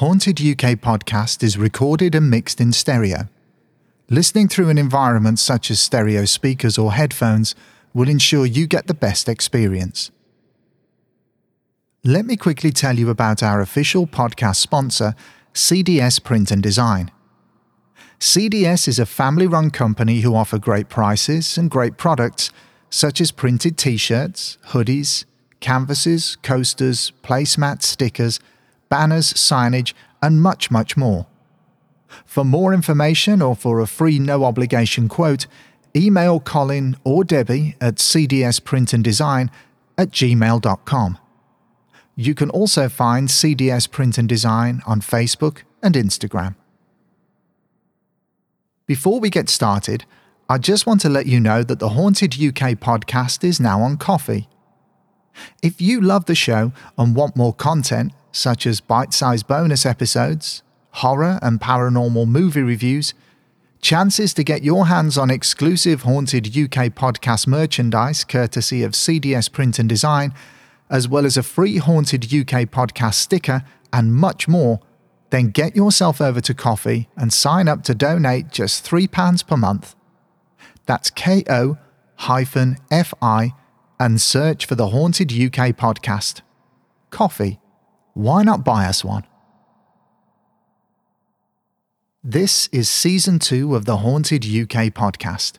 Haunted 0.00 0.38
UK 0.38 0.76
podcast 0.76 1.42
is 1.42 1.56
recorded 1.56 2.14
and 2.14 2.28
mixed 2.28 2.60
in 2.60 2.70
stereo. 2.70 3.30
Listening 4.10 4.46
through 4.46 4.68
an 4.68 4.76
environment 4.76 5.38
such 5.38 5.70
as 5.70 5.80
stereo 5.80 6.26
speakers 6.26 6.76
or 6.76 6.92
headphones 6.92 7.54
will 7.94 8.10
ensure 8.10 8.44
you 8.44 8.66
get 8.66 8.88
the 8.88 8.92
best 8.92 9.26
experience. 9.26 10.10
Let 12.04 12.26
me 12.26 12.36
quickly 12.36 12.72
tell 12.72 12.98
you 12.98 13.08
about 13.08 13.42
our 13.42 13.62
official 13.62 14.06
podcast 14.06 14.56
sponsor, 14.56 15.14
CDS 15.54 16.22
Print 16.22 16.50
and 16.50 16.62
Design. 16.62 17.10
CDS 18.20 18.88
is 18.88 18.98
a 18.98 19.06
family 19.06 19.46
run 19.46 19.70
company 19.70 20.20
who 20.20 20.34
offer 20.34 20.58
great 20.58 20.90
prices 20.90 21.56
and 21.56 21.70
great 21.70 21.96
products 21.96 22.50
such 22.90 23.18
as 23.18 23.30
printed 23.30 23.78
t 23.78 23.96
shirts, 23.96 24.58
hoodies, 24.72 25.24
canvases, 25.60 26.36
coasters, 26.42 27.12
placemats, 27.22 27.84
stickers 27.84 28.40
banners, 28.88 29.32
signage, 29.34 29.92
and 30.22 30.42
much, 30.42 30.70
much 30.70 30.96
more. 30.96 31.26
For 32.24 32.44
more 32.44 32.72
information 32.72 33.42
or 33.42 33.56
for 33.56 33.80
a 33.80 33.86
free 33.86 34.18
no 34.18 34.44
obligation 34.44 35.08
quote, 35.08 35.46
email 35.94 36.40
Colin 36.40 36.96
or 37.04 37.24
Debbie 37.24 37.76
at 37.80 37.96
cdsprintanddesign 37.96 39.50
at 39.98 40.10
gmail.com. 40.10 41.18
You 42.14 42.34
can 42.34 42.50
also 42.50 42.88
find 42.88 43.28
CDS 43.28 43.90
Print 43.90 44.18
and 44.18 44.28
Design 44.28 44.82
on 44.86 45.00
Facebook 45.00 45.62
and 45.82 45.94
Instagram. 45.94 46.54
Before 48.86 49.20
we 49.20 49.30
get 49.30 49.48
started, 49.48 50.04
I 50.48 50.58
just 50.58 50.86
want 50.86 51.00
to 51.00 51.08
let 51.08 51.26
you 51.26 51.40
know 51.40 51.62
that 51.62 51.78
the 51.78 51.90
Haunted 51.90 52.34
UK 52.34 52.78
podcast 52.78 53.42
is 53.42 53.60
now 53.60 53.82
on 53.82 53.96
Ko-fi. 53.96 54.46
If 55.62 55.80
you 55.80 56.00
love 56.00 56.26
the 56.26 56.34
show 56.34 56.72
and 56.96 57.16
want 57.16 57.36
more 57.36 57.52
content, 57.52 58.12
such 58.36 58.66
as 58.66 58.80
bite 58.80 59.14
sized 59.14 59.46
bonus 59.46 59.86
episodes, 59.86 60.62
horror 60.92 61.38
and 61.42 61.60
paranormal 61.60 62.28
movie 62.28 62.62
reviews, 62.62 63.14
chances 63.80 64.34
to 64.34 64.44
get 64.44 64.62
your 64.62 64.86
hands 64.86 65.16
on 65.16 65.30
exclusive 65.30 66.02
Haunted 66.02 66.46
UK 66.46 66.92
podcast 66.92 67.46
merchandise 67.46 68.24
courtesy 68.24 68.82
of 68.82 68.92
CDS 68.92 69.50
Print 69.50 69.78
and 69.78 69.88
Design, 69.88 70.34
as 70.90 71.08
well 71.08 71.24
as 71.24 71.36
a 71.36 71.42
free 71.42 71.78
Haunted 71.78 72.24
UK 72.24 72.68
podcast 72.68 73.14
sticker 73.14 73.64
and 73.92 74.14
much 74.14 74.46
more, 74.46 74.80
then 75.30 75.48
get 75.48 75.74
yourself 75.74 76.20
over 76.20 76.40
to 76.40 76.54
Ko-fi 76.54 77.08
and 77.16 77.32
sign 77.32 77.68
up 77.68 77.82
to 77.84 77.94
donate 77.94 78.50
just 78.50 78.84
£3 78.84 79.46
per 79.46 79.56
month. 79.56 79.94
That's 80.84 81.10
ko 81.10 81.78
hyphen 82.16 82.76
fi 82.90 83.54
and 83.98 84.20
search 84.20 84.66
for 84.66 84.74
the 84.74 84.88
Haunted 84.88 85.32
UK 85.32 85.74
podcast. 85.74 86.42
Ko-fi 87.10 87.58
why 88.16 88.42
not 88.42 88.64
buy 88.64 88.86
us 88.86 89.04
one? 89.04 89.26
This 92.24 92.66
is 92.72 92.88
season 92.88 93.38
two 93.38 93.76
of 93.76 93.84
the 93.84 93.98
Haunted 93.98 94.42
UK 94.42 94.88
podcast. 94.88 95.58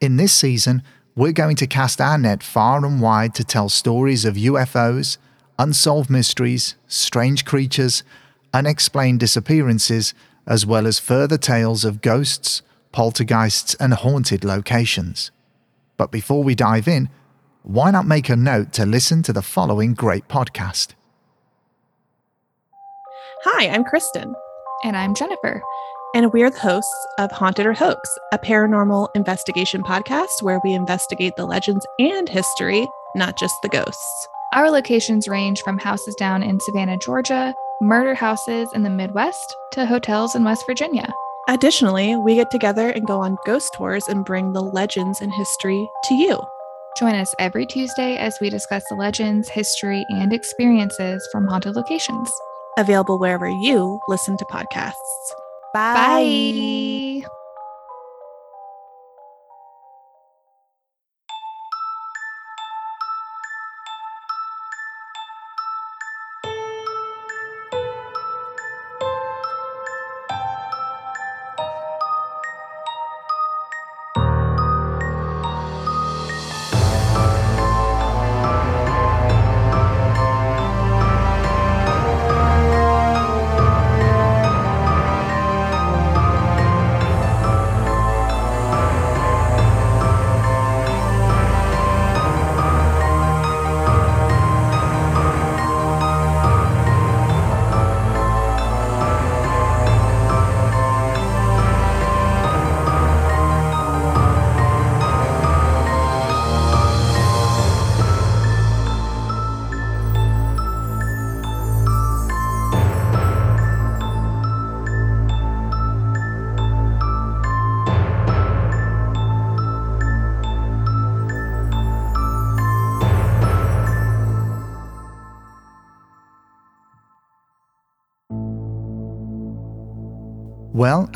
In 0.00 0.16
this 0.16 0.32
season, 0.32 0.82
we're 1.14 1.32
going 1.32 1.54
to 1.56 1.66
cast 1.66 2.00
our 2.00 2.16
net 2.16 2.42
far 2.42 2.82
and 2.82 3.02
wide 3.02 3.34
to 3.34 3.44
tell 3.44 3.68
stories 3.68 4.24
of 4.24 4.36
UFOs, 4.36 5.18
unsolved 5.58 6.08
mysteries, 6.08 6.76
strange 6.88 7.44
creatures, 7.44 8.02
unexplained 8.54 9.20
disappearances, 9.20 10.14
as 10.46 10.64
well 10.64 10.86
as 10.86 10.98
further 10.98 11.36
tales 11.36 11.84
of 11.84 12.00
ghosts, 12.00 12.62
poltergeists, 12.90 13.74
and 13.74 13.92
haunted 13.92 14.44
locations. 14.44 15.30
But 15.98 16.10
before 16.10 16.42
we 16.42 16.54
dive 16.54 16.88
in, 16.88 17.10
why 17.62 17.90
not 17.90 18.06
make 18.06 18.30
a 18.30 18.36
note 18.36 18.72
to 18.72 18.86
listen 18.86 19.22
to 19.24 19.32
the 19.34 19.42
following 19.42 19.92
great 19.92 20.26
podcast? 20.26 20.94
Hi, 23.48 23.68
I'm 23.68 23.84
Kristen. 23.84 24.34
And 24.82 24.96
I'm 24.96 25.14
Jennifer. 25.14 25.62
And 26.16 26.32
we're 26.32 26.50
the 26.50 26.58
hosts 26.58 27.06
of 27.20 27.30
Haunted 27.30 27.64
or 27.64 27.74
Hoax, 27.74 28.00
a 28.32 28.40
paranormal 28.40 29.06
investigation 29.14 29.84
podcast 29.84 30.42
where 30.42 30.60
we 30.64 30.72
investigate 30.72 31.36
the 31.36 31.46
legends 31.46 31.86
and 32.00 32.28
history, 32.28 32.88
not 33.14 33.38
just 33.38 33.54
the 33.62 33.68
ghosts. 33.68 34.28
Our 34.52 34.68
locations 34.68 35.28
range 35.28 35.60
from 35.60 35.78
houses 35.78 36.16
down 36.16 36.42
in 36.42 36.58
Savannah, 36.58 36.98
Georgia, 36.98 37.54
murder 37.80 38.16
houses 38.16 38.68
in 38.74 38.82
the 38.82 38.90
Midwest, 38.90 39.54
to 39.74 39.86
hotels 39.86 40.34
in 40.34 40.42
West 40.42 40.66
Virginia. 40.66 41.14
Additionally, 41.46 42.16
we 42.16 42.34
get 42.34 42.50
together 42.50 42.88
and 42.90 43.06
go 43.06 43.20
on 43.20 43.38
ghost 43.46 43.72
tours 43.74 44.08
and 44.08 44.24
bring 44.24 44.54
the 44.54 44.62
legends 44.62 45.20
and 45.20 45.32
history 45.32 45.88
to 46.06 46.14
you. 46.14 46.40
Join 46.98 47.14
us 47.14 47.32
every 47.38 47.64
Tuesday 47.64 48.16
as 48.16 48.40
we 48.40 48.50
discuss 48.50 48.82
the 48.88 48.96
legends, 48.96 49.48
history, 49.48 50.04
and 50.08 50.32
experiences 50.32 51.28
from 51.30 51.46
haunted 51.46 51.76
locations 51.76 52.28
available 52.76 53.18
wherever 53.18 53.48
you 53.48 54.00
listen 54.08 54.36
to 54.38 54.44
podcasts. 54.44 55.32
Bye. 55.72 57.22
Bye. 57.22 57.45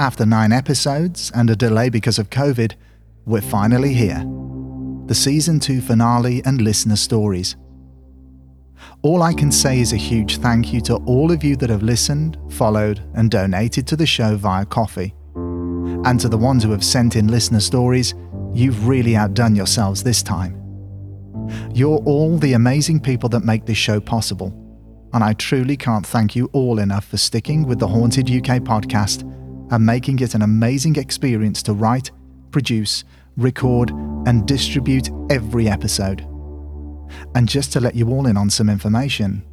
After 0.01 0.25
nine 0.25 0.51
episodes 0.51 1.31
and 1.35 1.51
a 1.51 1.55
delay 1.55 1.91
because 1.91 2.19
of 2.19 2.31
COVID, 2.31 2.73
we're 3.27 3.43
finally 3.43 3.93
here. 3.93 4.25
The 5.05 5.15
season 5.15 5.61
two 5.61 5.83
finale 5.83 6.43
and 6.47 6.63
listener 6.63 6.97
stories. 6.97 7.57
All 9.03 9.23
I 9.23 9.35
can 9.35 9.53
say 9.53 9.79
is 9.79 9.93
a 9.93 9.99
huge 9.99 10.39
thank 10.39 10.73
you 10.73 10.81
to 10.83 10.97
all 11.05 11.31
of 11.31 11.45
you 11.45 11.55
that 11.57 11.69
have 11.69 11.83
listened, 11.83 12.39
followed, 12.49 13.03
and 13.15 13.31
donated 13.31 13.87
to 13.89 13.97
the 13.97 14.07
show 14.07 14.37
via 14.37 14.65
Ko-fi. 14.65 15.13
And 15.35 16.19
to 16.21 16.31
the 16.31 16.39
ones 16.39 16.65
who 16.65 16.71
have 16.71 16.85
sent 16.85 17.15
in 17.15 17.29
listener 17.29 17.61
stories, 17.61 18.15
you've 18.55 18.89
really 18.89 19.17
outdone 19.17 19.55
yourselves 19.55 20.03
this 20.03 20.23
time. 20.23 20.57
You're 21.75 21.99
all 22.07 22.39
the 22.39 22.55
amazing 22.55 23.01
people 23.01 23.29
that 23.31 23.45
make 23.45 23.67
this 23.67 23.77
show 23.77 24.01
possible, 24.01 24.49
and 25.13 25.23
I 25.23 25.35
truly 25.35 25.77
can't 25.77 26.07
thank 26.07 26.35
you 26.35 26.49
all 26.55 26.79
enough 26.79 27.05
for 27.05 27.19
sticking 27.19 27.67
with 27.67 27.79
the 27.79 27.89
Haunted 27.89 28.31
UK 28.31 28.63
podcast 28.63 29.31
and 29.71 29.87
making 29.87 30.19
it 30.21 30.35
an 30.35 30.43
amazing 30.43 30.97
experience 30.97 31.63
to 31.63 31.73
write, 31.73 32.11
produce, 32.51 33.05
record, 33.37 33.91
and 34.27 34.47
distribute 34.47 35.09
every 35.31 35.69
episode. 35.69 36.21
And 37.35 37.49
just 37.49 37.73
to 37.73 37.81
let 37.81 37.95
you 37.95 38.09
all 38.09 38.27
in 38.27 38.37
on 38.37 38.51
some 38.51 38.69
information, 38.69 39.45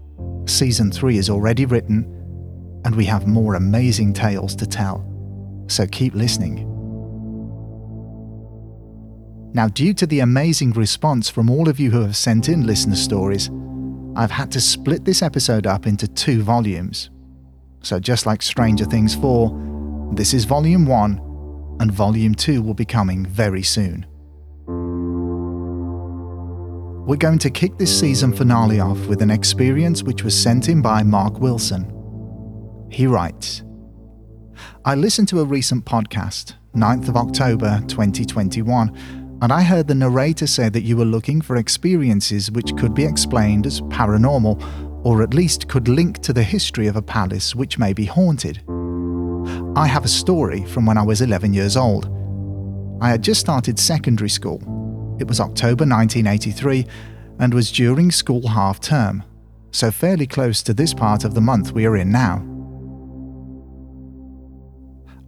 season 0.45 0.91
3 0.91 1.17
is 1.17 1.29
already 1.29 1.65
written, 1.65 2.05
and 2.85 2.95
we 2.95 3.05
have 3.05 3.27
more 3.27 3.55
amazing 3.55 4.13
tales 4.13 4.55
to 4.55 4.65
tell. 4.65 5.05
So 5.67 5.85
keep 5.87 6.13
listening. 6.13 6.65
Now, 9.53 9.67
due 9.67 9.93
to 9.95 10.05
the 10.05 10.19
amazing 10.19 10.73
response 10.73 11.29
from 11.29 11.49
all 11.49 11.67
of 11.67 11.79
you 11.79 11.89
who 11.89 12.01
have 12.01 12.15
sent 12.15 12.47
in 12.47 12.67
listener 12.67 12.95
stories, 12.95 13.49
I've 14.15 14.31
had 14.31 14.51
to 14.51 14.61
split 14.61 15.05
this 15.05 15.21
episode 15.21 15.65
up 15.65 15.87
into 15.87 16.07
two 16.07 16.43
volumes. 16.43 17.09
So, 17.81 17.99
just 17.99 18.25
like 18.25 18.41
Stranger 18.41 18.85
Things 18.85 19.15
4, 19.15 19.49
this 20.11 20.33
is 20.33 20.45
Volume 20.45 20.85
1, 20.85 21.77
and 21.79 21.91
Volume 21.91 22.33
2 22.33 22.61
will 22.61 22.73
be 22.73 22.85
coming 22.85 23.25
very 23.25 23.61
soon. 23.61 24.05
We're 27.05 27.17
going 27.17 27.39
to 27.39 27.49
kick 27.49 27.77
this 27.77 27.97
season 27.97 28.33
finale 28.33 28.79
off 28.79 28.97
with 29.07 29.21
an 29.21 29.29
experience 29.29 30.03
which 30.03 30.23
was 30.23 30.39
sent 30.39 30.69
in 30.69 30.81
by 30.81 31.03
Mark 31.03 31.39
Wilson. 31.39 31.93
He 32.91 33.07
writes 33.07 33.63
I 34.85 34.95
listened 34.95 35.27
to 35.29 35.41
a 35.41 35.45
recent 35.45 35.85
podcast, 35.85 36.55
9th 36.75 37.09
of 37.09 37.17
October 37.17 37.81
2021, 37.87 39.37
and 39.41 39.53
I 39.53 39.61
heard 39.61 39.87
the 39.87 39.95
narrator 39.95 40.47
say 40.47 40.69
that 40.69 40.81
you 40.81 40.97
were 40.97 41.05
looking 41.05 41.41
for 41.41 41.57
experiences 41.57 42.49
which 42.49 42.75
could 42.75 42.93
be 42.93 43.05
explained 43.05 43.67
as 43.67 43.81
paranormal, 43.81 45.05
or 45.05 45.21
at 45.21 45.33
least 45.33 45.67
could 45.67 45.87
link 45.87 46.19
to 46.19 46.33
the 46.33 46.43
history 46.43 46.87
of 46.87 46.95
a 46.95 47.01
palace 47.01 47.55
which 47.55 47.77
may 47.77 47.93
be 47.93 48.05
haunted. 48.05 48.63
I 49.77 49.85
have 49.85 50.05
a 50.05 50.07
story 50.07 50.65
from 50.65 50.87
when 50.87 50.97
I 50.97 51.03
was 51.03 51.21
11 51.21 51.53
years 51.53 51.77
old. 51.77 52.09
I 52.99 53.09
had 53.09 53.21
just 53.21 53.39
started 53.39 53.77
secondary 53.77 54.27
school. 54.27 54.57
It 55.19 55.27
was 55.27 55.39
October 55.39 55.85
1983 55.85 56.83
and 57.37 57.53
was 57.53 57.71
during 57.71 58.09
school 58.09 58.47
half 58.47 58.79
term, 58.79 59.23
so 59.69 59.91
fairly 59.91 60.25
close 60.25 60.63
to 60.63 60.73
this 60.73 60.95
part 60.95 61.23
of 61.23 61.35
the 61.35 61.41
month 61.41 61.73
we 61.73 61.85
are 61.85 61.95
in 61.95 62.11
now. 62.11 62.37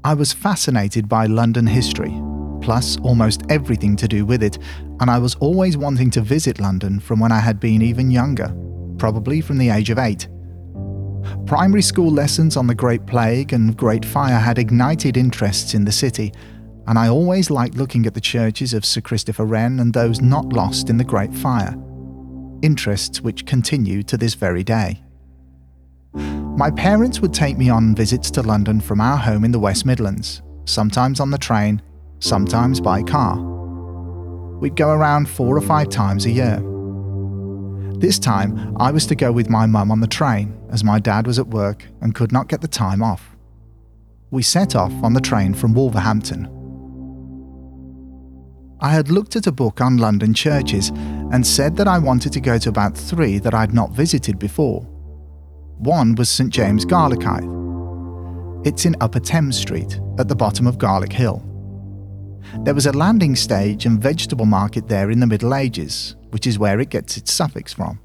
I 0.04 0.16
was 0.16 0.34
fascinated 0.34 1.08
by 1.08 1.28
London 1.28 1.68
history, 1.68 2.20
plus 2.60 2.98
almost 3.02 3.44
everything 3.50 3.96
to 3.98 4.08
do 4.08 4.26
with 4.26 4.42
it, 4.42 4.58
and 5.00 5.12
I 5.12 5.20
was 5.20 5.36
always 5.36 5.78
wanting 5.78 6.10
to 6.10 6.22
visit 6.22 6.60
London 6.60 7.00
from 7.00 7.20
when 7.20 7.32
I 7.32 7.40
had 7.40 7.60
been 7.60 7.84
even 7.84 8.10
younger, 8.10 8.52
probably 8.98 9.42
from 9.42 9.60
the 9.60 9.70
age 9.70 9.92
of 9.92 10.00
eight. 10.00 10.28
Primary 11.46 11.82
school 11.82 12.12
lessons 12.12 12.58
on 12.58 12.68
the 12.68 12.76
Great 12.76 13.06
Plague 13.06 13.54
and 13.54 13.76
Great 13.76 14.06
Fire 14.06 14.40
had 14.40 14.58
ignited 14.58 15.18
interests 15.18 15.74
in 15.74 15.86
the 15.86 15.92
city, 15.92 16.32
and 16.88 16.98
I 16.98 17.08
always 17.08 17.50
liked 17.50 17.76
looking 17.76 18.06
at 18.06 18.14
the 18.14 18.22
churches 18.22 18.74
of 18.74 18.86
Sir 18.86 19.02
Christopher 19.02 19.46
Wren 19.46 19.80
and 19.80 19.94
those 19.94 20.22
not 20.22 20.54
lost 20.54 20.90
in 20.90 20.98
the 20.98 21.04
Great 21.04 21.34
Fire. 21.34 21.76
Interests 22.62 23.22
which 23.22 23.46
continue 23.46 24.04
to 24.04 24.18
this 24.18 24.34
very 24.34 24.64
day. 24.64 25.04
My 26.14 26.72
parents 26.72 27.22
would 27.22 27.34
take 27.34 27.58
me 27.58 27.70
on 27.70 27.96
visits 27.96 28.30
to 28.32 28.42
London 28.42 28.82
from 28.82 29.00
our 29.00 29.18
home 29.18 29.46
in 29.46 29.52
the 29.52 29.60
West 29.60 29.86
Midlands, 29.86 30.42
sometimes 30.66 31.20
on 31.20 31.32
the 31.32 31.38
train, 31.38 31.82
sometimes 32.20 32.82
by 32.82 33.02
car. 33.02 33.40
We'd 34.60 34.76
go 34.76 34.90
around 34.90 35.30
four 35.30 35.56
or 35.56 35.62
five 35.62 35.90
times 35.90 36.26
a 36.26 36.32
year. 36.32 36.62
This 38.00 38.20
time, 38.20 38.76
I 38.78 38.92
was 38.92 39.06
to 39.08 39.16
go 39.16 39.32
with 39.32 39.50
my 39.50 39.66
mum 39.66 39.92
on 39.92 40.02
the 40.02 40.08
train, 40.08 40.59
as 40.70 40.84
my 40.84 41.00
dad 41.00 41.28
was 41.28 41.40
at 41.40 41.48
work 41.48 41.88
and 42.02 42.16
could 42.16 42.32
not 42.32 42.48
get 42.48 42.62
the 42.62 42.68
time 42.68 43.02
off. 43.02 43.36
We 44.32 44.44
set 44.44 44.76
off 44.76 44.94
on 45.04 45.14
the 45.14 45.22
train 45.22 45.54
from 45.54 45.74
Wolverhampton. 45.74 46.48
I 48.82 48.92
had 48.92 49.10
looked 49.10 49.36
at 49.36 49.48
a 49.48 49.52
book 49.52 49.82
on 49.82 49.98
London 49.98 50.34
churches 50.34 50.90
and 51.32 51.46
said 51.46 51.76
that 51.76 51.88
I 51.88 51.98
wanted 51.98 52.32
to 52.34 52.40
go 52.40 52.58
to 52.58 52.70
about 52.70 52.98
three 52.98 53.38
that 53.40 53.54
I'd 53.54 53.74
not 53.74 53.92
visited 53.92 54.40
before. 54.40 54.82
One 55.80 56.16
was 56.16 56.30
St 56.30 56.52
James 56.52 56.86
Garlickhythe. 56.86 57.58
It's 58.66 58.86
in 58.86 58.96
Upper 59.02 59.20
Thames 59.20 59.58
Street, 59.58 60.00
at 60.18 60.28
the 60.28 60.36
bottom 60.36 60.68
of 60.68 60.78
Garlick 60.78 61.14
Hill. 61.14 61.44
There 62.64 62.74
was 62.74 62.86
a 62.86 62.92
landing 62.92 63.36
stage 63.36 63.86
and 63.86 64.02
vegetable 64.02 64.46
market 64.46 64.88
there 64.88 65.12
in 65.12 65.20
the 65.20 65.28
Middle 65.28 65.56
Ages, 65.56 66.16
which 66.32 66.48
is 66.48 66.60
where 66.60 66.80
it 66.80 66.90
gets 66.90 67.18
its 67.18 67.32
suffix 67.32 67.74
from. 67.74 68.00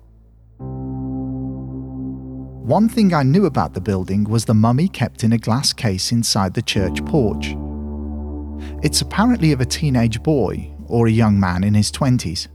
One 2.64 2.88
thing 2.88 3.12
I 3.12 3.24
knew 3.24 3.44
about 3.44 3.74
the 3.74 3.80
building 3.82 4.24
was 4.24 4.46
the 4.46 4.54
mummy 4.54 4.88
kept 4.88 5.22
in 5.22 5.34
a 5.34 5.38
glass 5.38 5.74
case 5.74 6.12
inside 6.12 6.54
the 6.54 6.62
church 6.62 7.04
porch. 7.04 7.54
It's 8.82 9.02
apparently 9.02 9.52
of 9.52 9.60
a 9.60 9.66
teenage 9.66 10.22
boy 10.22 10.74
or 10.86 11.06
a 11.06 11.10
young 11.10 11.38
man 11.38 11.62
in 11.62 11.74
his 11.74 11.92
20s. 11.92 12.48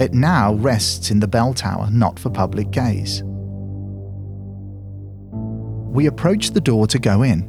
It 0.00 0.12
now 0.12 0.54
rests 0.54 1.12
in 1.12 1.20
the 1.20 1.28
bell 1.28 1.54
tower, 1.54 1.88
not 1.88 2.18
for 2.18 2.30
public 2.30 2.72
gaze. 2.72 3.22
We 5.94 6.06
approached 6.06 6.54
the 6.54 6.60
door 6.60 6.88
to 6.88 6.98
go 6.98 7.22
in. 7.22 7.48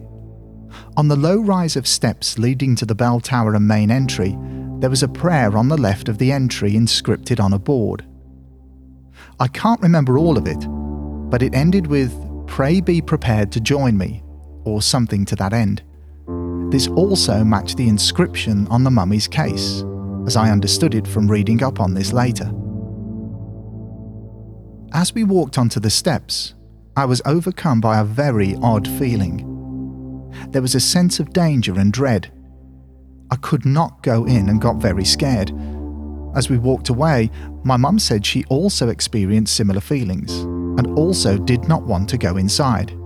On 0.96 1.08
the 1.08 1.16
low 1.16 1.40
rise 1.40 1.76
of 1.76 1.88
steps 1.88 2.38
leading 2.38 2.76
to 2.76 2.86
the 2.86 2.94
bell 2.94 3.20
tower 3.20 3.56
and 3.56 3.68
main 3.68 3.90
entry, 3.90 4.38
there 4.78 4.92
was 4.92 5.02
a 5.02 5.08
prayer 5.08 5.58
on 5.58 5.70
the 5.70 5.78
left 5.78 6.08
of 6.08 6.20
the 6.20 6.32
entry 6.32 6.74
inscripted 6.74 7.44
on 7.44 7.52
a 7.52 7.58
board. 7.58 8.06
I 9.40 9.48
can't 9.48 9.82
remember 9.82 10.20
all 10.20 10.38
of 10.38 10.46
it, 10.46 10.68
but 11.30 11.42
it 11.42 11.54
ended 11.54 11.88
with, 11.88 12.14
Pray 12.48 12.80
be 12.82 13.02
prepared 13.02 13.52
to 13.52 13.60
join 13.60 13.98
me, 13.98 14.24
or 14.64 14.82
something 14.82 15.26
to 15.26 15.36
that 15.36 15.54
end. 15.54 15.84
This 16.72 16.88
also 16.88 17.44
matched 17.44 17.78
the 17.78 17.88
inscription 17.88 18.68
on 18.68 18.84
the 18.84 18.92
mummy's 18.92 19.28
case, 19.28 19.84
as 20.26 20.36
I 20.36 20.50
understood 20.50 20.96
it 20.96 21.08
from 21.08 21.30
reading 21.30 21.62
up 21.62 21.80
on 21.80 21.94
this 21.94 22.14
later. 22.14 22.52
As 24.94 25.14
we 25.14 25.24
walked 25.24 25.58
onto 25.58 25.80
the 25.80 25.90
steps, 25.90 26.56
I 26.96 27.06
was 27.06 27.22
overcome 27.26 27.82
by 27.82 28.00
a 28.00 28.04
very 28.04 28.56
odd 28.64 28.88
feeling. 28.88 29.44
There 30.50 30.62
was 30.62 30.76
a 30.76 30.80
sense 30.80 31.20
of 31.20 31.34
danger 31.34 31.78
and 31.78 31.92
dread 31.92 32.32
I 33.30 33.36
could 33.36 33.66
not 33.66 34.04
go 34.04 34.26
in 34.26 34.48
and 34.48 34.62
got 34.62 34.78
very 34.78 35.04
scared. 35.04 35.52
As 36.34 36.50
we 36.50 36.58
walked 36.58 36.88
away, 36.90 37.30
my 37.64 37.76
mum 37.76 38.00
said 38.00 38.26
she 38.26 38.46
also 38.46 38.88
experienced 38.88 39.54
similar 39.54 39.82
feelings 39.82 40.46
and 40.78 40.98
also 40.98 41.38
did 41.38 41.68
not 41.68 41.84
want 41.84 42.10
to 42.10 42.18
go 42.18 42.38
inside. 42.38 42.98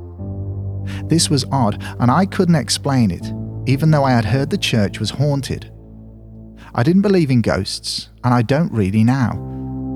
This 1.06 1.30
was 1.30 1.46
odd 1.52 1.82
and 2.00 2.12
I 2.12 2.26
couldn't 2.26 2.56
explain 2.56 3.12
it, 3.12 3.26
even 3.70 3.92
though 3.92 4.04
I 4.04 4.12
had 4.12 4.26
heard 4.26 4.50
the 4.50 4.58
church 4.58 5.00
was 5.00 5.12
haunted. 5.12 5.72
I 6.74 6.84
didn't 6.84 7.02
believe 7.02 7.30
in 7.30 7.42
ghosts, 7.42 8.10
and 8.24 8.34
I 8.34 8.44
don't 8.44 8.72
really 8.72 9.04
now, 9.04 9.32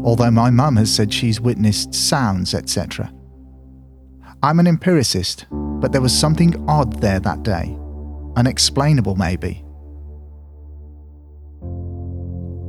although 0.04 0.32
my 0.32 0.50
mum 0.50 0.76
has 0.76 0.94
said 0.94 1.14
she's 1.14 1.40
witnessed 1.40 1.94
sounds, 1.94 2.54
etc. 2.54 3.12
I'm 4.44 4.60
an 4.60 4.68
empiricist, 4.68 5.46
but 5.52 5.92
there 5.92 6.02
was 6.02 6.18
something 6.18 6.64
odd 6.68 7.02
there 7.02 7.20
that 7.22 7.44
day. 7.44 7.78
Unexplainable, 8.36 9.16
maybe. 9.16 9.64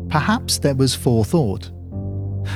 Perhaps 0.09 0.59
there 0.59 0.77
was 0.77 0.95
forethought. 0.95 1.73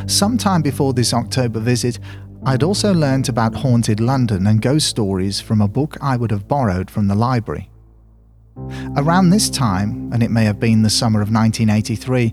Sometime 0.06 0.62
before 0.62 0.92
this 0.92 1.12
October 1.12 1.58
visit, 1.58 1.98
I'd 2.42 2.62
also 2.62 2.94
learnt 2.94 3.28
about 3.28 3.54
haunted 3.54 4.00
London 4.00 4.46
and 4.46 4.62
ghost 4.62 4.88
stories 4.88 5.40
from 5.40 5.60
a 5.60 5.68
book 5.68 5.98
I 6.00 6.16
would 6.16 6.30
have 6.30 6.48
borrowed 6.48 6.90
from 6.90 7.06
the 7.06 7.14
library. 7.14 7.70
Around 8.96 9.28
this 9.28 9.50
time, 9.50 10.10
and 10.12 10.22
it 10.22 10.30
may 10.30 10.44
have 10.44 10.58
been 10.58 10.80
the 10.82 10.90
summer 10.90 11.20
of 11.20 11.30
1983, 11.30 12.32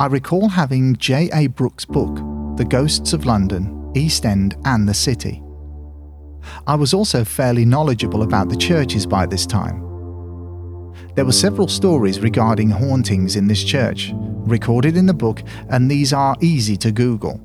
I 0.00 0.06
recall 0.06 0.48
having 0.48 0.96
J.A. 0.96 1.46
Brooks' 1.46 1.84
book, 1.84 2.16
The 2.56 2.64
Ghosts 2.64 3.12
of 3.12 3.26
London, 3.26 3.92
East 3.94 4.26
End, 4.26 4.56
and 4.64 4.88
the 4.88 4.94
City. 4.94 5.40
I 6.66 6.74
was 6.74 6.92
also 6.92 7.24
fairly 7.24 7.64
knowledgeable 7.64 8.22
about 8.22 8.48
the 8.48 8.56
churches 8.56 9.06
by 9.06 9.24
this 9.24 9.46
time. 9.46 9.80
There 11.14 11.24
were 11.24 11.32
several 11.32 11.68
stories 11.68 12.18
regarding 12.18 12.70
hauntings 12.70 13.36
in 13.36 13.46
this 13.46 13.62
church, 13.62 14.12
recorded 14.16 14.96
in 14.96 15.06
the 15.06 15.14
book, 15.14 15.42
and 15.70 15.88
these 15.88 16.12
are 16.12 16.36
easy 16.40 16.76
to 16.78 16.90
Google. 16.90 17.40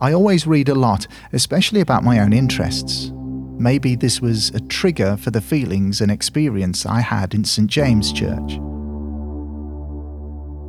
I 0.00 0.12
always 0.12 0.46
read 0.46 0.68
a 0.68 0.74
lot, 0.74 1.06
especially 1.32 1.80
about 1.80 2.04
my 2.04 2.20
own 2.20 2.32
interests. 2.32 3.10
Maybe 3.58 3.94
this 3.94 4.20
was 4.20 4.50
a 4.50 4.60
trigger 4.60 5.16
for 5.16 5.30
the 5.30 5.40
feelings 5.40 6.00
and 6.00 6.10
experience 6.10 6.84
I 6.84 7.00
had 7.00 7.34
in 7.34 7.44
St. 7.44 7.70
James 7.70 8.12
Church. 8.12 8.60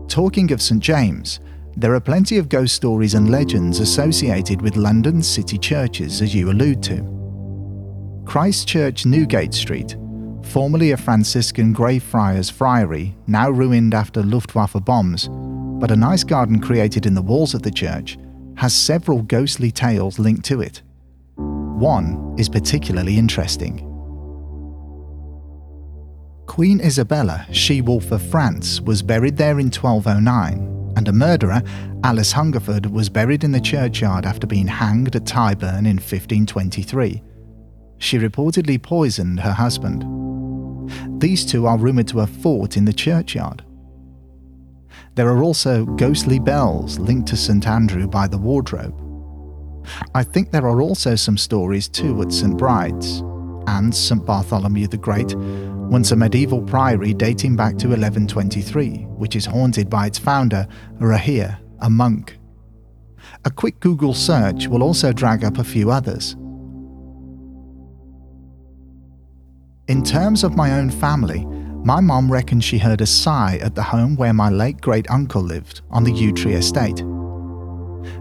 Talking 0.08 0.52
of 0.54 0.62
St. 0.62 0.82
James, 0.82 1.42
there 1.76 1.94
are 1.94 2.00
plenty 2.00 2.38
of 2.38 2.50
ghost 2.50 2.76
stories 2.76 3.14
and 3.14 3.30
legends 3.30 3.80
associated 3.80 4.62
with 4.62 4.78
London's 4.78 5.28
city 5.28 5.58
churches, 5.58 6.22
as 6.22 6.34
you 6.34 6.50
allude 6.50 6.82
to. 6.84 7.04
Christ 8.26 8.68
Church, 8.68 9.06
Newgate 9.06 9.54
Street, 9.54 9.96
formerly 10.44 10.92
a 10.92 10.98
Franciscan 10.98 11.74
Greyfriars 11.74 12.50
Friary, 12.50 13.16
now 13.28 13.50
ruined 13.50 13.94
after 13.94 14.24
Luftwaffe 14.24 14.84
bombs, 14.86 15.30
but 15.80 15.92
a 15.92 15.96
nice 15.96 16.24
garden 16.24 16.60
created 16.60 17.06
in 17.06 17.14
the 17.14 17.22
walls 17.22 17.54
of 17.54 17.62
the 17.62 17.72
church, 17.72 18.18
has 18.58 18.74
several 18.74 19.22
ghostly 19.22 19.72
tales 19.72 20.20
linked 20.20 20.46
to 20.46 20.62
it. 20.62 20.82
One 21.36 22.36
is 22.38 22.50
particularly 22.50 23.18
interesting. 23.18 23.84
Queen 26.48 26.82
Isabella, 26.82 27.46
she 27.52 27.82
wolf 27.82 28.12
of 28.12 28.22
France, 28.22 28.82
was 28.82 29.04
buried 29.04 29.38
there 29.38 29.60
in 29.60 29.68
1209, 29.68 30.94
and 30.96 31.08
a 31.08 31.14
murderer, 31.14 31.62
Alice 32.04 32.32
Hungerford, 32.32 32.88
was 32.88 33.10
buried 33.10 33.44
in 33.44 33.52
the 33.52 33.62
churchyard 33.62 34.26
after 34.26 34.48
being 34.48 34.66
hanged 34.66 35.16
at 35.16 35.26
Tyburn 35.26 35.86
in 35.86 35.98
1523. 35.98 37.22
She 38.00 38.18
reportedly 38.18 38.82
poisoned 38.82 39.40
her 39.42 39.52
husband. 39.52 40.04
These 41.22 41.46
two 41.46 41.68
are 41.68 41.78
rumoured 41.78 42.08
to 42.08 42.20
have 42.20 42.30
fought 42.30 42.78
in 42.78 42.86
the 42.86 42.94
churchyard. 42.94 43.64
There 45.18 45.30
are 45.30 45.42
also 45.42 45.84
ghostly 45.84 46.38
bells 46.38 47.00
linked 47.00 47.28
to 47.30 47.36
St 47.36 47.66
Andrew 47.66 48.06
by 48.06 48.28
the 48.28 48.38
wardrobe. 48.38 48.94
I 50.14 50.22
think 50.22 50.52
there 50.52 50.68
are 50.68 50.80
also 50.80 51.16
some 51.16 51.40
stories 51.40 51.90
too 51.90 52.22
at 52.22 52.32
St 52.32 52.56
Bride's 52.56 53.24
and 53.66 53.96
St 53.96 54.24
Bartholomew 54.24 54.86
the 54.86 54.98
Great, 54.98 55.34
once 55.34 56.12
a 56.12 56.16
medieval 56.16 56.62
priory 56.62 57.16
dating 57.16 57.56
back 57.56 57.80
to 57.80 57.88
1123, 57.88 59.08
which 59.18 59.36
is 59.36 59.48
haunted 59.48 59.90
by 59.90 60.06
its 60.06 60.20
founder, 60.20 60.68
Rahere, 61.00 61.58
a 61.80 61.90
monk. 61.90 62.38
A 63.44 63.50
quick 63.50 63.80
Google 63.80 64.14
search 64.14 64.68
will 64.68 64.84
also 64.84 65.12
drag 65.12 65.44
up 65.44 65.58
a 65.58 65.64
few 65.64 65.90
others. 65.90 66.34
In 69.88 70.04
terms 70.04 70.44
of 70.44 70.56
my 70.56 70.74
own 70.74 70.92
family, 70.92 71.48
my 71.84 72.00
mom 72.02 72.32
reckons 72.32 72.64
she 72.64 72.78
heard 72.78 73.02
a 73.02 73.06
sigh 73.06 73.60
at 73.62 73.76
the 73.76 73.84
home 73.84 74.16
where 74.16 74.34
my 74.34 74.50
late 74.50 74.82
great 74.82 75.10
uncle 75.10 75.42
lived 75.42 75.82
on 75.90 76.04
the 76.04 76.12
Yew 76.12 76.34
Tree 76.34 76.54
estate. 76.54 77.04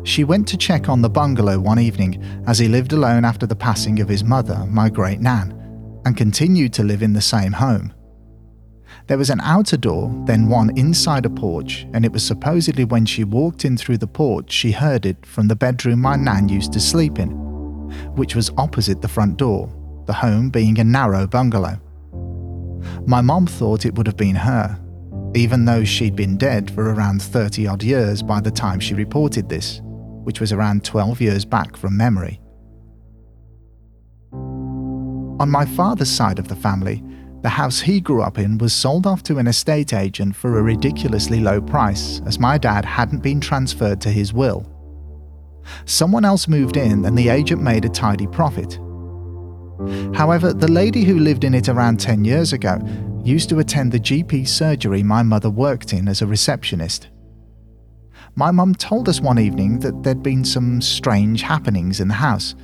She 0.04 0.24
went 0.24 0.46
to 0.48 0.56
check 0.56 0.88
on 0.88 1.02
the 1.02 1.10
bungalow 1.10 1.58
one 1.58 1.78
evening 1.78 2.22
as 2.46 2.58
he 2.58 2.68
lived 2.68 2.92
alone 2.92 3.24
after 3.24 3.46
the 3.46 3.56
passing 3.56 4.00
of 4.00 4.08
his 4.08 4.22
mother, 4.22 4.64
my 4.68 4.88
great 4.88 5.20
nan, 5.20 5.52
and 6.04 6.16
continued 6.16 6.72
to 6.74 6.84
live 6.84 7.02
in 7.02 7.12
the 7.12 7.20
same 7.20 7.52
home. 7.52 7.92
There 9.08 9.18
was 9.18 9.30
an 9.30 9.40
outer 9.40 9.76
door, 9.76 10.12
then 10.26 10.48
one 10.48 10.76
inside 10.76 11.26
a 11.26 11.30
porch, 11.30 11.86
and 11.92 12.04
it 12.04 12.12
was 12.12 12.24
supposedly 12.24 12.84
when 12.84 13.06
she 13.06 13.24
walked 13.24 13.64
in 13.64 13.76
through 13.76 13.98
the 13.98 14.06
porch 14.06 14.52
she 14.52 14.72
heard 14.72 15.06
it 15.06 15.24
from 15.24 15.48
the 15.48 15.56
bedroom 15.56 16.00
my 16.00 16.16
nan 16.16 16.48
used 16.48 16.72
to 16.72 16.80
sleep 16.80 17.18
in, 17.18 17.30
which 18.14 18.34
was 18.34 18.50
opposite 18.58 19.02
the 19.02 19.08
front 19.08 19.36
door, 19.36 19.72
the 20.06 20.12
home 20.12 20.50
being 20.50 20.78
a 20.78 20.84
narrow 20.84 21.26
bungalow. 21.26 21.80
My 23.06 23.20
mom 23.20 23.46
thought 23.46 23.86
it 23.86 23.94
would 23.94 24.06
have 24.06 24.16
been 24.16 24.36
her, 24.36 24.78
even 25.34 25.64
though 25.64 25.84
she'd 25.84 26.16
been 26.16 26.36
dead 26.36 26.70
for 26.70 26.92
around 26.92 27.22
30 27.22 27.66
odd 27.66 27.82
years 27.82 28.22
by 28.22 28.40
the 28.40 28.50
time 28.50 28.80
she 28.80 28.94
reported 28.94 29.48
this, 29.48 29.80
which 30.24 30.40
was 30.40 30.52
around 30.52 30.84
12 30.84 31.20
years 31.20 31.44
back 31.44 31.76
from 31.76 31.96
memory. 31.96 32.40
On 35.38 35.50
my 35.50 35.66
father's 35.66 36.10
side 36.10 36.38
of 36.38 36.48
the 36.48 36.56
family, 36.56 37.02
the 37.42 37.50
house 37.50 37.80
he 37.80 38.00
grew 38.00 38.22
up 38.22 38.38
in 38.38 38.58
was 38.58 38.72
sold 38.72 39.06
off 39.06 39.22
to 39.24 39.38
an 39.38 39.46
estate 39.46 39.92
agent 39.92 40.34
for 40.34 40.58
a 40.58 40.62
ridiculously 40.62 41.40
low 41.40 41.60
price, 41.60 42.20
as 42.26 42.38
my 42.38 42.56
dad 42.58 42.84
hadn't 42.84 43.22
been 43.22 43.40
transferred 43.40 44.00
to 44.00 44.10
his 44.10 44.32
will. 44.32 44.66
Someone 45.84 46.24
else 46.24 46.48
moved 46.48 46.76
in, 46.76 47.04
and 47.04 47.16
the 47.16 47.28
agent 47.28 47.62
made 47.62 47.84
a 47.84 47.88
tidy 47.88 48.26
profit. 48.26 48.78
However, 50.14 50.52
the 50.52 50.70
lady 50.70 51.04
who 51.04 51.18
lived 51.18 51.44
in 51.44 51.54
it 51.54 51.68
around 51.68 52.00
10 52.00 52.24
years 52.24 52.52
ago 52.52 52.78
used 53.24 53.48
to 53.48 53.58
attend 53.58 53.92
the 53.92 54.00
GP 54.00 54.46
surgery 54.46 55.02
my 55.02 55.22
mother 55.22 55.50
worked 55.50 55.92
in 55.92 56.08
as 56.08 56.22
a 56.22 56.26
receptionist. 56.26 57.08
My 58.36 58.50
mum 58.50 58.74
told 58.74 59.08
us 59.08 59.20
one 59.20 59.38
evening 59.38 59.80
that 59.80 60.02
there'd 60.02 60.22
been 60.22 60.44
some 60.44 60.80
strange 60.80 61.42
happenings 61.42 62.00
in 62.00 62.08
the 62.08 62.14
house. 62.14 62.54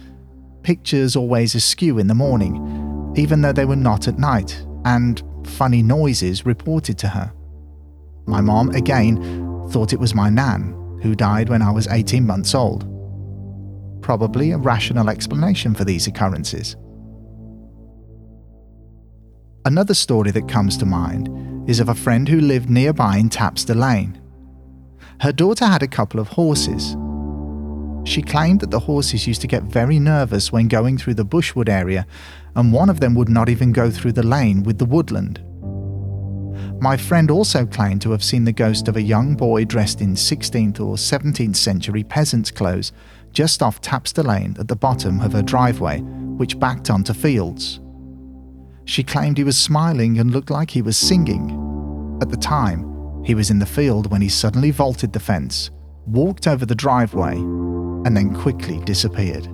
Pictures 0.62 1.16
always 1.16 1.54
askew 1.54 1.98
in 1.98 2.06
the 2.06 2.14
morning, 2.14 3.12
even 3.16 3.40
though 3.40 3.52
they 3.52 3.64
were 3.64 3.76
not 3.76 4.06
at 4.06 4.18
night, 4.18 4.64
and 4.84 5.22
funny 5.44 5.82
noises 5.82 6.46
reported 6.46 6.98
to 6.98 7.08
her. 7.08 7.32
My 8.26 8.40
mom, 8.40 8.70
again, 8.70 9.16
thought 9.70 9.92
it 9.92 10.00
was 10.00 10.14
my 10.14 10.30
nan, 10.30 10.98
who 11.02 11.14
died 11.14 11.48
when 11.48 11.62
I 11.62 11.70
was 11.70 11.88
18 11.88 12.26
months 12.26 12.54
old. 12.54 12.86
Probably 14.02 14.52
a 14.52 14.58
rational 14.58 15.08
explanation 15.08 15.74
for 15.74 15.84
these 15.84 16.06
occurrences. 16.06 16.76
Another 19.64 19.94
story 19.94 20.32
that 20.32 20.48
comes 20.48 20.76
to 20.78 20.86
mind 20.86 21.28
is 21.70 21.78
of 21.78 21.88
a 21.88 21.94
friend 21.94 22.28
who 22.28 22.40
lived 22.40 22.68
nearby 22.68 23.16
in 23.18 23.28
Tapster 23.28 23.76
Lane. 23.76 24.20
Her 25.20 25.30
daughter 25.30 25.66
had 25.66 25.84
a 25.84 25.88
couple 25.88 26.18
of 26.18 26.26
horses. 26.26 26.96
She 28.04 28.22
claimed 28.22 28.58
that 28.60 28.72
the 28.72 28.80
horses 28.80 29.28
used 29.28 29.40
to 29.42 29.46
get 29.46 29.62
very 29.62 30.00
nervous 30.00 30.50
when 30.50 30.66
going 30.66 30.98
through 30.98 31.14
the 31.14 31.24
bushwood 31.24 31.68
area, 31.68 32.08
and 32.56 32.72
one 32.72 32.90
of 32.90 32.98
them 32.98 33.14
would 33.14 33.28
not 33.28 33.48
even 33.48 33.72
go 33.72 33.88
through 33.88 34.12
the 34.12 34.26
lane 34.26 34.64
with 34.64 34.78
the 34.78 34.84
woodland. 34.84 35.40
My 36.80 36.96
friend 36.96 37.30
also 37.30 37.64
claimed 37.64 38.02
to 38.02 38.10
have 38.10 38.24
seen 38.24 38.42
the 38.42 38.52
ghost 38.52 38.88
of 38.88 38.96
a 38.96 39.02
young 39.02 39.36
boy 39.36 39.64
dressed 39.64 40.00
in 40.00 40.14
16th 40.14 40.80
or 40.80 40.96
17th 40.96 41.54
century 41.54 42.02
peasant's 42.02 42.50
clothes 42.50 42.90
just 43.32 43.62
off 43.62 43.80
Tapster 43.80 44.24
Lane 44.24 44.56
at 44.58 44.66
the 44.66 44.74
bottom 44.74 45.20
of 45.20 45.32
her 45.34 45.42
driveway, 45.42 46.00
which 46.00 46.58
backed 46.58 46.90
onto 46.90 47.12
fields. 47.12 47.78
She 48.84 49.02
claimed 49.02 49.38
he 49.38 49.44
was 49.44 49.58
smiling 49.58 50.18
and 50.18 50.30
looked 50.30 50.50
like 50.50 50.70
he 50.70 50.82
was 50.82 50.96
singing. 50.96 51.58
At 52.20 52.30
the 52.30 52.36
time, 52.36 53.22
he 53.24 53.34
was 53.34 53.50
in 53.50 53.58
the 53.58 53.66
field 53.66 54.10
when 54.10 54.20
he 54.20 54.28
suddenly 54.28 54.70
vaulted 54.70 55.12
the 55.12 55.20
fence, 55.20 55.70
walked 56.06 56.46
over 56.46 56.66
the 56.66 56.74
driveway, 56.74 57.36
and 57.36 58.16
then 58.16 58.34
quickly 58.34 58.80
disappeared. 58.80 59.46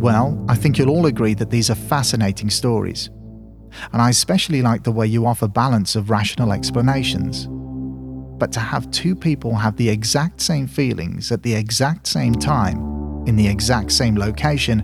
Well, 0.00 0.42
I 0.48 0.56
think 0.56 0.78
you'll 0.78 0.88
all 0.88 1.06
agree 1.06 1.34
that 1.34 1.50
these 1.50 1.68
are 1.68 1.74
fascinating 1.74 2.48
stories. 2.48 3.10
And 3.92 4.00
I 4.00 4.08
especially 4.08 4.62
like 4.62 4.82
the 4.82 4.92
way 4.92 5.06
you 5.06 5.26
offer 5.26 5.46
balance 5.46 5.94
of 5.94 6.08
rational 6.08 6.52
explanations. 6.52 7.46
But 8.38 8.50
to 8.52 8.60
have 8.60 8.90
two 8.90 9.14
people 9.14 9.54
have 9.54 9.76
the 9.76 9.90
exact 9.90 10.40
same 10.40 10.66
feelings 10.66 11.30
at 11.30 11.42
the 11.42 11.54
exact 11.54 12.06
same 12.06 12.34
time, 12.34 12.78
in 13.26 13.36
the 13.36 13.46
exact 13.46 13.92
same 13.92 14.16
location, 14.16 14.82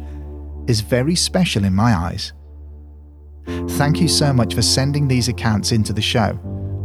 is 0.69 0.81
very 0.81 1.15
special 1.15 1.65
in 1.65 1.75
my 1.75 1.95
eyes. 1.95 2.33
Thank 3.47 4.01
you 4.01 4.09
so 4.09 4.33
much 4.33 4.55
for 4.55 4.63
sending 4.63 5.07
these 5.07 5.29
accounts 5.29 5.73
into 5.73 5.93
the 5.93 6.03
show, 6.03 6.39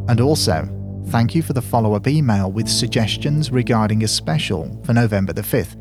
and 0.08 0.22
also 0.22 0.68
thank 1.08 1.34
you 1.34 1.42
for 1.42 1.54
the 1.54 1.62
follow 1.62 1.96
up 1.96 2.08
email 2.08 2.52
with 2.52 2.70
suggestions 2.70 3.52
regarding 3.52 4.04
a 4.04 4.08
special 4.08 4.80
for 4.84 4.94
November 4.94 5.34
the 5.34 5.42
5th. 5.42 5.76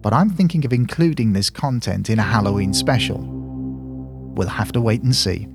But 0.00 0.12
I'm 0.12 0.30
thinking 0.30 0.64
of 0.64 0.72
including 0.72 1.32
this 1.32 1.50
content 1.50 2.08
in 2.08 2.18
a 2.18 2.22
Halloween 2.22 2.72
special. 2.72 3.18
We'll 3.18 4.48
have 4.48 4.72
to 4.72 4.80
wait 4.80 5.02
and 5.02 5.14
see. 5.14 5.48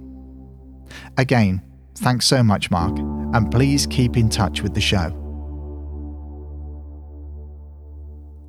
Again, 1.17 1.63
thanks 1.95 2.25
so 2.25 2.43
much, 2.43 2.69
Mark, 2.69 2.97
and 2.99 3.49
please 3.49 3.87
keep 3.87 4.17
in 4.17 4.29
touch 4.29 4.61
with 4.61 4.73
the 4.73 4.81
show. 4.81 5.19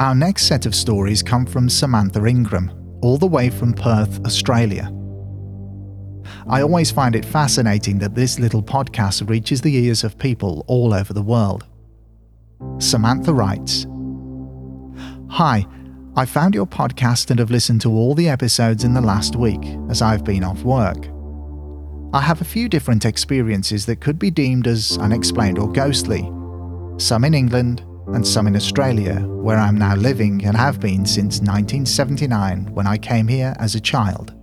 Our 0.01 0.15
next 0.15 0.47
set 0.47 0.67
of 0.67 0.75
stories 0.75 1.23
come 1.23 1.47
from 1.47 1.71
Samantha 1.71 2.27
Ingram, 2.27 2.73
all 3.05 3.19
the 3.19 3.27
way 3.27 3.51
from 3.51 3.75
Perth, 3.75 4.25
Australia. 4.25 4.91
I 6.49 6.63
always 6.63 6.91
find 6.91 7.15
it 7.15 7.25
fascinating 7.25 7.99
that 7.99 8.15
this 8.15 8.39
little 8.39 8.63
podcast 8.63 9.29
reaches 9.29 9.61
the 9.61 9.77
ears 9.77 10.05
of 10.05 10.19
people 10.19 10.65
all 10.69 10.95
over 10.95 11.13
the 11.13 11.23
world. 11.23 11.67
Samantha 12.79 13.35
writes 13.35 13.87
Hi, 15.29 15.67
I 16.17 16.25
found 16.25 16.55
your 16.55 16.67
podcast 16.67 17.31
and 17.31 17.39
have 17.41 17.51
listened 17.51 17.83
to 17.83 17.91
all 17.91 18.15
the 18.15 18.29
episodes 18.29 18.85
in 18.85 18.95
the 18.95 19.01
last 19.03 19.37
week 19.37 19.65
as 19.91 20.01
I've 20.01 20.25
been 20.25 20.43
off 20.43 20.63
work. 20.63 21.09
I 22.15 22.23
have 22.23 22.41
a 22.41 22.45
few 22.45 22.71
different 22.71 23.05
experiences 23.05 23.85
that 23.85 24.01
could 24.01 24.19
be 24.19 24.31
deemed 24.31 24.67
as 24.67 24.97
unexplained 24.97 25.59
or 25.59 25.71
ghostly, 25.71 26.23
some 26.99 27.25
in 27.25 27.35
England, 27.35 27.85
and 28.09 28.27
some 28.27 28.47
in 28.47 28.57
Australia, 28.57 29.21
where 29.21 29.57
I'm 29.57 29.79
now 29.79 29.95
living 29.95 30.45
and 30.45 30.57
have 30.57 30.81
been 30.81 31.07
since 31.07 31.41
1979 31.41 32.67
when 32.75 32.87
I 32.87 32.99
came 32.99 33.29
here 33.29 33.55
as 33.59 33.75
a 33.75 33.81
child. 33.81 34.35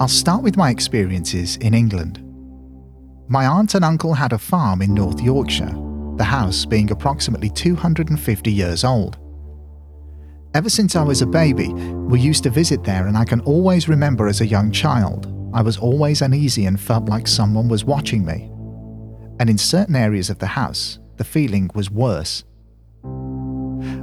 I'll 0.00 0.08
start 0.08 0.42
with 0.42 0.56
my 0.56 0.70
experiences 0.70 1.56
in 1.56 1.74
England. 1.74 2.24
My 3.28 3.46
aunt 3.46 3.74
and 3.74 3.84
uncle 3.84 4.14
had 4.14 4.32
a 4.32 4.38
farm 4.38 4.82
in 4.82 4.94
North 4.94 5.20
Yorkshire, 5.20 5.74
the 6.16 6.24
house 6.24 6.64
being 6.64 6.90
approximately 6.90 7.50
250 7.50 8.50
years 8.52 8.84
old. 8.84 9.18
Ever 10.54 10.70
since 10.70 10.96
I 10.96 11.02
was 11.02 11.20
a 11.20 11.26
baby, 11.26 11.68
we 11.68 12.20
used 12.20 12.42
to 12.44 12.50
visit 12.50 12.84
there, 12.84 13.06
and 13.06 13.16
I 13.16 13.24
can 13.24 13.40
always 13.42 13.88
remember 13.88 14.28
as 14.28 14.40
a 14.40 14.46
young 14.46 14.72
child, 14.72 15.32
I 15.52 15.62
was 15.62 15.78
always 15.78 16.22
uneasy 16.22 16.66
and 16.66 16.80
felt 16.80 17.08
like 17.08 17.26
someone 17.26 17.68
was 17.68 17.84
watching 17.84 18.24
me 18.24 18.50
and 19.38 19.48
in 19.48 19.58
certain 19.58 19.96
areas 19.96 20.30
of 20.30 20.38
the 20.38 20.46
house, 20.46 20.98
the 21.16 21.24
feeling 21.24 21.70
was 21.74 21.90
worse. 21.90 22.44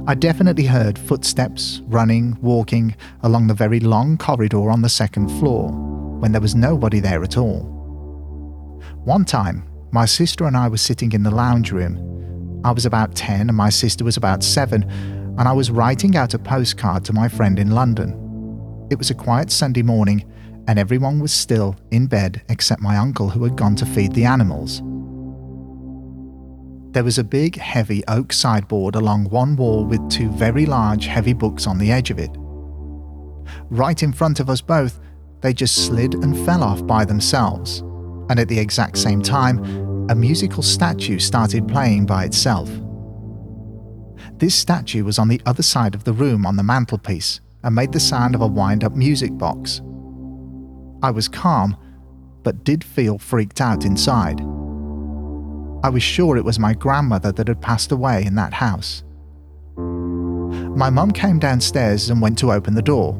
I 0.06 0.14
definitely 0.14 0.66
heard 0.66 0.98
footsteps, 0.98 1.82
running, 1.86 2.38
walking 2.40 2.96
along 3.22 3.48
the 3.48 3.54
very 3.54 3.80
long 3.80 4.16
corridor 4.16 4.70
on 4.70 4.82
the 4.82 4.88
second 4.88 5.28
floor 5.40 5.70
when 6.20 6.32
there 6.32 6.40
was 6.40 6.54
nobody 6.54 7.00
there 7.00 7.22
at 7.22 7.36
all. 7.36 7.60
One 9.04 9.24
time, 9.24 9.68
my 9.92 10.04
sister 10.04 10.46
and 10.46 10.56
I 10.56 10.68
were 10.68 10.76
sitting 10.76 11.12
in 11.12 11.22
the 11.22 11.30
lounge 11.30 11.72
room. 11.72 12.62
I 12.64 12.70
was 12.70 12.86
about 12.86 13.14
10 13.14 13.48
and 13.48 13.56
my 13.56 13.68
sister 13.68 14.04
was 14.04 14.16
about 14.16 14.42
7, 14.42 14.82
and 14.82 15.40
I 15.40 15.52
was 15.52 15.70
writing 15.70 16.16
out 16.16 16.34
a 16.34 16.38
postcard 16.38 17.04
to 17.04 17.12
my 17.12 17.28
friend 17.28 17.58
in 17.58 17.70
London. 17.70 18.12
It 18.90 18.98
was 18.98 19.10
a 19.10 19.14
quiet 19.14 19.50
Sunday 19.50 19.82
morning, 19.82 20.24
and 20.68 20.78
everyone 20.78 21.20
was 21.20 21.32
still 21.32 21.76
in 21.90 22.06
bed 22.06 22.42
except 22.48 22.80
my 22.80 22.96
uncle 22.96 23.28
who 23.28 23.44
had 23.44 23.56
gone 23.56 23.76
to 23.76 23.86
feed 23.86 24.12
the 24.12 24.24
animals. 24.24 24.82
There 26.96 27.04
was 27.04 27.18
a 27.18 27.24
big, 27.24 27.56
heavy 27.56 28.02
oak 28.08 28.32
sideboard 28.32 28.94
along 28.94 29.28
one 29.28 29.54
wall 29.54 29.84
with 29.84 30.08
two 30.08 30.30
very 30.30 30.64
large, 30.64 31.04
heavy 31.04 31.34
books 31.34 31.66
on 31.66 31.76
the 31.76 31.92
edge 31.92 32.10
of 32.10 32.18
it. 32.18 32.30
Right 33.68 34.02
in 34.02 34.14
front 34.14 34.40
of 34.40 34.48
us 34.48 34.62
both, 34.62 34.98
they 35.42 35.52
just 35.52 35.84
slid 35.84 36.14
and 36.14 36.34
fell 36.46 36.62
off 36.62 36.86
by 36.86 37.04
themselves, 37.04 37.80
and 38.30 38.40
at 38.40 38.48
the 38.48 38.58
exact 38.58 38.96
same 38.96 39.20
time, 39.20 39.58
a 40.08 40.14
musical 40.14 40.62
statue 40.62 41.18
started 41.18 41.68
playing 41.68 42.06
by 42.06 42.24
itself. 42.24 42.70
This 44.38 44.54
statue 44.54 45.04
was 45.04 45.18
on 45.18 45.28
the 45.28 45.42
other 45.44 45.62
side 45.62 45.94
of 45.94 46.04
the 46.04 46.14
room 46.14 46.46
on 46.46 46.56
the 46.56 46.62
mantelpiece 46.62 47.42
and 47.62 47.74
made 47.74 47.92
the 47.92 48.00
sound 48.00 48.34
of 48.34 48.40
a 48.40 48.46
wind 48.46 48.84
up 48.84 48.96
music 48.96 49.36
box. 49.36 49.82
I 51.02 51.10
was 51.10 51.28
calm, 51.28 51.76
but 52.42 52.64
did 52.64 52.82
feel 52.82 53.18
freaked 53.18 53.60
out 53.60 53.84
inside. 53.84 54.40
I 55.82 55.88
was 55.88 56.02
sure 56.02 56.36
it 56.36 56.44
was 56.44 56.58
my 56.58 56.74
grandmother 56.74 57.32
that 57.32 57.48
had 57.48 57.60
passed 57.60 57.92
away 57.92 58.24
in 58.24 58.34
that 58.36 58.54
house. 58.54 59.04
My 59.76 60.90
mum 60.90 61.10
came 61.10 61.38
downstairs 61.38 62.10
and 62.10 62.20
went 62.20 62.38
to 62.38 62.52
open 62.52 62.74
the 62.74 62.82
door. 62.82 63.14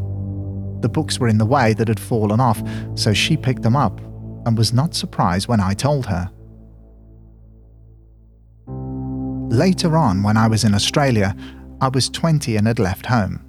The 0.80 0.88
books 0.88 1.18
were 1.18 1.28
in 1.28 1.38
the 1.38 1.46
way 1.46 1.72
that 1.74 1.88
had 1.88 2.00
fallen 2.00 2.40
off, 2.40 2.62
so 2.94 3.12
she 3.12 3.36
picked 3.36 3.62
them 3.62 3.76
up 3.76 4.00
and 4.46 4.58
was 4.58 4.72
not 4.72 4.94
surprised 4.94 5.48
when 5.48 5.60
I 5.60 5.74
told 5.74 6.06
her. 6.06 6.30
Later 9.48 9.96
on, 9.96 10.22
when 10.22 10.36
I 10.36 10.48
was 10.48 10.64
in 10.64 10.74
Australia, 10.74 11.34
I 11.80 11.88
was 11.88 12.08
20 12.10 12.56
and 12.56 12.66
had 12.66 12.78
left 12.78 13.06
home. 13.06 13.42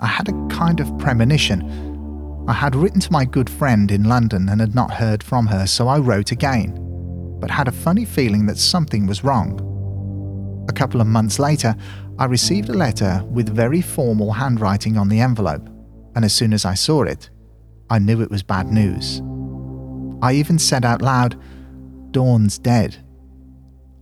I 0.00 0.06
had 0.06 0.28
a 0.28 0.46
kind 0.48 0.80
of 0.80 0.98
premonition. 0.98 2.44
I 2.48 2.52
had 2.52 2.74
written 2.74 3.00
to 3.00 3.12
my 3.12 3.24
good 3.24 3.48
friend 3.48 3.90
in 3.90 4.04
London 4.04 4.48
and 4.48 4.60
had 4.60 4.74
not 4.74 4.92
heard 4.92 5.22
from 5.22 5.46
her, 5.46 5.66
so 5.66 5.88
I 5.88 5.98
wrote 5.98 6.32
again, 6.32 6.89
but 7.40 7.50
had 7.50 7.68
a 7.68 7.72
funny 7.72 8.04
feeling 8.04 8.46
that 8.46 8.58
something 8.58 9.06
was 9.06 9.24
wrong. 9.24 9.66
A 10.68 10.72
couple 10.72 11.00
of 11.00 11.06
months 11.06 11.38
later, 11.38 11.74
I 12.18 12.26
received 12.26 12.68
a 12.68 12.74
letter 12.74 13.24
with 13.30 13.54
very 13.54 13.80
formal 13.80 14.32
handwriting 14.32 14.96
on 14.96 15.08
the 15.08 15.20
envelope, 15.20 15.68
and 16.14 16.24
as 16.24 16.32
soon 16.32 16.52
as 16.52 16.64
I 16.64 16.74
saw 16.74 17.02
it, 17.02 17.30
I 17.88 17.98
knew 17.98 18.20
it 18.20 18.30
was 18.30 18.42
bad 18.42 18.68
news. 18.68 19.22
I 20.22 20.34
even 20.34 20.58
said 20.58 20.84
out 20.84 21.02
loud, 21.02 21.40
Dawn's 22.10 22.58
dead. 22.58 23.04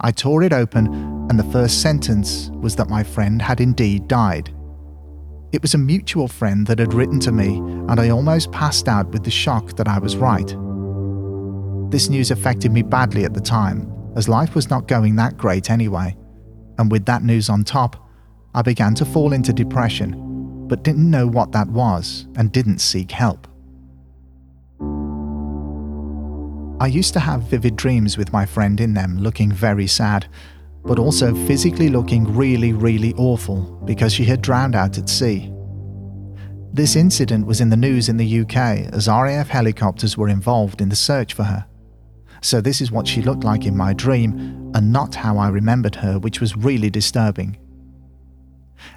I 0.00 0.11
tore 0.11 0.42
it 0.42 0.52
open, 0.52 0.87
and 1.30 1.38
the 1.38 1.52
first 1.52 1.80
sentence 1.80 2.50
was 2.54 2.76
that 2.76 2.88
my 2.88 3.02
friend 3.02 3.40
had 3.40 3.61
indeed 3.61 4.09
died. 4.09 4.54
It 5.52 5.62
was 5.62 5.75
a 5.75 5.78
mutual 5.78 6.28
friend 6.28 6.66
that 6.66 6.78
had 6.78 6.92
written 6.92 7.21
to 7.21 7.33
me, 7.33 7.57
and 7.57 7.99
I 7.99 8.11
almost 8.11 8.52
passed 8.52 8.88
out 8.88 9.09
with 9.09 9.25
the 9.25 9.30
shock 9.30 9.76
that 9.76 9.88
I 9.88 9.99
was 9.99 10.16
right. 10.16 10.54
This 11.90 12.09
news 12.09 12.30
affected 12.30 12.71
me 12.71 12.83
badly 12.83 13.25
at 13.25 13.33
the 13.33 13.40
time, 13.40 13.90
as 14.14 14.28
life 14.28 14.54
was 14.54 14.68
not 14.68 14.88
going 14.88 15.16
that 15.16 15.38
great 15.38 15.71
anyway, 15.71 16.16
and 16.78 16.90
with 16.90 17.07
that 17.07 17.23
news 17.23 17.49
on 17.49 17.64
top, 17.64 18.09
I 18.54 18.62
began 18.62 18.95
to 18.97 19.04
fall 19.04 19.33
into 19.33 19.52
depression, 19.52 20.66
but 20.68 20.85
didn't 20.85 21.11
know 21.11 21.26
what 21.26 21.52
that 21.52 21.68
was 21.68 22.26
and 22.37 22.52
didn't 22.52 22.80
seek 22.80 23.11
help. 23.11 23.47
I 26.80 26.87
used 26.87 27.14
to 27.14 27.21
have 27.21 27.42
vivid 27.42 27.75
dreams 27.76 28.16
with 28.16 28.33
my 28.33 28.45
friend 28.45 28.80
in 28.80 28.95
them, 28.95 29.18
looking 29.18 29.50
very 29.50 29.87
sad, 29.87 30.26
but 30.85 30.99
also 30.99 31.35
physically 31.47 31.88
looking 31.88 32.37
really, 32.37 32.73
really 32.73 33.14
awful 33.14 33.80
because 33.85 34.12
she 34.12 34.25
had 34.25 34.42
drowned 34.42 34.76
out 34.76 34.99
at 34.99 35.09
sea. 35.09 35.52
This 36.73 36.97
incident 36.97 37.47
was 37.47 37.61
in 37.61 37.71
the 37.71 37.76
news 37.76 38.09
in 38.09 38.18
the 38.18 38.40
UK 38.40 38.57
as 38.92 39.09
RAF 39.09 39.49
helicopters 39.49 40.16
were 40.16 40.28
involved 40.28 40.80
in 40.80 40.90
the 40.90 40.97
search 40.97 41.35
for 41.35 41.45
her. 41.45 41.66
So, 42.40 42.61
this 42.61 42.80
is 42.80 42.92
what 42.92 43.07
she 43.07 43.23
looked 43.23 43.45
like 43.45 43.66
in 43.66 43.76
my 43.76 43.92
dream, 43.92 44.71
and 44.75 44.92
not 44.92 45.14
how 45.14 45.38
I 45.38 45.49
remembered 45.49 45.97
her, 45.97 46.18
which 46.18 46.40
was 46.40 46.57
really 46.57 46.90
disturbing. 46.90 47.57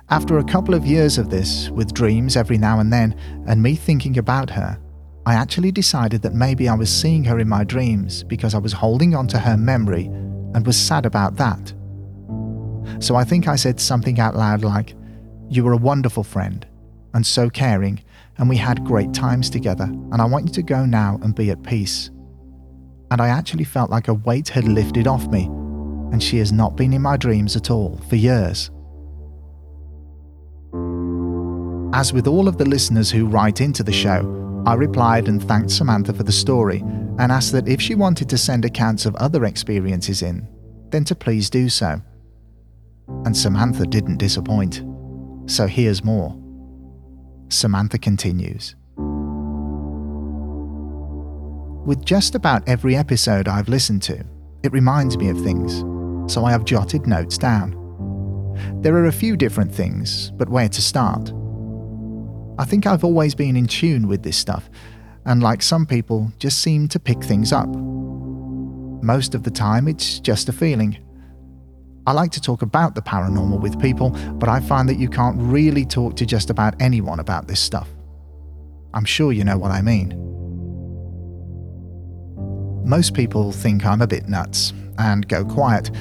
After 0.10 0.38
a 0.38 0.44
couple 0.44 0.74
of 0.74 0.86
years 0.86 1.18
of 1.18 1.30
this, 1.30 1.70
with 1.70 1.94
dreams 1.94 2.36
every 2.36 2.58
now 2.58 2.80
and 2.80 2.92
then, 2.92 3.16
and 3.48 3.64
me 3.64 3.76
thinking 3.76 4.18
about 4.18 4.50
her, 4.52 4.80
I 5.26 5.36
actually 5.36 5.72
decided 5.72 6.22
that 6.24 6.34
maybe 6.34 6.68
I 6.68 6.76
was 6.76 6.90
seeing 6.92 7.24
her 7.26 7.40
in 7.40 7.48
my 7.48 7.64
dreams 7.64 8.24
because 8.24 8.56
I 8.56 8.60
was 8.60 8.74
holding 8.74 9.16
on 9.16 9.28
to 9.28 9.40
her 9.40 9.58
memory 9.58 10.06
and 10.06 10.66
was 10.66 10.78
sad 10.78 11.06
about 11.06 11.36
that. 11.38 11.74
So 13.00 13.16
I 13.16 13.24
think 13.24 13.48
I 13.48 13.56
said 13.56 13.80
something 13.80 14.20
out 14.20 14.36
loud 14.36 14.64
like, 14.64 14.96
You 15.50 15.64
were 15.64 15.74
a 15.74 15.78
wonderful 15.78 16.24
friend 16.24 16.66
and 17.14 17.26
so 17.26 17.50
caring, 17.50 18.02
and 18.38 18.50
we 18.50 18.58
had 18.58 18.86
great 18.86 19.14
times 19.14 19.50
together, 19.50 19.84
and 19.84 20.22
I 20.22 20.26
want 20.26 20.46
you 20.46 20.54
to 20.54 20.64
go 20.64 20.86
now 20.86 21.20
and 21.22 21.36
be 21.36 21.52
at 21.52 21.64
peace. 21.64 22.10
And 23.12 23.22
I 23.22 23.28
actually 23.28 23.66
felt 23.66 23.92
like 23.92 24.08
a 24.08 24.14
weight 24.14 24.50
had 24.50 24.64
lifted 24.64 25.06
off 25.06 25.28
me, 25.28 25.44
and 26.12 26.24
she 26.24 26.38
has 26.38 26.52
not 26.52 26.78
been 26.78 26.94
in 26.94 27.02
my 27.02 27.18
dreams 27.18 27.56
at 27.56 27.70
all 27.70 28.00
for 28.10 28.16
years. 28.16 28.72
As 31.94 32.14
with 32.14 32.26
all 32.26 32.48
of 32.48 32.58
the 32.58 32.66
listeners 32.66 33.12
who 33.12 33.26
write 33.26 33.60
into 33.60 33.84
the 33.84 33.92
show, 33.92 34.64
I 34.66 34.76
replied 34.76 35.28
and 35.28 35.44
thanked 35.44 35.72
Samantha 35.72 36.14
for 36.14 36.24
the 36.24 36.32
story 36.32 36.80
and 37.20 37.32
asked 37.32 37.52
that 37.52 37.68
if 37.68 37.82
she 37.82 37.96
wanted 37.96 38.30
to 38.30 38.38
send 38.38 38.64
accounts 38.64 39.06
of 39.06 39.16
other 39.16 39.44
experiences 39.44 40.22
in, 40.22 40.48
then 40.90 41.04
to 41.06 41.16
please 41.16 41.50
do 41.50 41.68
so. 41.68 42.02
And 43.26 43.36
Samantha 43.36 43.86
didn't 43.86 44.18
disappoint. 44.18 44.84
So 45.48 45.68
here's 45.68 46.04
more. 46.04 46.38
Samantha 47.50 47.98
continues. 47.98 48.76
With 51.86 52.06
just 52.06 52.36
about 52.36 52.68
every 52.70 52.96
episode 52.96 53.48
I've 53.48 53.68
listened 53.68 54.04
to, 54.04 54.24
it 54.62 54.72
reminds 54.72 55.18
me 55.18 55.30
of 55.30 55.42
things, 55.42 55.80
so 56.32 56.46
I 56.46 56.52
have 56.52 56.64
jotted 56.64 57.08
notes 57.08 57.40
down. 57.40 57.76
There 58.82 58.96
are 58.98 59.08
a 59.08 59.12
few 59.12 59.36
different 59.36 59.74
things, 59.74 60.30
but 60.38 60.48
where 60.48 60.70
to 60.70 60.82
start? 60.82 61.34
I 62.60 62.66
think 62.66 62.86
I've 62.86 63.04
always 63.04 63.34
been 63.34 63.58
in 63.58 63.66
tune 63.66 64.08
with 64.08 64.22
this 64.22 64.38
stuff, 64.38 64.70
and 65.26 65.42
like 65.42 65.64
some 65.64 65.88
people, 65.88 66.32
just 66.38 66.60
seem 66.60 66.88
to 66.90 67.00
pick 67.00 67.24
things 67.24 67.52
up. 67.52 67.68
Most 67.68 69.34
of 69.34 69.42
the 69.42 69.50
time, 69.50 69.88
it's 69.88 70.20
just 70.20 70.50
a 70.50 70.54
feeling. 70.54 71.00
I 72.06 72.12
like 72.12 72.32
to 72.34 72.42
talk 72.42 72.62
about 72.62 72.94
the 72.94 73.02
paranormal 73.02 73.60
with 73.60 73.82
people, 73.82 74.12
but 74.34 74.50
I 74.50 74.60
find 74.60 74.88
that 74.88 75.00
you 75.00 75.10
can't 75.10 75.42
really 75.42 75.86
talk 75.86 76.16
to 76.18 76.28
just 76.28 76.52
about 76.52 76.80
anyone 76.80 77.20
about 77.20 77.48
this 77.48 77.60
stuff. 77.60 77.90
I'm 78.94 79.06
sure 79.06 79.32
you 79.32 79.44
know 79.44 79.58
what 79.58 79.72
I 79.72 79.82
mean. 79.82 80.32
Most 82.84 83.14
people 83.14 83.52
think 83.52 83.86
I'm 83.86 84.02
a 84.02 84.08
bit 84.08 84.28
nuts 84.28 84.74
and 84.98 85.28
go 85.28 85.46
quiet, 85.46 85.92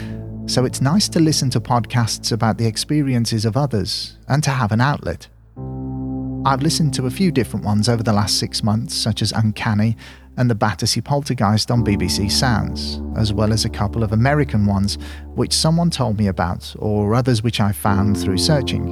so 0.46 0.64
it's 0.64 0.80
nice 0.80 1.08
to 1.10 1.20
listen 1.20 1.50
to 1.50 1.60
podcasts 1.60 2.32
about 2.32 2.58
the 2.58 2.66
experiences 2.66 3.44
of 3.44 3.56
others 3.56 4.16
and 4.28 4.42
to 4.42 4.50
have 4.50 4.72
an 4.72 4.80
outlet. 4.80 5.28
I've 6.44 6.62
listened 6.62 6.94
to 6.94 7.06
a 7.06 7.10
few 7.10 7.30
different 7.30 7.66
ones 7.66 7.88
over 7.88 8.02
the 8.02 8.14
last 8.14 8.38
six 8.38 8.62
months, 8.62 8.94
such 8.94 9.20
as 9.20 9.30
Uncanny 9.30 9.96
and 10.38 10.48
the 10.48 10.54
Battersea 10.54 11.02
Poltergeist 11.02 11.70
on 11.70 11.84
BBC 11.84 12.30
Sounds, 12.30 13.02
as 13.14 13.30
well 13.30 13.52
as 13.52 13.66
a 13.66 13.70
couple 13.70 14.02
of 14.02 14.12
American 14.12 14.64
ones 14.64 14.96
which 15.34 15.52
someone 15.52 15.90
told 15.90 16.18
me 16.18 16.28
about, 16.28 16.74
or 16.78 17.14
others 17.14 17.42
which 17.42 17.60
I 17.60 17.72
found 17.72 18.18
through 18.18 18.38
searching. 18.38 18.88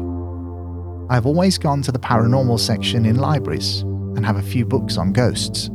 I've 1.09 1.25
always 1.25 1.57
gone 1.57 1.81
to 1.83 1.93
the 1.93 1.99
paranormal 1.99 2.61
section 2.61 3.07
in 3.07 3.17
libraries 3.17 3.81
and 3.81 4.27
have 4.27 4.37
a 4.37 4.43
few 4.43 4.67
books 4.67 4.99
on 4.99 5.15
ghosts. 5.15 5.71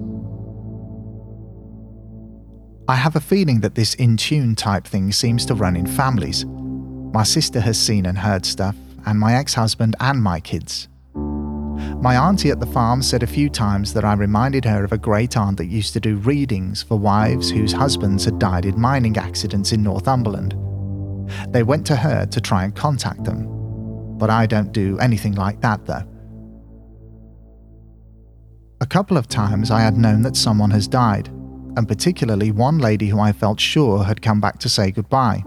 I 2.94 2.98
have 2.98 3.16
a 3.16 3.20
feeling 3.20 3.62
that 3.62 3.74
this 3.74 3.96
in 3.96 4.18
tune 4.18 4.54
type 4.54 4.86
thing 4.86 5.12
seems 5.12 5.48
to 5.48 5.56
run 5.56 5.76
in 5.76 5.88
families. 5.88 6.46
My 6.46 7.24
sister 7.24 7.60
has 7.60 7.76
seen 7.76 8.06
and 8.06 8.16
heard 8.16 8.46
stuff, 8.46 8.76
and 9.08 9.20
my 9.20 9.34
ex 9.34 9.56
husband 9.56 9.96
and 10.00 10.22
my 10.22 10.40
kids. 10.40 10.88
My 12.04 12.16
auntie 12.16 12.52
at 12.52 12.60
the 12.60 12.68
farm 12.68 13.02
said 13.02 13.24
a 13.24 13.34
few 13.36 13.50
times 13.50 13.94
that 13.94 14.06
I 14.06 14.14
reminded 14.14 14.64
her 14.66 14.84
of 14.84 14.92
a 14.92 15.00
great 15.00 15.36
aunt 15.36 15.58
that 15.58 15.74
used 15.80 15.94
to 15.94 16.00
do 16.00 16.18
readings 16.18 16.84
for 16.84 16.96
wives 16.96 17.50
whose 17.50 17.72
husbands 17.72 18.26
had 18.26 18.38
died 18.38 18.64
in 18.64 18.80
mining 18.80 19.18
accidents 19.18 19.72
in 19.72 19.82
Northumberland. 19.82 20.54
They 21.52 21.64
went 21.64 21.88
to 21.88 21.96
her 21.96 22.28
to 22.28 22.42
try 22.42 22.64
and 22.64 22.76
contact 22.76 23.24
them, 23.24 23.48
but 24.20 24.30
I 24.30 24.46
don't 24.46 24.72
do 24.72 25.00
anything 25.00 25.34
like 25.34 25.62
that 25.62 25.84
though. 25.88 26.04
A 28.82 28.86
couple 28.86 29.18
of 29.18 29.28
times 29.28 29.72
I 29.72 29.82
had 29.82 29.98
known 29.98 30.22
that 30.22 30.36
someone 30.36 30.70
has 30.70 30.88
died, 30.88 31.32
and 31.76 31.88
particularly 31.88 32.52
one 32.52 32.78
lady 32.78 33.08
who 33.08 33.20
I 33.20 33.32
felt 33.32 33.60
sure 33.60 34.04
had 34.04 34.22
come 34.22 34.40
back 34.40 34.60
to 34.60 34.70
say 34.70 34.92
goodbye. 34.92 35.44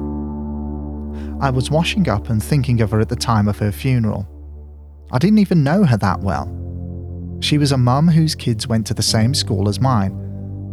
I 1.41 1.51
was 1.51 1.71
washing 1.71 2.09
up 2.09 2.31
and 2.31 2.43
thinking 2.43 2.81
of 2.81 2.91
her 2.91 3.01
at 3.01 3.09
the 3.09 3.17
time 3.17 3.49
of 3.49 3.59
her 3.59 3.73
funeral 3.73 4.27
I 5.13 5.19
didn't 5.19 5.39
even 5.39 5.63
know 5.63 5.85
her 5.85 5.97
that 5.99 6.21
well. 6.21 6.53
She 7.41 7.59
was 7.59 7.71
a 7.71 7.79
mum 7.79 8.09
whose 8.09 8.35
kids 8.35 8.67
went 8.67 8.87
to 8.89 8.95
the 8.95 9.03
same 9.03 9.35
school 9.35 9.69
as 9.69 9.81
mine, 9.81 10.13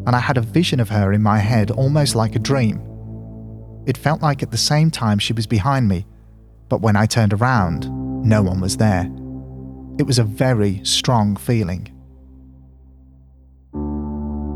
and 0.08 0.16
I 0.16 0.20
had 0.20 0.38
a 0.38 0.42
vision 0.42 0.80
of 0.80 0.90
her 0.90 1.14
in 1.14 1.22
my 1.22 1.38
head 1.38 1.70
almost 1.70 2.16
like 2.16 2.36
a 2.36 2.40
dream. 2.40 2.82
It 3.86 3.98
felt 3.98 4.22
like 4.22 4.42
at 4.42 4.50
the 4.50 4.58
same 4.58 4.90
time 4.90 5.20
she 5.20 5.34
was 5.34 5.46
behind 5.46 5.88
me, 5.88 6.08
but 6.68 6.82
when 6.82 6.96
I 6.96 7.06
turned 7.06 7.34
around, 7.34 7.88
no 8.26 8.42
one 8.42 8.60
was 8.60 8.78
there. 8.78 9.04
It 10.00 10.08
was 10.08 10.18
a 10.18 10.24
very 10.24 10.84
strong 10.84 11.36
feeling. 11.36 11.93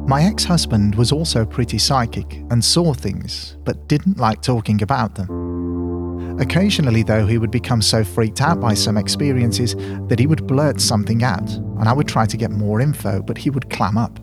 My 0.08 0.24
ex 0.24 0.46
husband 0.46 0.96
was 0.96 1.12
also 1.12 1.46
pretty 1.46 1.78
psychic 1.78 2.36
and 2.50 2.63
saw 2.63 2.93
things, 2.93 3.58
but 3.65 3.89
didn't 3.89 4.17
like 4.17 4.41
talking 4.41 4.82
about 4.82 5.15
them. 5.15 6.39
Occasionally, 6.39 7.04
though, 7.04 7.26
he 7.26 7.38
would 7.38 7.52
become 7.52 7.82
so 7.82 8.06
freaked 8.06 8.39
out 8.39 8.62
by 8.62 8.74
some 8.74 8.96
experiences 8.96 9.76
that 10.08 10.17
he 10.17 10.26
would 10.26 10.48
blurt 10.48 10.80
something 10.80 11.24
out, 11.24 11.52
and 11.52 11.89
I 11.89 11.93
would 11.93 12.08
try 12.08 12.26
to 12.26 12.38
get 12.38 12.52
more 12.52 12.80
info, 12.80 13.22
but 13.22 13.38
he 13.38 13.50
would 13.50 13.70
clam 13.70 13.98
up. 13.98 14.17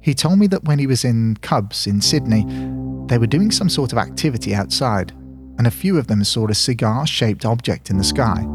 He 0.00 0.14
told 0.14 0.38
me 0.38 0.46
that 0.46 0.62
when 0.62 0.78
he 0.78 0.86
was 0.86 1.04
in 1.04 1.36
Cubs 1.38 1.88
in 1.88 2.00
Sydney, 2.00 2.44
they 3.08 3.18
were 3.18 3.26
doing 3.26 3.50
some 3.50 3.68
sort 3.68 3.90
of 3.90 3.98
activity 3.98 4.54
outside, 4.54 5.10
and 5.58 5.66
a 5.66 5.72
few 5.72 5.98
of 5.98 6.06
them 6.06 6.22
saw 6.22 6.46
a 6.46 6.54
cigar 6.54 7.04
shaped 7.04 7.44
object 7.44 7.90
in 7.90 7.98
the 7.98 8.04
sky. 8.04 8.46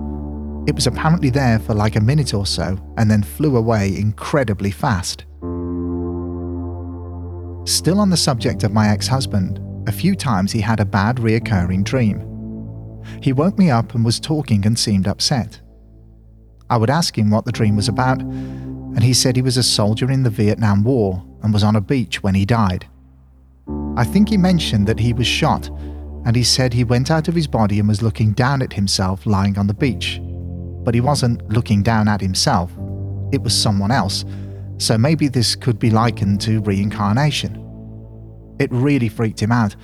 It 0.68 0.76
was 0.76 0.88
apparently 0.88 1.32
there 1.32 1.60
for 1.60 1.74
like 1.74 1.98
a 1.98 2.02
minute 2.02 2.34
or 2.34 2.46
so 2.46 2.78
and 2.98 3.12
then 3.12 3.24
flew 3.24 3.58
away 3.58 3.94
incredibly 3.98 4.72
fast. 4.72 5.26
Still 7.72 8.02
on 8.02 8.10
the 8.10 8.18
subject 8.18 8.66
of 8.66 8.74
my 8.74 8.90
ex 8.90 9.08
husband, 9.08 9.62
a 9.88 9.94
few 9.94 10.14
times 10.14 10.52
he 10.52 10.60
had 10.60 10.82
a 10.82 10.86
bad 10.86 11.16
reoccurring 11.16 11.86
dream. 11.86 12.20
He 13.22 13.32
woke 13.32 13.58
me 13.58 13.72
up 13.72 13.96
and 13.96 14.04
was 14.04 14.20
talking 14.20 14.66
and 14.66 14.78
seemed 14.78 15.08
upset. 15.08 15.62
I 16.70 16.76
would 16.76 16.90
ask 16.90 17.18
him 17.18 17.32
what 17.32 17.46
the 17.46 17.52
dream 17.54 17.78
was 17.78 17.88
about, 17.88 18.20
and 18.20 19.02
he 19.02 19.14
said 19.14 19.38
he 19.38 19.42
was 19.42 19.56
a 19.56 19.64
soldier 19.64 20.12
in 20.12 20.24
the 20.24 20.30
Vietnam 20.30 20.84
War 20.84 21.24
and 21.44 21.54
was 21.54 21.64
on 21.64 21.78
a 21.78 21.82
beach 21.82 22.22
when 22.22 22.36
he 22.36 22.46
died. 22.46 22.90
I 23.96 24.04
think 24.04 24.28
he 24.28 24.38
mentioned 24.38 24.86
that 24.88 25.00
he 25.00 25.14
was 25.14 25.26
shot, 25.26 25.70
and 26.26 26.36
he 26.36 26.44
said 26.44 26.74
he 26.74 26.84
went 26.84 27.10
out 27.10 27.30
of 27.30 27.36
his 27.36 27.48
body 27.48 27.80
and 27.80 27.88
was 27.88 28.02
looking 28.02 28.34
down 28.34 28.62
at 28.62 28.74
himself 28.74 29.26
lying 29.26 29.58
on 29.58 29.68
the 29.68 29.74
beach. 29.74 30.20
But 30.84 30.94
he 30.94 31.00
wasn't 31.00 31.50
looking 31.50 31.84
down 31.84 32.10
at 32.10 32.20
himself, 32.20 32.70
it 33.32 33.42
was 33.42 33.56
someone 33.56 33.92
else, 33.92 34.26
so 34.82 34.98
maybe 34.98 35.28
this 35.28 35.56
could 35.56 35.78
be 35.78 35.92
likened 35.92 36.42
to 36.42 36.60
reincarnation. 36.62 37.56
It 38.60 38.72
really 38.72 39.10
freaked 39.10 39.40
him 39.40 39.52
out, 39.52 39.76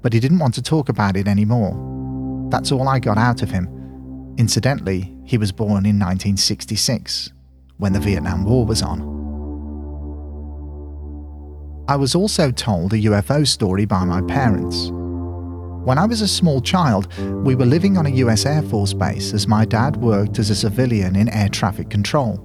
but 0.00 0.12
he 0.12 0.20
didn't 0.20 0.38
want 0.38 0.54
to 0.54 0.62
talk 0.62 0.88
about 0.88 1.16
it 1.16 1.26
anymore. 1.26 2.48
That's 2.50 2.70
all 2.70 2.88
I 2.88 3.00
got 3.00 3.18
out 3.18 3.42
of 3.42 3.50
him. 3.50 3.68
Incidentally, 4.38 5.12
he 5.24 5.38
was 5.38 5.50
born 5.50 5.86
in 5.86 5.98
1966, 5.98 7.32
when 7.78 7.92
the 7.92 8.00
Vietnam 8.00 8.44
War 8.44 8.64
was 8.64 8.80
on. 8.80 9.00
I 11.88 11.96
was 11.96 12.14
also 12.14 12.50
told 12.50 12.92
a 12.92 12.96
UFO 12.98 13.46
story 13.46 13.86
by 13.86 14.04
my 14.04 14.22
parents. 14.22 14.90
When 15.84 15.98
I 15.98 16.06
was 16.06 16.20
a 16.20 16.28
small 16.28 16.60
child, 16.60 17.12
we 17.44 17.56
were 17.56 17.66
living 17.66 17.98
on 17.98 18.06
a 18.06 18.10
US 18.10 18.46
Air 18.46 18.62
Force 18.62 18.94
base 18.94 19.34
as 19.34 19.48
my 19.48 19.64
dad 19.64 19.96
worked 19.96 20.38
as 20.38 20.50
a 20.50 20.54
civilian 20.54 21.16
in 21.16 21.28
air 21.28 21.48
traffic 21.48 21.90
control. 21.90 22.43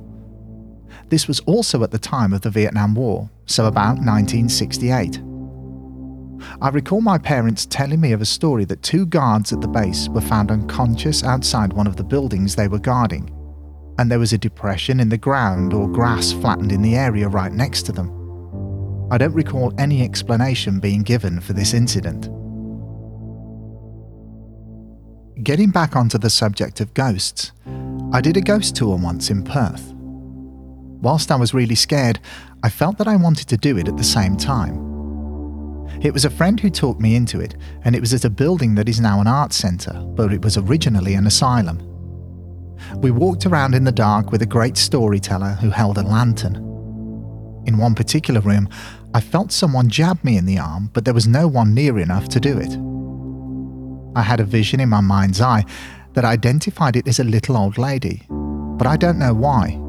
This 1.10 1.28
was 1.28 1.40
also 1.42 1.84
at 1.84 1.92
the 1.92 1.98
time 1.98 2.34
of 2.34 2.42
the 2.42 2.52
Vietnam 2.52 2.94
War, 2.94 3.30
so 3.48 3.66
about 3.66 3.98
1968. 3.98 5.22
I 6.62 6.70
recall 6.70 7.02
my 7.02 7.18
parents 7.18 7.66
telling 7.66 8.00
me 8.00 8.12
of 8.12 8.22
a 8.22 8.26
story 8.26 8.64
that 8.66 8.84
two 8.84 9.06
guards 9.06 9.52
at 9.52 9.60
the 9.60 9.68
base 9.68 10.08
were 10.10 10.22
found 10.22 10.52
unconscious 10.52 11.24
outside 11.24 11.74
one 11.74 11.88
of 11.88 11.96
the 11.96 12.04
buildings 12.04 12.56
they 12.56 12.68
were 12.68 12.80
guarding, 12.80 13.36
and 13.98 14.10
there 14.10 14.20
was 14.20 14.34
a 14.34 14.38
depression 14.38 15.00
in 15.00 15.10
the 15.10 15.18
ground 15.18 15.74
or 15.74 15.90
grass 15.90 16.32
flattened 16.32 16.72
in 16.72 16.82
the 16.82 16.96
area 16.96 17.28
right 17.28 17.52
next 17.52 17.84
to 17.88 17.92
them. 17.92 18.16
I 19.12 19.18
don't 19.18 19.34
recall 19.34 19.74
any 19.80 20.04
explanation 20.04 20.80
being 20.80 21.02
given 21.02 21.42
for 21.42 21.54
this 21.54 21.74
incident. 21.74 22.30
Getting 25.44 25.72
back 25.72 25.96
onto 25.96 26.20
the 26.20 26.30
subject 26.30 26.80
of 26.80 26.94
ghosts, 26.94 27.52
I 28.14 28.22
did 28.22 28.38
a 28.38 28.42
ghost 28.42 28.76
tour 28.76 28.98
once 28.98 29.32
in 29.32 29.44
Perth. 29.44 29.94
Whilst 31.02 31.32
I 31.32 31.36
was 31.38 31.54
really 31.54 31.76
scared, 31.76 32.20
I 32.62 32.70
felt 32.70 32.98
that 32.98 33.08
I 33.08 33.16
wanted 33.16 33.48
to 33.48 33.58
do 33.58 33.78
it 33.78 33.88
at 33.88 33.96
the 33.96 34.04
same 34.04 34.36
time. 34.36 34.90
It 36.02 36.14
was 36.14 36.26
a 36.26 36.30
friend 36.30 36.60
who 36.60 36.70
talked 36.70 37.02
me 37.02 37.16
into 37.16 37.40
it, 37.40 37.56
and 37.84 37.96
it 37.96 38.00
was 38.00 38.14
at 38.14 38.26
a 38.26 38.30
building 38.30 38.76
that 38.76 38.90
is 38.90 39.00
now 39.00 39.22
an 39.22 39.28
art 39.28 39.54
centre, 39.54 39.94
but 40.16 40.34
it 40.34 40.42
was 40.42 40.58
originally 40.58 41.14
an 41.14 41.26
asylum. 41.26 41.82
We 42.98 43.12
walked 43.12 43.46
around 43.46 43.76
in 43.76 43.84
the 43.84 43.92
dark 43.92 44.32
with 44.32 44.42
a 44.42 44.46
great 44.46 44.78
storyteller 44.78 45.58
who 45.62 45.70
held 45.70 45.98
a 45.98 46.04
lantern. 46.04 46.56
In 47.66 47.78
one 47.78 47.96
particular 47.96 48.42
room, 48.42 48.70
I 49.14 49.22
felt 49.22 49.52
someone 49.52 49.90
jab 49.90 50.24
me 50.24 50.38
in 50.38 50.46
the 50.46 50.60
arm, 50.60 50.90
but 50.94 51.06
there 51.06 51.14
was 51.14 51.28
no 51.28 51.48
one 51.48 51.74
near 51.74 52.00
enough 52.00 52.30
to 52.30 52.40
do 52.40 52.58
it. 52.58 52.78
I 54.18 54.22
had 54.22 54.40
a 54.40 54.46
vision 54.46 54.80
in 54.80 54.90
my 54.90 55.02
mind's 55.02 55.42
eye 55.42 55.66
that 56.14 56.26
identified 56.26 56.96
it 56.96 57.08
as 57.08 57.20
a 57.20 57.24
little 57.24 57.58
old 57.58 57.78
lady, 57.78 58.24
but 58.30 58.88
I 58.88 58.98
don't 58.98 59.20
know 59.20 59.34
why. 59.34 59.80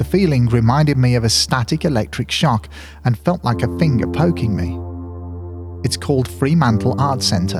The 0.00 0.04
feeling 0.04 0.46
reminded 0.46 0.96
me 0.96 1.14
of 1.14 1.24
a 1.24 1.28
static 1.28 1.84
electric 1.84 2.30
shock 2.30 2.70
and 3.04 3.18
felt 3.18 3.44
like 3.44 3.60
a 3.62 3.78
finger 3.78 4.06
poking 4.06 4.56
me. 4.56 4.80
It's 5.84 5.98
called 5.98 6.26
Fremantle 6.26 6.98
Art 6.98 7.22
Centre 7.22 7.58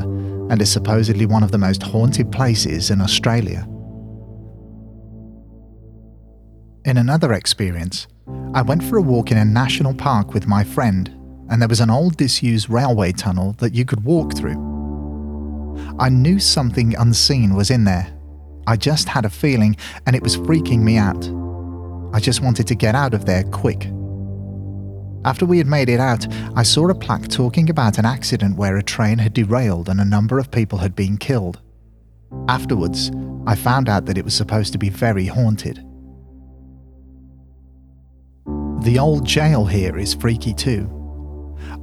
and 0.49 0.63
is 0.63 0.73
supposedly 0.73 1.27
one 1.27 1.43
of 1.43 1.51
the 1.51 1.59
most 1.59 1.83
haunted 1.83 2.33
places 2.33 2.91
in 2.91 3.03
Australia. 3.03 3.69
In 6.87 6.97
another 6.97 7.35
experience, 7.35 8.07
I 8.55 8.63
went 8.63 8.85
for 8.85 8.97
a 8.97 9.03
walk 9.03 9.31
in 9.31 9.37
a 9.37 9.45
national 9.45 9.93
park 9.93 10.33
with 10.33 10.47
my 10.47 10.65
friend, 10.65 11.11
and 11.51 11.61
there 11.61 11.69
was 11.69 11.81
an 11.81 11.91
old 11.91 12.17
disused 12.17 12.71
railway 12.71 13.13
tunnel 13.13 13.55
that 13.59 13.75
you 13.75 13.85
could 13.85 14.03
walk 14.03 14.35
through. 14.35 15.77
I 15.99 16.09
knew 16.09 16.39
something 16.39 16.97
unseen 16.97 17.55
was 17.55 17.71
in 17.71 17.85
there. 17.85 18.11
I 18.67 18.79
just 18.79 19.11
had 19.11 19.27
a 19.27 19.31
feeling, 19.31 19.77
and 20.07 20.17
it 20.17 20.23
was 20.23 20.39
freaking 20.39 20.81
me 20.81 20.97
out. 20.97 21.29
I 22.13 22.21
just 22.21 22.43
wanted 22.43 22.67
to 22.67 22.75
get 22.75 22.95
out 22.95 23.15
of 23.15 23.25
there 23.25 23.45
quick. 23.45 23.91
After 25.25 25.45
we 25.45 25.59
had 25.59 25.67
made 25.67 25.89
it 25.89 26.01
out, 26.01 26.27
I 26.57 26.63
saw 26.63 26.89
a 26.89 26.95
plaque 26.95 27.29
talking 27.29 27.69
about 27.69 27.99
an 27.99 28.07
accident 28.07 28.57
where 28.57 28.77
a 28.77 28.83
train 28.83 29.19
had 29.19 29.35
derailed 29.35 29.89
and 29.89 30.01
a 30.01 30.05
number 30.05 30.39
of 30.39 30.51
people 30.51 30.79
had 30.79 30.97
been 30.97 31.19
killed. 31.19 31.61
Afterwards, 32.49 33.11
I 33.47 33.55
found 33.55 33.89
out 33.89 34.07
that 34.07 34.17
it 34.17 34.25
was 34.25 34.35
supposed 34.35 34.73
to 34.73 34.79
be 34.79 34.89
very 34.89 35.27
haunted. 35.27 35.85
The 38.83 38.99
old 38.99 39.27
jail 39.27 39.67
here 39.67 39.99
is 39.99 40.15
freaky 40.15 40.55
too. 40.55 40.89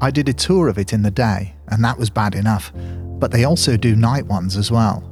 I 0.01 0.09
did 0.09 0.27
a 0.29 0.33
tour 0.33 0.67
of 0.67 0.79
it 0.79 0.91
in 0.91 1.03
the 1.03 1.11
day, 1.11 1.55
and 1.67 1.83
that 1.83 1.97
was 1.97 2.09
bad 2.09 2.33
enough, 2.33 2.71
but 3.19 3.31
they 3.31 3.43
also 3.43 3.77
do 3.77 3.95
night 3.95 4.25
ones 4.25 4.57
as 4.57 4.71
well. 4.71 5.03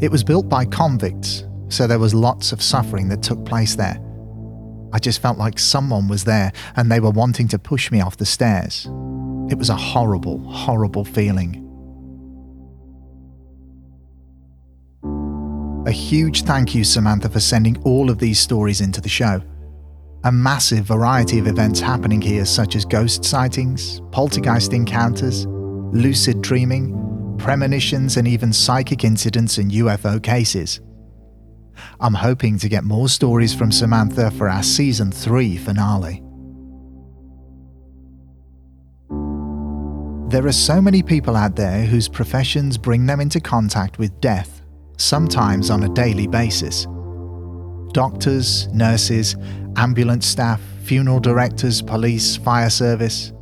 It 0.00 0.10
was 0.10 0.24
built 0.24 0.48
by 0.48 0.64
convicts, 0.64 1.44
so 1.68 1.86
there 1.86 1.98
was 1.98 2.14
lots 2.14 2.52
of 2.52 2.62
suffering 2.62 3.08
that 3.08 3.22
took 3.22 3.44
place 3.44 3.74
there. 3.74 4.00
I 4.92 4.98
just 4.98 5.20
felt 5.20 5.38
like 5.38 5.58
someone 5.58 6.08
was 6.08 6.24
there 6.24 6.52
and 6.76 6.90
they 6.90 7.00
were 7.00 7.10
wanting 7.10 7.48
to 7.48 7.58
push 7.58 7.90
me 7.90 8.00
off 8.00 8.16
the 8.16 8.26
stairs. 8.26 8.86
It 9.50 9.58
was 9.58 9.70
a 9.70 9.76
horrible, 9.76 10.38
horrible 10.50 11.04
feeling. 11.04 11.64
A 15.86 15.90
huge 15.90 16.42
thank 16.42 16.74
you, 16.74 16.84
Samantha, 16.84 17.30
for 17.30 17.40
sending 17.40 17.80
all 17.82 18.10
of 18.10 18.18
these 18.18 18.38
stories 18.38 18.82
into 18.82 19.00
the 19.00 19.08
show. 19.08 19.40
A 20.24 20.32
massive 20.32 20.84
variety 20.84 21.38
of 21.38 21.46
events 21.46 21.80
happening 21.80 22.20
here, 22.20 22.44
such 22.44 22.76
as 22.76 22.84
ghost 22.84 23.24
sightings, 23.24 24.02
poltergeist 24.10 24.72
encounters, 24.72 25.46
lucid 25.46 26.42
dreaming, 26.42 26.94
premonitions, 27.38 28.16
and 28.16 28.28
even 28.28 28.52
psychic 28.52 29.04
incidents 29.04 29.56
and 29.58 29.70
UFO 29.70 30.22
cases. 30.22 30.80
I'm 32.00 32.14
hoping 32.14 32.58
to 32.58 32.68
get 32.68 32.84
more 32.84 33.08
stories 33.08 33.54
from 33.54 33.72
Samantha 33.72 34.30
for 34.30 34.48
our 34.48 34.62
season 34.62 35.10
3 35.10 35.56
finale. 35.56 36.22
There 40.28 40.46
are 40.46 40.52
so 40.52 40.82
many 40.82 41.02
people 41.02 41.36
out 41.36 41.56
there 41.56 41.86
whose 41.86 42.06
professions 42.06 42.76
bring 42.76 43.06
them 43.06 43.18
into 43.18 43.40
contact 43.40 43.98
with 43.98 44.20
death, 44.20 44.60
sometimes 44.98 45.70
on 45.70 45.84
a 45.84 45.88
daily 45.94 46.26
basis. 46.26 46.86
Doctors, 47.92 48.68
nurses, 48.68 49.36
ambulance 49.76 50.26
staff, 50.26 50.60
funeral 50.82 51.20
directors, 51.20 51.80
police, 51.80 52.36
fire 52.36 52.68
service. 52.68 53.32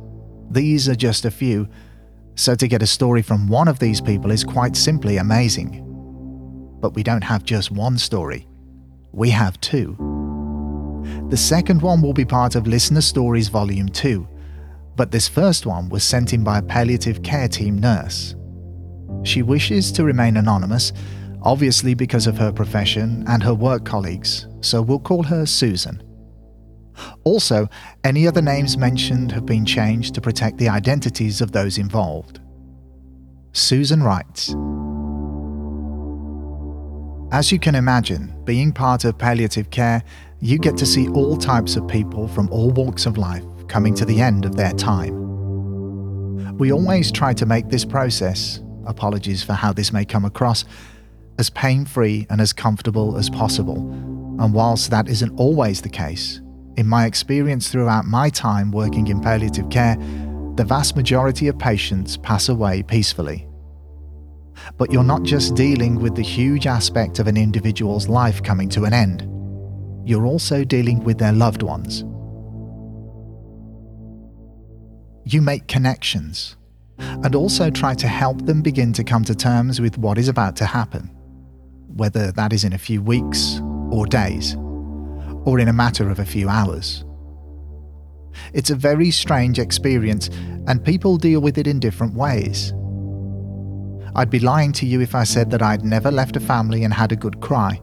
These 0.49 0.87
are 0.87 0.95
just 0.95 1.25
a 1.25 1.31
few, 1.31 1.67
so 2.35 2.55
to 2.55 2.67
get 2.67 2.81
a 2.81 2.87
story 2.87 3.21
from 3.21 3.47
one 3.47 3.67
of 3.67 3.79
these 3.79 3.99
people 3.99 4.31
is 4.31 4.43
quite 4.43 4.75
simply 4.75 5.17
amazing. 5.17 5.86
But 6.79 6.95
we 6.95 7.03
don't 7.03 7.23
have 7.23 7.43
just 7.43 7.71
one 7.71 7.97
story, 7.97 8.47
we 9.11 9.29
have 9.31 9.59
two. 9.61 9.95
The 11.29 11.37
second 11.37 11.81
one 11.81 12.01
will 12.01 12.13
be 12.13 12.25
part 12.25 12.55
of 12.55 12.67
Listener 12.67 13.01
Stories 13.01 13.49
Volume 13.49 13.89
2, 13.89 14.27
but 14.95 15.11
this 15.11 15.27
first 15.27 15.65
one 15.65 15.89
was 15.89 16.03
sent 16.03 16.33
in 16.33 16.43
by 16.43 16.59
a 16.59 16.63
palliative 16.63 17.23
care 17.23 17.47
team 17.47 17.77
nurse. 17.77 18.35
She 19.23 19.41
wishes 19.41 19.91
to 19.93 20.03
remain 20.03 20.37
anonymous, 20.37 20.93
obviously 21.41 21.93
because 21.93 22.27
of 22.27 22.37
her 22.37 22.51
profession 22.51 23.23
and 23.27 23.43
her 23.43 23.53
work 23.53 23.85
colleagues, 23.85 24.47
so 24.61 24.81
we'll 24.81 24.99
call 24.99 25.23
her 25.23 25.45
Susan. 25.45 26.01
Also, 27.23 27.67
any 28.03 28.27
other 28.27 28.41
names 28.41 28.77
mentioned 28.77 29.31
have 29.31 29.45
been 29.45 29.65
changed 29.65 30.15
to 30.15 30.21
protect 30.21 30.57
the 30.57 30.69
identities 30.69 31.41
of 31.41 31.51
those 31.51 31.77
involved. 31.77 32.39
Susan 33.51 34.01
writes 34.01 34.55
as 37.31 37.51
you 37.51 37.59
can 37.59 37.75
imagine, 37.75 38.33
being 38.45 38.71
part 38.71 39.03
of 39.03 39.17
palliative 39.17 39.69
care, 39.69 40.01
you 40.39 40.57
get 40.57 40.77
to 40.77 40.85
see 40.85 41.09
all 41.09 41.35
types 41.35 41.75
of 41.75 41.87
people 41.87 42.27
from 42.27 42.49
all 42.49 42.71
walks 42.71 43.05
of 43.05 43.17
life 43.17 43.43
coming 43.67 43.93
to 43.95 44.05
the 44.05 44.21
end 44.21 44.45
of 44.45 44.55
their 44.55 44.71
time. 44.71 45.13
We 46.57 46.71
always 46.71 47.11
try 47.11 47.33
to 47.33 47.45
make 47.45 47.69
this 47.69 47.83
process, 47.83 48.61
apologies 48.85 49.43
for 49.43 49.53
how 49.53 49.73
this 49.73 49.91
may 49.91 50.05
come 50.05 50.23
across, 50.23 50.63
as 51.37 51.49
pain 51.49 51.85
free 51.85 52.25
and 52.29 52.39
as 52.39 52.53
comfortable 52.53 53.17
as 53.17 53.29
possible. 53.29 53.77
And 54.39 54.53
whilst 54.53 54.89
that 54.91 55.09
isn't 55.09 55.37
always 55.37 55.81
the 55.81 55.89
case, 55.89 56.39
in 56.77 56.87
my 56.87 57.05
experience 57.05 57.69
throughout 57.69 58.05
my 58.05 58.29
time 58.29 58.71
working 58.71 59.07
in 59.07 59.19
palliative 59.19 59.69
care, 59.69 59.97
the 60.55 60.63
vast 60.63 60.95
majority 60.95 61.47
of 61.47 61.59
patients 61.59 62.15
pass 62.17 62.47
away 62.47 62.83
peacefully 62.83 63.46
but 64.77 64.91
you're 64.91 65.03
not 65.03 65.23
just 65.23 65.55
dealing 65.55 65.99
with 65.99 66.15
the 66.15 66.21
huge 66.21 66.67
aspect 66.67 67.19
of 67.19 67.27
an 67.27 67.37
individual's 67.37 68.07
life 68.07 68.43
coming 68.43 68.69
to 68.69 68.83
an 68.85 68.93
end, 68.93 69.27
you're 70.07 70.25
also 70.25 70.63
dealing 70.63 71.03
with 71.03 71.17
their 71.17 71.33
loved 71.33 71.63
ones. 71.63 72.03
You 75.25 75.41
make 75.41 75.67
connections, 75.67 76.55
and 76.97 77.35
also 77.35 77.69
try 77.69 77.93
to 77.95 78.07
help 78.07 78.45
them 78.45 78.61
begin 78.61 78.93
to 78.93 79.03
come 79.03 79.23
to 79.25 79.35
terms 79.35 79.81
with 79.81 79.97
what 79.97 80.17
is 80.17 80.29
about 80.29 80.55
to 80.57 80.65
happen, 80.65 81.11
whether 81.87 82.31
that 82.31 82.53
is 82.53 82.63
in 82.63 82.73
a 82.73 82.77
few 82.77 83.01
weeks 83.01 83.61
or 83.91 84.05
days, 84.05 84.55
or 85.43 85.59
in 85.59 85.67
a 85.67 85.73
matter 85.73 86.09
of 86.09 86.19
a 86.19 86.25
few 86.25 86.49
hours. 86.49 87.03
It's 88.53 88.69
a 88.69 88.75
very 88.75 89.11
strange 89.11 89.59
experience, 89.59 90.29
and 90.67 90.83
people 90.83 91.17
deal 91.17 91.41
with 91.41 91.57
it 91.57 91.67
in 91.67 91.79
different 91.79 92.13
ways. 92.13 92.73
I'd 94.17 94.31
be 94.31 94.39
lying 94.39 94.71
to 94.73 94.87
you 94.87 94.99
if 94.99 95.13
I 95.13 95.23
said 95.23 95.51
that 95.51 95.61
I'd 95.61 95.85
never 95.85 96.09
left 96.09 96.35
a 96.35 96.39
family 96.39 96.83
and 96.83 96.91
had 96.91 97.11
a 97.11 97.15
good 97.15 97.39
cry. 97.39 97.79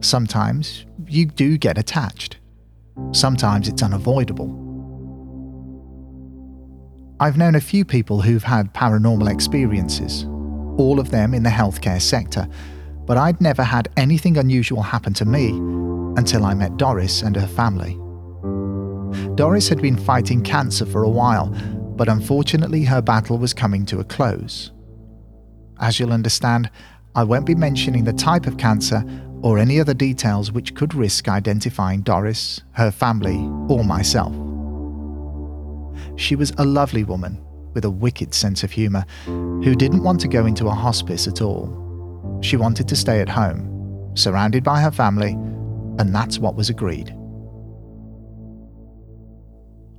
Sometimes 0.00 0.84
you 1.06 1.26
do 1.26 1.56
get 1.56 1.78
attached. 1.78 2.38
Sometimes 3.12 3.68
it's 3.68 3.80
unavoidable. 3.80 4.48
I've 7.20 7.36
known 7.36 7.54
a 7.54 7.60
few 7.60 7.84
people 7.84 8.20
who've 8.20 8.42
had 8.42 8.74
paranormal 8.74 9.30
experiences, 9.30 10.24
all 10.76 10.98
of 10.98 11.12
them 11.12 11.34
in 11.34 11.44
the 11.44 11.50
healthcare 11.50 12.02
sector, 12.02 12.48
but 13.06 13.16
I'd 13.16 13.40
never 13.40 13.62
had 13.62 13.90
anything 13.96 14.38
unusual 14.38 14.82
happen 14.82 15.14
to 15.14 15.24
me 15.24 15.50
until 16.18 16.46
I 16.46 16.54
met 16.54 16.78
Doris 16.78 17.22
and 17.22 17.36
her 17.36 17.46
family. 17.46 17.94
Doris 19.36 19.68
had 19.68 19.80
been 19.80 19.96
fighting 19.96 20.42
cancer 20.42 20.84
for 20.84 21.04
a 21.04 21.08
while, 21.08 21.46
but 21.94 22.08
unfortunately 22.08 22.82
her 22.84 23.00
battle 23.00 23.38
was 23.38 23.54
coming 23.54 23.86
to 23.86 24.00
a 24.00 24.04
close. 24.04 24.72
As 25.80 25.98
you'll 25.98 26.12
understand, 26.12 26.70
I 27.14 27.24
won't 27.24 27.46
be 27.46 27.54
mentioning 27.54 28.04
the 28.04 28.12
type 28.12 28.46
of 28.46 28.58
cancer 28.58 29.02
or 29.42 29.58
any 29.58 29.80
other 29.80 29.94
details 29.94 30.52
which 30.52 30.74
could 30.74 30.94
risk 30.94 31.28
identifying 31.28 32.02
Doris, 32.02 32.60
her 32.72 32.90
family, 32.90 33.36
or 33.68 33.82
myself. 33.82 34.32
She 36.16 36.36
was 36.36 36.52
a 36.58 36.64
lovely 36.64 37.04
woman 37.04 37.42
with 37.72 37.84
a 37.84 37.90
wicked 37.90 38.34
sense 38.34 38.62
of 38.62 38.70
humour 38.70 39.04
who 39.24 39.74
didn't 39.74 40.02
want 40.02 40.20
to 40.20 40.28
go 40.28 40.44
into 40.44 40.66
a 40.66 40.74
hospice 40.74 41.26
at 41.26 41.40
all. 41.40 42.38
She 42.42 42.56
wanted 42.56 42.86
to 42.88 42.96
stay 42.96 43.20
at 43.20 43.28
home, 43.28 44.10
surrounded 44.14 44.62
by 44.62 44.80
her 44.80 44.90
family, 44.90 45.32
and 45.98 46.14
that's 46.14 46.38
what 46.38 46.56
was 46.56 46.68
agreed. 46.68 47.14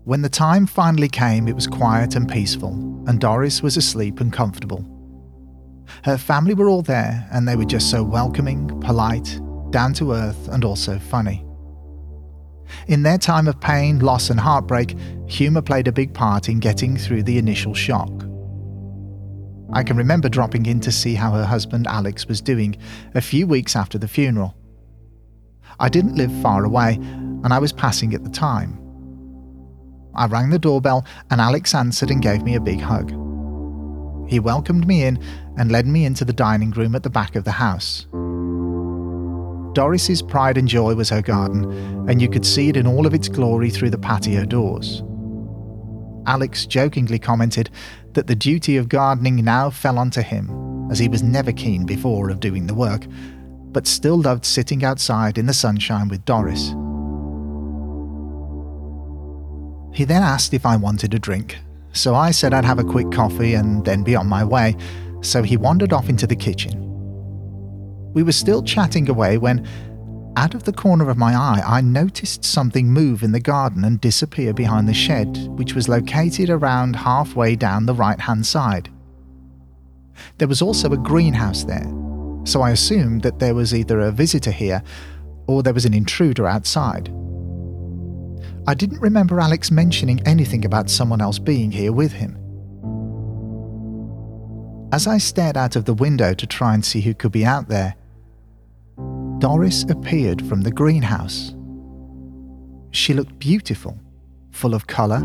When 0.03 0.21
the 0.21 0.29
time 0.29 0.65
finally 0.67 1.09
came, 1.09 1.47
it 1.47 1.55
was 1.55 1.67
quiet 1.67 2.15
and 2.15 2.29
peaceful, 2.29 2.73
and 3.07 3.19
Doris 3.19 3.63
was 3.63 3.77
asleep 3.77 4.19
and 4.19 4.31
comfortable. 4.31 4.85
Her 6.04 6.17
family 6.17 6.54
were 6.54 6.69
all 6.69 6.82
there, 6.82 7.27
and 7.32 7.47
they 7.47 7.56
were 7.56 7.65
just 7.65 7.89
so 7.89 8.04
welcoming, 8.04 8.67
polite, 8.82 9.39
down 9.71 9.93
to 9.93 10.13
earth, 10.13 10.47
and 10.49 10.63
also 10.65 10.99
funny. 10.99 11.45
In 12.88 13.04
their 13.04 13.17
time 13.17 13.47
of 13.47 13.60
pain, 13.60 13.99
loss, 13.99 14.30
and 14.30 14.39
heartbreak, 14.39 14.95
humour 15.27 15.62
played 15.62 15.88
a 15.88 15.91
big 15.91 16.13
part 16.13 16.49
in 16.49 16.60
getting 16.60 16.97
through 16.97 17.23
the 17.23 17.38
initial 17.38 17.73
shock. 17.73 18.10
I 19.73 19.84
can 19.84 19.95
remember 19.95 20.27
dropping 20.27 20.65
in 20.65 20.80
to 20.82 20.91
see 20.91 21.15
how 21.15 21.32
her 21.32 21.45
husband 21.45 21.88
Alex 21.88 22.27
was 22.27 22.41
doing 22.41 22.75
a 23.15 23.21
few 23.21 23.47
weeks 23.47 23.75
after 23.75 23.97
the 23.97 24.08
funeral. 24.08 24.56
I 25.80 25.89
didn't 25.89 26.15
live 26.15 26.32
far 26.41 26.65
away, 26.65 26.95
and 26.95 27.54
I 27.54 27.60
was 27.60 27.71
passing 27.71 28.13
at 28.13 28.23
the 28.23 28.30
time. 28.30 28.77
I 30.13 30.27
rang 30.27 30.49
the 30.49 30.60
doorbell, 30.60 31.06
and 31.30 31.39
Alex 31.39 31.73
answered 31.73 32.12
and 32.12 32.21
gave 32.21 32.43
me 32.43 32.56
a 32.56 32.62
big 32.62 32.82
hug. 32.82 33.12
He 34.30 34.39
welcomed 34.39 34.88
me 34.88 35.04
in 35.04 35.23
and 35.57 35.71
led 35.71 35.85
me 35.85 36.05
into 36.05 36.25
the 36.25 36.33
dining 36.33 36.71
room 36.71 36.95
at 36.95 37.03
the 37.03 37.09
back 37.09 37.35
of 37.35 37.43
the 37.43 37.51
house. 37.51 38.07
Doris's 39.73 40.21
pride 40.21 40.57
and 40.57 40.67
joy 40.67 40.95
was 40.95 41.09
her 41.09 41.21
garden, 41.21 41.63
and 42.09 42.21
you 42.21 42.29
could 42.29 42.45
see 42.45 42.69
it 42.69 42.77
in 42.77 42.87
all 42.87 43.05
of 43.05 43.13
its 43.13 43.29
glory 43.29 43.69
through 43.69 43.89
the 43.89 43.97
patio 43.97 44.45
doors. 44.45 45.03
Alex 46.25 46.65
jokingly 46.65 47.17
commented 47.17 47.69
that 48.13 48.27
the 48.27 48.35
duty 48.35 48.77
of 48.77 48.89
gardening 48.89 49.37
now 49.43 49.69
fell 49.69 49.97
onto 49.97 50.21
him, 50.21 50.89
as 50.91 50.99
he 50.99 51.07
was 51.07 51.23
never 51.23 51.51
keen 51.51 51.85
before 51.85 52.29
of 52.29 52.39
doing 52.39 52.67
the 52.67 52.73
work, 52.73 53.05
but 53.71 53.87
still 53.87 54.19
loved 54.19 54.45
sitting 54.45 54.83
outside 54.83 55.37
in 55.37 55.45
the 55.45 55.53
sunshine 55.53 56.09
with 56.09 56.25
Doris. 56.25 56.75
He 59.93 60.05
then 60.05 60.23
asked 60.23 60.53
if 60.53 60.65
I 60.65 60.75
wanted 60.75 61.13
a 61.13 61.19
drink, 61.19 61.57
so 61.93 62.13
I 62.15 62.31
said 62.31 62.53
I'd 62.53 62.65
have 62.65 62.79
a 62.79 62.83
quick 62.83 63.11
coffee 63.11 63.53
and 63.53 63.83
then 63.85 64.03
be 64.03 64.15
on 64.15 64.27
my 64.27 64.43
way, 64.43 64.75
so 65.21 65.43
he 65.43 65.57
wandered 65.57 65.93
off 65.93 66.10
into 66.10 66.27
the 66.27 66.36
kitchen. 66.36 66.88
We 68.13 68.23
were 68.23 68.31
still 68.31 68.62
chatting 68.63 69.10
away 69.10 69.38
when, 69.38 69.67
out 70.36 70.53
of 70.53 70.63
the 70.63 70.73
corner 70.73 71.10
of 71.10 71.17
my 71.17 71.34
eye, 71.34 71.62
I 71.65 71.81
noticed 71.81 72.43
something 72.43 72.91
move 72.91 73.23
in 73.23 73.31
the 73.31 73.39
garden 73.39 73.84
and 73.84 73.99
disappear 74.01 74.53
behind 74.53 74.88
the 74.88 74.93
shed, 74.93 75.38
which 75.57 75.75
was 75.75 75.89
located 75.89 76.49
around 76.49 76.95
halfway 76.95 77.55
down 77.55 77.86
the 77.86 77.93
right 77.93 78.19
hand 78.19 78.45
side. 78.45 78.89
There 80.38 80.47
was 80.47 80.62
also 80.62 80.91
a 80.91 80.97
greenhouse 80.97 81.63
there, 81.63 81.89
so 82.43 82.62
I 82.62 82.71
assumed 82.71 83.23
that 83.23 83.39
there 83.39 83.55
was 83.55 83.73
either 83.73 83.99
a 83.99 84.12
visitor 84.12 84.51
here 84.51 84.84
or 85.47 85.63
there 85.63 85.73
was 85.73 85.86
an 85.86 85.93
intruder 85.93 86.47
outside. 86.47 87.13
I 88.67 88.73
didn't 88.73 89.01
remember 89.01 89.39
Alex 89.39 89.71
mentioning 89.71 90.21
anything 90.25 90.65
about 90.65 90.89
someone 90.89 91.21
else 91.21 91.39
being 91.39 91.71
here 91.71 91.91
with 91.91 92.12
him. 92.12 92.38
As 94.93 95.08
I 95.08 95.19
stared 95.19 95.56
out 95.56 95.77
of 95.77 95.86
the 95.86 95.93
window 95.93 96.34
to 96.34 96.45
try 96.45 96.73
and 96.73 96.84
see 96.84 96.99
who 96.99 97.13
could 97.13 97.32
be 97.32 97.45
out 97.45 97.69
there, 97.69 97.95
Doris 99.39 99.84
appeared 99.89 100.45
from 100.45 100.62
the 100.62 100.71
greenhouse. 100.71 101.56
She 102.91 103.13
looked 103.13 103.39
beautiful, 103.39 103.97
full 104.51 104.73
of 104.73 104.88
colour, 104.88 105.23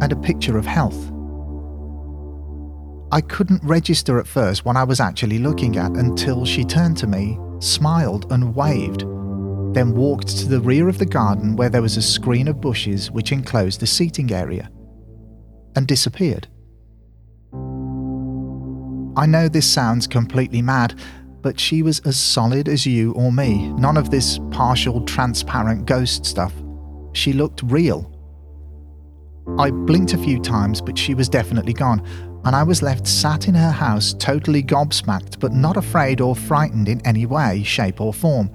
and 0.00 0.12
a 0.12 0.16
picture 0.16 0.56
of 0.56 0.64
health. 0.64 1.10
I 3.12 3.20
couldn't 3.20 3.64
register 3.64 4.20
at 4.20 4.28
first 4.28 4.64
what 4.64 4.76
I 4.76 4.84
was 4.84 5.00
actually 5.00 5.40
looking 5.40 5.76
at 5.76 5.90
until 5.90 6.44
she 6.44 6.64
turned 6.64 6.96
to 6.98 7.08
me, 7.08 7.36
smiled, 7.58 8.30
and 8.30 8.54
waved, 8.54 9.00
then 9.74 9.96
walked 9.96 10.28
to 10.38 10.46
the 10.46 10.60
rear 10.60 10.88
of 10.88 10.98
the 10.98 11.06
garden 11.06 11.56
where 11.56 11.68
there 11.68 11.82
was 11.82 11.96
a 11.96 12.02
screen 12.02 12.46
of 12.46 12.60
bushes 12.60 13.10
which 13.10 13.32
enclosed 13.32 13.80
the 13.80 13.88
seating 13.88 14.32
area, 14.32 14.70
and 15.74 15.88
disappeared. 15.88 16.46
I 19.20 19.26
know 19.26 19.48
this 19.48 19.70
sounds 19.70 20.06
completely 20.06 20.62
mad, 20.62 20.98
but 21.42 21.60
she 21.60 21.82
was 21.82 22.00
as 22.06 22.18
solid 22.18 22.70
as 22.70 22.86
you 22.86 23.12
or 23.12 23.30
me, 23.30 23.68
none 23.72 23.98
of 23.98 24.08
this 24.08 24.38
partial, 24.50 25.04
transparent 25.04 25.84
ghost 25.84 26.24
stuff. 26.24 26.54
She 27.12 27.34
looked 27.34 27.62
real. 27.64 28.10
I 29.58 29.72
blinked 29.72 30.14
a 30.14 30.18
few 30.18 30.40
times, 30.40 30.80
but 30.80 30.96
she 30.96 31.12
was 31.12 31.28
definitely 31.28 31.74
gone, 31.74 32.02
and 32.46 32.56
I 32.56 32.62
was 32.62 32.80
left 32.80 33.06
sat 33.06 33.46
in 33.46 33.52
her 33.52 33.70
house, 33.70 34.14
totally 34.14 34.62
gobsmacked, 34.62 35.38
but 35.38 35.52
not 35.52 35.76
afraid 35.76 36.22
or 36.22 36.34
frightened 36.34 36.88
in 36.88 37.06
any 37.06 37.26
way, 37.26 37.62
shape, 37.62 38.00
or 38.00 38.14
form. 38.14 38.48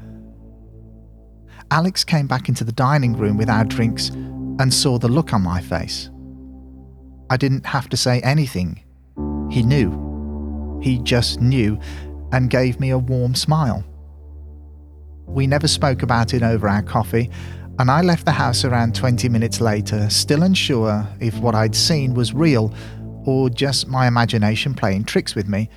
Alex 1.70 2.04
came 2.04 2.26
back 2.26 2.50
into 2.50 2.64
the 2.64 2.72
dining 2.72 3.16
room 3.16 3.38
with 3.38 3.52
our 3.52 3.66
drinks 3.66 4.10
and 4.10 4.74
saw 4.74 4.98
the 4.98 5.08
look 5.08 5.32
on 5.32 5.44
my 5.44 5.62
face. 5.62 6.10
I 7.30 7.38
didn't 7.38 7.68
have 7.68 7.88
to 7.90 7.98
say 7.98 8.20
anything. 8.22 8.84
He 9.52 9.62
knew. 9.62 10.05
He 10.86 11.00
just 11.00 11.42
knew 11.42 11.80
and 12.32 12.48
gave 12.48 12.80
me 12.80 12.92
a 12.92 13.00
warm 13.00 13.34
smile. 13.34 13.84
We 15.26 15.48
never 15.48 15.68
spoke 15.68 16.04
about 16.04 16.36
it 16.36 16.44
over 16.44 16.70
our 16.70 16.84
coffee, 16.84 17.32
and 17.80 17.90
I 17.90 18.02
left 18.02 18.26
the 18.26 18.32
house 18.32 18.64
around 18.64 18.94
20 18.94 19.28
minutes 19.28 19.60
later, 19.60 20.08
still 20.12 20.44
unsure 20.44 21.08
if 21.20 21.40
what 21.40 21.56
I'd 21.56 21.76
seen 21.76 22.14
was 22.14 22.36
real 22.36 22.72
or 23.26 23.50
just 23.50 23.88
my 23.88 24.06
imagination 24.06 24.76
playing 24.76 25.06
tricks 25.06 25.34
with 25.34 25.50
me. 25.50 25.72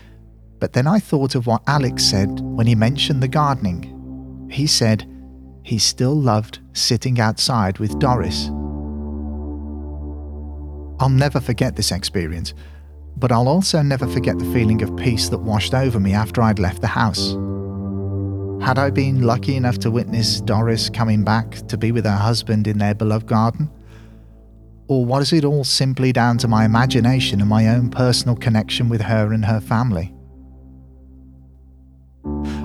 But 0.61 0.75
then 0.75 0.87
I 0.87 0.99
thought 0.99 1.35
of 1.35 1.47
what 1.47 1.63
Alex 1.67 2.05
said 2.05 2.41
when 2.41 2.67
he 2.67 2.75
mentioned 2.75 3.23
the 3.23 3.29
gardening. 3.29 4.51
He 4.53 4.67
said 4.67 5.11
he 5.63 5.79
still 5.79 6.15
loved 6.15 6.59
sitting 6.75 7.19
outside 7.19 7.79
with 7.79 7.99
Doris. 7.99 8.49
I'll 11.01 11.09
never 11.09 11.41
forget 11.41 11.77
this 11.77 11.93
experience 11.93 12.53
but 13.19 13.33
I'll 13.33 13.49
also 13.49 13.83
never 13.83 14.07
forget 14.07 14.39
the 14.39 14.53
feeling 14.53 14.83
of 14.83 14.97
peace 14.97 15.29
that 15.29 15.39
washed 15.39 15.75
over 15.75 15.99
me 15.99 16.13
after 16.13 16.41
I'd 16.41 16.59
left 16.59 16.81
the 16.81 16.87
house. 16.87 17.33
Had 18.65 18.79
I 18.79 18.91
been 18.91 19.23
lucky 19.23 19.57
enough 19.57 19.79
to 19.79 19.91
witness 19.91 20.41
Doris 20.41 20.91
coming 20.91 21.25
back 21.25 21.67
to 21.69 21.77
be 21.77 21.93
with 21.93 22.05
her 22.05 22.17
husband 22.17 22.67
in 22.67 22.79
their 22.79 22.95
beloved 22.95 23.27
garden? 23.27 23.71
Or 24.89 25.05
was 25.05 25.33
it 25.33 25.45
all 25.45 25.65
simply 25.65 26.13
down 26.13 26.39
to 26.39 26.49
my 26.49 26.65
imagination 26.65 27.41
and 27.41 27.49
my 27.49 27.69
own 27.69 27.91
personal 27.91 28.37
connection 28.37 28.89
with 28.89 29.03
her 29.03 29.33
and 29.33 29.45
her 29.45 29.61
family? 29.61 30.15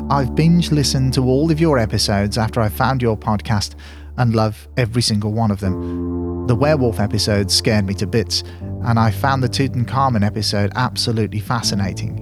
I've 0.09 0.35
binge 0.35 0.71
listened 0.71 1.13
to 1.13 1.23
all 1.23 1.51
of 1.51 1.59
your 1.59 1.77
episodes 1.77 2.37
after 2.37 2.61
I 2.61 2.69
found 2.69 3.01
your 3.01 3.17
podcast 3.17 3.75
and 4.17 4.35
love 4.35 4.67
every 4.77 5.01
single 5.01 5.31
one 5.31 5.51
of 5.51 5.59
them. 5.59 6.22
The 6.47 6.55
werewolf 6.55 6.99
episode 6.99 7.49
scared 7.49 7.85
me 7.85 7.93
to 7.95 8.05
bits, 8.05 8.43
and 8.83 8.99
I 8.99 9.11
found 9.11 9.41
the 9.41 9.47
Tutankhamun 9.47 10.25
episode 10.25 10.73
absolutely 10.75 11.39
fascinating. 11.39 12.19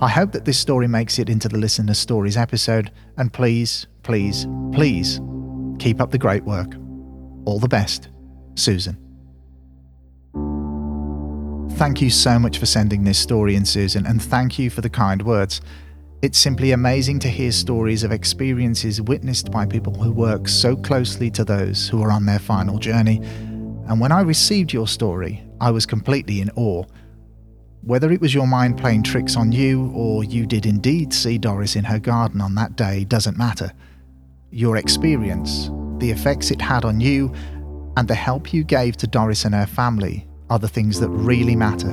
I 0.00 0.08
hope 0.08 0.32
that 0.32 0.46
this 0.46 0.58
story 0.58 0.88
makes 0.88 1.18
it 1.18 1.28
into 1.28 1.48
the 1.48 1.58
Listener 1.58 1.92
Stories 1.92 2.38
episode, 2.38 2.90
and 3.18 3.30
please, 3.30 3.86
please, 4.02 4.46
please 4.72 5.20
keep 5.78 6.00
up 6.00 6.12
the 6.12 6.18
great 6.18 6.44
work. 6.44 6.74
All 7.44 7.58
the 7.58 7.68
best, 7.68 8.08
Susan. 8.54 8.96
Thank 11.72 12.00
you 12.00 12.08
so 12.08 12.38
much 12.38 12.58
for 12.58 12.66
sending 12.66 13.04
this 13.04 13.18
story 13.18 13.54
in, 13.54 13.66
Susan, 13.66 14.06
and 14.06 14.22
thank 14.22 14.58
you 14.58 14.70
for 14.70 14.80
the 14.80 14.90
kind 14.90 15.22
words. 15.22 15.60
It's 16.20 16.38
simply 16.38 16.72
amazing 16.72 17.20
to 17.20 17.28
hear 17.28 17.52
stories 17.52 18.02
of 18.02 18.10
experiences 18.10 19.00
witnessed 19.00 19.52
by 19.52 19.66
people 19.66 19.94
who 19.94 20.10
work 20.10 20.48
so 20.48 20.74
closely 20.74 21.30
to 21.30 21.44
those 21.44 21.88
who 21.88 22.02
are 22.02 22.10
on 22.10 22.26
their 22.26 22.40
final 22.40 22.80
journey. 22.80 23.18
And 23.86 24.00
when 24.00 24.10
I 24.10 24.22
received 24.22 24.72
your 24.72 24.88
story, 24.88 25.44
I 25.60 25.70
was 25.70 25.86
completely 25.86 26.40
in 26.40 26.50
awe. 26.56 26.82
Whether 27.82 28.10
it 28.10 28.20
was 28.20 28.34
your 28.34 28.48
mind 28.48 28.78
playing 28.78 29.04
tricks 29.04 29.36
on 29.36 29.52
you 29.52 29.92
or 29.94 30.24
you 30.24 30.44
did 30.44 30.66
indeed 30.66 31.14
see 31.14 31.38
Doris 31.38 31.76
in 31.76 31.84
her 31.84 32.00
garden 32.00 32.40
on 32.40 32.56
that 32.56 32.74
day 32.74 33.04
doesn't 33.04 33.38
matter. 33.38 33.72
Your 34.50 34.76
experience, 34.76 35.70
the 35.98 36.10
effects 36.10 36.50
it 36.50 36.60
had 36.60 36.84
on 36.84 36.98
you, 36.98 37.32
and 37.96 38.08
the 38.08 38.16
help 38.16 38.52
you 38.52 38.64
gave 38.64 38.96
to 38.96 39.06
Doris 39.06 39.44
and 39.44 39.54
her 39.54 39.66
family 39.66 40.26
are 40.50 40.58
the 40.58 40.66
things 40.66 40.98
that 40.98 41.10
really 41.10 41.54
matter. 41.54 41.92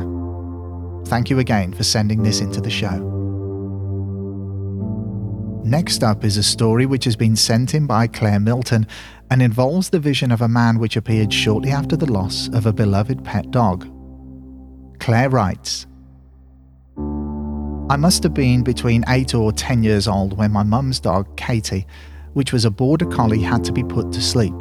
Thank 1.05 1.29
you 1.29 1.38
again 1.38 1.73
for 1.73 1.83
sending 1.83 2.23
this 2.23 2.41
into 2.41 2.59
the 2.59 2.71
show. 2.71 3.14
Next 5.65 6.04
up 6.04 6.23
is 6.23 6.38
a 6.38 6.43
story 6.43 6.86
which 6.86 7.06
has 7.06 7.15
been 7.15 7.36
sent 7.36 7.73
in 7.73 7.88
by 7.88 8.06
Claire 8.06 8.39
Milton 8.39 8.86
and 9.32 9.41
involves 9.41 9.89
the 9.89 9.99
vision 9.99 10.32
of 10.32 10.43
a 10.43 10.47
man 10.47 10.78
which 10.78 10.95
appeared 10.95 11.34
shortly 11.34 11.71
after 11.71 11.95
the 11.95 12.06
loss 12.06 12.49
of 12.49 12.67
a 12.67 12.71
beloved 12.71 13.23
pet 13.23 13.49
dog. 13.49 13.89
Claire 14.99 15.32
writes 15.32 15.88
I 17.89 17.95
must 17.97 18.21
have 18.21 18.36
been 18.36 18.62
between 18.62 19.06
8 19.08 19.34
or 19.34 19.51
10 19.51 19.82
years 19.82 20.08
old 20.08 20.38
when 20.38 20.51
my 20.51 20.62
mum's 20.62 20.99
dog, 20.99 21.36
Katie, 21.36 21.88
which 22.34 22.54
was 22.54 22.65
a 22.65 22.69
border 22.69 23.08
collie, 23.08 23.41
had 23.41 23.63
to 23.63 23.71
be 23.71 23.84
put 23.84 24.12
to 24.12 24.21
sleep. 24.21 24.54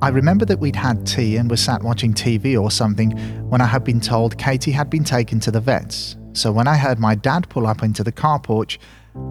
I 0.00 0.08
remember 0.08 0.46
that 0.46 0.60
we'd 0.60 0.76
had 0.76 1.06
tea 1.06 1.36
and 1.36 1.50
were 1.50 1.58
sat 1.58 1.82
watching 1.82 2.14
TV 2.14 2.58
or 2.58 2.70
something 2.70 3.10
when 3.50 3.60
I 3.60 3.66
had 3.66 3.84
been 3.84 4.00
told 4.00 4.38
Katie 4.38 4.72
had 4.72 4.88
been 4.88 5.04
taken 5.04 5.40
to 5.40 5.50
the 5.50 5.60
vets. 5.60 6.16
So 6.32 6.52
when 6.52 6.66
I 6.66 6.78
heard 6.78 6.98
my 6.98 7.14
dad 7.14 7.50
pull 7.50 7.66
up 7.66 7.82
into 7.82 8.02
the 8.02 8.12
car 8.12 8.38
porch, 8.38 8.78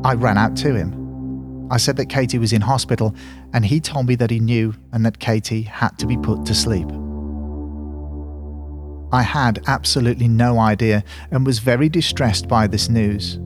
I 0.04 0.13
ran 0.13 0.38
out 0.38 0.56
to 0.58 0.73
him. 0.73 1.67
I 1.69 1.78
said 1.78 1.97
that 1.97 2.06
Katie 2.06 2.38
was 2.38 2.54
in 2.54 2.62
hospital, 2.62 3.13
and 3.54 3.65
he 3.65 3.80
told 3.80 4.08
me 4.08 4.15
that 4.15 4.32
he 4.32 4.39
knew 4.39 4.73
and 4.93 5.06
that 5.06 5.19
Katie 5.19 5.63
had 5.63 5.97
to 6.00 6.08
be 6.08 6.17
put 6.17 6.45
to 6.45 6.56
sleep. 6.56 6.88
I 9.12 9.21
had 9.21 9.63
absolutely 9.67 10.28
no 10.28 10.60
idea 10.60 11.04
and 11.32 11.45
was 11.45 11.60
very 11.60 11.89
distressed 11.89 12.47
by 12.47 12.67
this 12.67 12.89
news, 12.89 13.39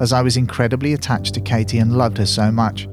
as 0.00 0.12
I 0.12 0.22
was 0.22 0.36
incredibly 0.36 0.92
attached 0.92 1.34
to 1.34 1.40
Katie 1.40 1.78
and 1.78 1.96
loved 1.96 2.18
her 2.18 2.26
so 2.26 2.50
much. 2.50 2.88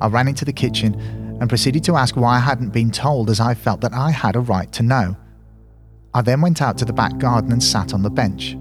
I 0.00 0.08
ran 0.08 0.28
into 0.28 0.44
the 0.44 0.52
kitchen 0.52 0.94
and 1.40 1.48
proceeded 1.48 1.84
to 1.84 1.96
ask 1.96 2.16
why 2.16 2.36
I 2.36 2.40
hadn't 2.40 2.70
been 2.70 2.90
told, 2.90 3.30
as 3.30 3.40
I 3.40 3.54
felt 3.54 3.80
that 3.82 3.92
I 3.92 4.10
had 4.10 4.36
a 4.36 4.40
right 4.40 4.70
to 4.72 4.82
know. 4.82 5.16
I 6.14 6.22
then 6.22 6.40
went 6.40 6.60
out 6.60 6.76
to 6.78 6.84
the 6.84 6.92
back 6.92 7.18
garden 7.18 7.52
and 7.52 7.62
sat 7.62 7.94
on 7.94 8.02
the 8.02 8.10
bench. 8.10 8.56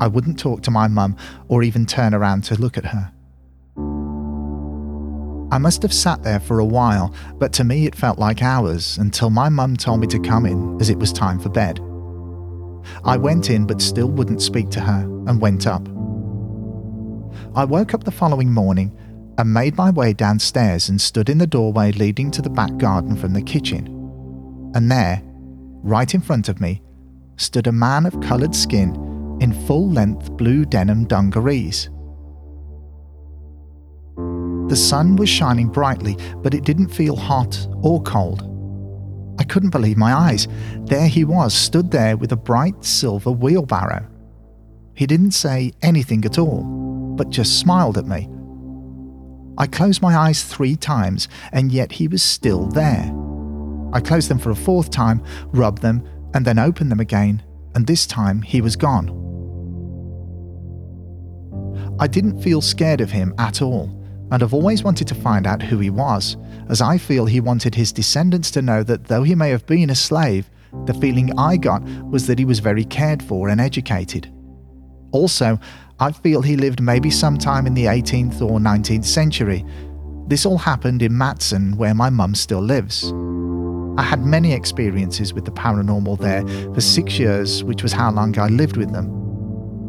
I 0.00 0.08
wouldn't 0.08 0.38
talk 0.38 0.62
to 0.62 0.70
my 0.70 0.88
mum 0.88 1.16
or 1.48 1.62
even 1.62 1.86
turn 1.86 2.14
around 2.14 2.44
to 2.44 2.60
look 2.60 2.76
at 2.76 2.86
her. 2.86 3.12
I 5.52 5.58
must 5.58 5.82
have 5.82 5.92
sat 5.92 6.22
there 6.22 6.40
for 6.40 6.58
a 6.58 6.64
while, 6.64 7.14
but 7.38 7.52
to 7.54 7.64
me 7.64 7.86
it 7.86 7.94
felt 7.94 8.18
like 8.18 8.42
hours 8.42 8.98
until 8.98 9.30
my 9.30 9.48
mum 9.48 9.76
told 9.76 10.00
me 10.00 10.06
to 10.08 10.18
come 10.18 10.44
in 10.44 10.78
as 10.80 10.90
it 10.90 10.98
was 10.98 11.12
time 11.12 11.38
for 11.38 11.48
bed. 11.48 11.80
I 13.04 13.16
went 13.16 13.48
in 13.48 13.66
but 13.66 13.80
still 13.80 14.08
wouldn't 14.08 14.42
speak 14.42 14.70
to 14.70 14.80
her 14.80 15.02
and 15.26 15.40
went 15.40 15.66
up. 15.66 15.86
I 17.54 17.64
woke 17.64 17.94
up 17.94 18.04
the 18.04 18.10
following 18.10 18.52
morning 18.52 18.96
and 19.38 19.52
made 19.52 19.76
my 19.76 19.90
way 19.90 20.12
downstairs 20.12 20.88
and 20.88 21.00
stood 21.00 21.28
in 21.28 21.38
the 21.38 21.46
doorway 21.46 21.92
leading 21.92 22.30
to 22.32 22.42
the 22.42 22.50
back 22.50 22.76
garden 22.76 23.16
from 23.16 23.32
the 23.32 23.42
kitchen. 23.42 23.86
And 24.74 24.90
there, 24.90 25.22
right 25.82 26.12
in 26.12 26.20
front 26.20 26.48
of 26.48 26.60
me, 26.60 26.82
stood 27.36 27.66
a 27.66 27.72
man 27.72 28.04
of 28.06 28.20
coloured 28.20 28.54
skin 28.54 29.05
in 29.40 29.52
full 29.66 29.90
length 29.90 30.30
blue 30.32 30.64
denim 30.64 31.04
dungarees. 31.06 31.90
The 34.68 34.76
sun 34.76 35.16
was 35.16 35.28
shining 35.28 35.68
brightly, 35.68 36.16
but 36.42 36.52
it 36.52 36.64
didn't 36.64 36.88
feel 36.88 37.14
hot 37.14 37.68
or 37.82 38.02
cold. 38.02 38.52
I 39.38 39.44
couldn't 39.44 39.70
believe 39.70 39.96
my 39.96 40.12
eyes. 40.12 40.48
There 40.86 41.08
he 41.08 41.24
was, 41.24 41.54
stood 41.54 41.90
there 41.90 42.16
with 42.16 42.32
a 42.32 42.36
bright 42.36 42.84
silver 42.84 43.30
wheelbarrow. 43.30 44.08
He 44.94 45.06
didn't 45.06 45.32
say 45.32 45.72
anything 45.82 46.24
at 46.24 46.38
all, 46.38 46.62
but 47.16 47.30
just 47.30 47.60
smiled 47.60 47.98
at 47.98 48.06
me. 48.06 48.28
I 49.58 49.66
closed 49.66 50.02
my 50.02 50.16
eyes 50.16 50.42
three 50.42 50.74
times, 50.74 51.28
and 51.52 51.70
yet 51.70 51.92
he 51.92 52.08
was 52.08 52.22
still 52.22 52.66
there. 52.66 53.12
I 53.92 54.00
closed 54.00 54.28
them 54.28 54.38
for 54.38 54.50
a 54.50 54.56
fourth 54.56 54.90
time, 54.90 55.22
rubbed 55.52 55.82
them, 55.82 56.02
and 56.34 56.44
then 56.44 56.58
opened 56.58 56.90
them 56.90 57.00
again, 57.00 57.42
and 57.74 57.86
this 57.86 58.06
time 58.06 58.42
he 58.42 58.60
was 58.60 58.74
gone. 58.74 59.25
I 61.98 62.06
didn't 62.06 62.42
feel 62.42 62.60
scared 62.60 63.00
of 63.00 63.10
him 63.10 63.34
at 63.38 63.62
all, 63.62 63.84
and 64.30 64.42
I've 64.42 64.54
always 64.54 64.82
wanted 64.82 65.08
to 65.08 65.14
find 65.14 65.46
out 65.46 65.62
who 65.62 65.78
he 65.78 65.90
was, 65.90 66.36
as 66.68 66.80
I 66.82 66.98
feel 66.98 67.26
he 67.26 67.40
wanted 67.40 67.74
his 67.74 67.92
descendants 67.92 68.50
to 68.52 68.62
know 68.62 68.82
that 68.82 69.04
though 69.04 69.22
he 69.22 69.34
may 69.34 69.50
have 69.50 69.66
been 69.66 69.90
a 69.90 69.94
slave, 69.94 70.50
the 70.84 70.94
feeling 70.94 71.36
I 71.38 71.56
got 71.56 71.82
was 72.04 72.26
that 72.26 72.38
he 72.38 72.44
was 72.44 72.58
very 72.58 72.84
cared 72.84 73.22
for 73.22 73.48
and 73.48 73.60
educated. 73.60 74.30
Also, 75.12 75.58
I 75.98 76.12
feel 76.12 76.42
he 76.42 76.56
lived 76.56 76.82
maybe 76.82 77.10
sometime 77.10 77.66
in 77.66 77.74
the 77.74 77.86
18th 77.86 78.42
or 78.42 78.58
19th 78.58 79.06
century. 79.06 79.64
This 80.26 80.44
all 80.44 80.58
happened 80.58 81.00
in 81.00 81.16
Matson, 81.16 81.76
where 81.78 81.94
my 81.94 82.10
mum 82.10 82.34
still 82.34 82.60
lives. 82.60 83.12
I 83.98 84.02
had 84.02 84.26
many 84.26 84.52
experiences 84.52 85.32
with 85.32 85.46
the 85.46 85.52
paranormal 85.52 86.18
there 86.18 86.46
for 86.74 86.82
six 86.82 87.18
years, 87.18 87.64
which 87.64 87.82
was 87.82 87.92
how 87.92 88.10
long 88.10 88.38
I 88.38 88.48
lived 88.48 88.76
with 88.76 88.92
them. 88.92 89.06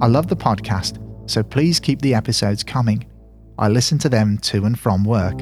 I 0.02 0.08
love 0.08 0.28
the 0.28 0.38
podcast, 0.38 0.98
so 1.28 1.44
please 1.44 1.80
keep 1.80 2.02
the 2.02 2.16
episodes 2.16 2.64
coming. 2.64 3.06
I 3.60 3.68
listen 3.70 3.98
to 4.00 4.10
them 4.10 4.38
to 4.40 4.66
and 4.66 4.80
from 4.80 5.04
work. 5.04 5.38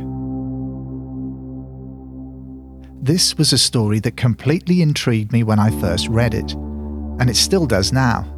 This 3.02 3.38
was 3.38 3.54
a 3.54 3.58
story 3.58 4.00
that 4.00 4.18
completely 4.18 4.82
intrigued 4.82 5.32
me 5.32 5.44
when 5.44 5.60
I 5.60 5.70
first 5.80 6.08
read 6.08 6.34
it, 6.34 6.54
and 6.54 7.30
it 7.30 7.36
still 7.36 7.68
does 7.68 7.94
now. 7.94 8.32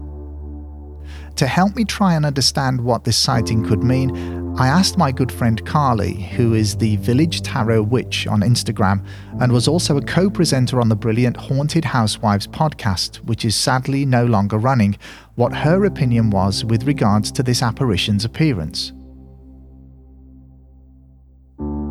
To 1.38 1.48
help 1.48 1.76
me 1.76 1.86
try 1.86 2.16
and 2.16 2.26
understand 2.26 2.82
what 2.82 3.04
this 3.04 3.16
sighting 3.16 3.64
could 3.64 3.84
mean, 3.84 4.56
I 4.58 4.68
asked 4.68 4.98
my 4.98 5.12
good 5.12 5.32
friend 5.32 5.64
Carly, 5.68 6.16
who 6.16 6.56
is 6.56 6.76
the 6.76 6.96
Village 6.98 7.44
Tarot 7.44 7.84
Witch 7.84 8.26
on 8.26 8.42
Instagram 8.42 9.06
and 9.40 9.52
was 9.52 9.68
also 9.68 9.98
a 9.98 10.02
co 10.02 10.32
presenter 10.32 10.82
on 10.82 10.90
the 10.90 10.96
brilliant 10.96 11.38
Haunted 11.38 11.86
Housewives 11.86 12.48
podcast, 12.48 13.18
which 13.18 13.46
is 13.46 13.56
sadly 13.56 14.04
no 14.04 14.26
longer 14.26 14.58
running, 14.58 14.98
what 15.38 15.54
her 15.54 15.86
opinion 15.86 16.32
was 16.32 16.65
with 16.65 16.88
regards 16.88 17.32
to 17.32 17.43
this 17.43 17.62
apparition's 17.62 18.26
appearance. 18.26 18.91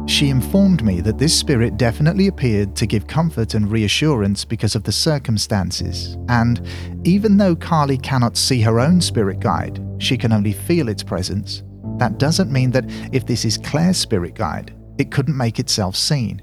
She 0.09 0.31
informed 0.31 0.83
me 0.83 1.01
that 1.03 1.19
this 1.19 1.37
spirit 1.39 1.77
definitely 1.77 2.27
appeared 2.27 2.75
to 2.75 2.87
give 2.87 3.07
comfort 3.07 3.55
and 3.55 3.71
reassurance 3.71 4.45
because 4.45 4.75
of 4.75 4.83
the 4.83 4.91
circumstances, 4.91 6.17
and 6.29 6.67
even 7.05 7.37
though 7.37 7.55
Carly 7.55 7.99
cannot 7.99 8.37
see 8.37 8.61
her 8.63 8.81
own 8.81 9.01
spirit 9.01 9.39
guide, 9.39 9.81
she 9.99 10.19
can 10.19 10.33
only 10.33 10.53
feel 10.53 10.89
its 10.89 11.05
presence. 11.05 11.63
That 11.99 12.19
doesn't 12.19 12.53
mean 12.53 12.73
that 12.73 12.87
if 13.13 13.27
this 13.27 13.45
is 13.45 13.59
Claire's 13.59 13.97
spirit 13.97 14.35
guide, 14.35 14.75
it 14.99 15.13
couldn't 15.13 15.37
make 15.37 15.61
itself 15.61 15.95
seen. 15.95 16.43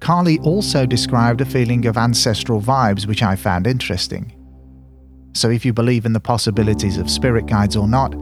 Carly 0.00 0.38
also 0.38 0.86
described 0.86 1.42
a 1.42 1.44
feeling 1.44 1.84
of 1.84 1.98
ancestral 1.98 2.62
vibes, 2.62 3.06
which 3.06 3.22
I 3.22 3.36
found 3.36 3.66
interesting. 3.66 4.32
So, 5.34 5.50
if 5.50 5.64
you 5.64 5.72
believe 5.72 6.06
in 6.06 6.12
the 6.12 6.20
possibilities 6.20 6.96
of 6.96 7.10
spirit 7.10 7.46
guides 7.46 7.76
or 7.76 7.88
not, 7.88 8.14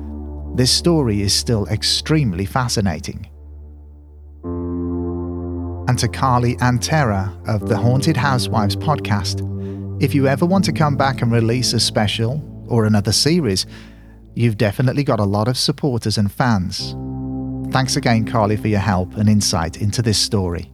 this 0.57 0.71
story 0.71 1.23
is 1.23 1.33
still 1.33 1.67
extremely 1.69 2.47
fascinating 2.47 3.29
and 5.93 5.99
to 5.99 6.09
Carly 6.09 6.57
and 6.63 6.83
Tara 6.83 7.39
of 7.47 7.69
the 7.69 7.77
Haunted 7.77 8.17
Housewives 8.17 8.75
podcast. 8.75 9.43
If 10.03 10.15
you 10.15 10.27
ever 10.27 10.47
want 10.47 10.65
to 10.65 10.73
come 10.73 10.97
back 10.97 11.21
and 11.21 11.31
release 11.31 11.75
a 11.75 11.81
special 11.81 12.43
or 12.67 12.87
another 12.87 13.13
series, 13.13 13.67
you've 14.35 14.57
definitely 14.57 15.05
got 15.05 15.21
a 15.21 15.25
lot 15.25 15.49
of 15.49 15.59
supporters 15.59 16.17
and 16.17 16.33
fans. 16.33 16.97
Thanks 17.75 17.97
again, 17.97 18.25
Carly, 18.25 18.57
for 18.57 18.69
your 18.69 18.81
help 18.81 19.15
and 19.17 19.29
insight 19.29 19.83
into 19.83 20.01
this 20.01 20.17
story. 20.17 20.72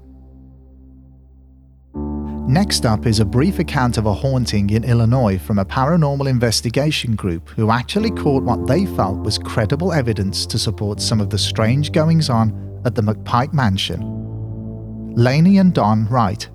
Next 2.48 2.86
up 2.86 3.04
is 3.04 3.20
a 3.20 3.26
brief 3.26 3.58
account 3.58 3.98
of 3.98 4.06
a 4.06 4.14
haunting 4.14 4.70
in 4.70 4.82
Illinois 4.82 5.36
from 5.36 5.58
a 5.58 5.66
paranormal 5.66 6.26
investigation 6.26 7.14
group 7.14 7.50
who 7.50 7.70
actually 7.70 8.10
caught 8.10 8.42
what 8.42 8.66
they 8.66 8.86
felt 8.86 9.18
was 9.18 9.36
credible 9.36 9.92
evidence 9.92 10.46
to 10.46 10.58
support 10.58 11.02
some 11.02 11.20
of 11.20 11.28
the 11.28 11.36
strange 11.36 11.92
goings 11.92 12.30
on 12.30 12.80
at 12.86 12.94
the 12.94 13.02
McPike 13.02 13.52
Mansion. 13.52 14.00
Lainey 15.14 15.58
and 15.58 15.74
Don 15.74 16.08
write 16.08 16.48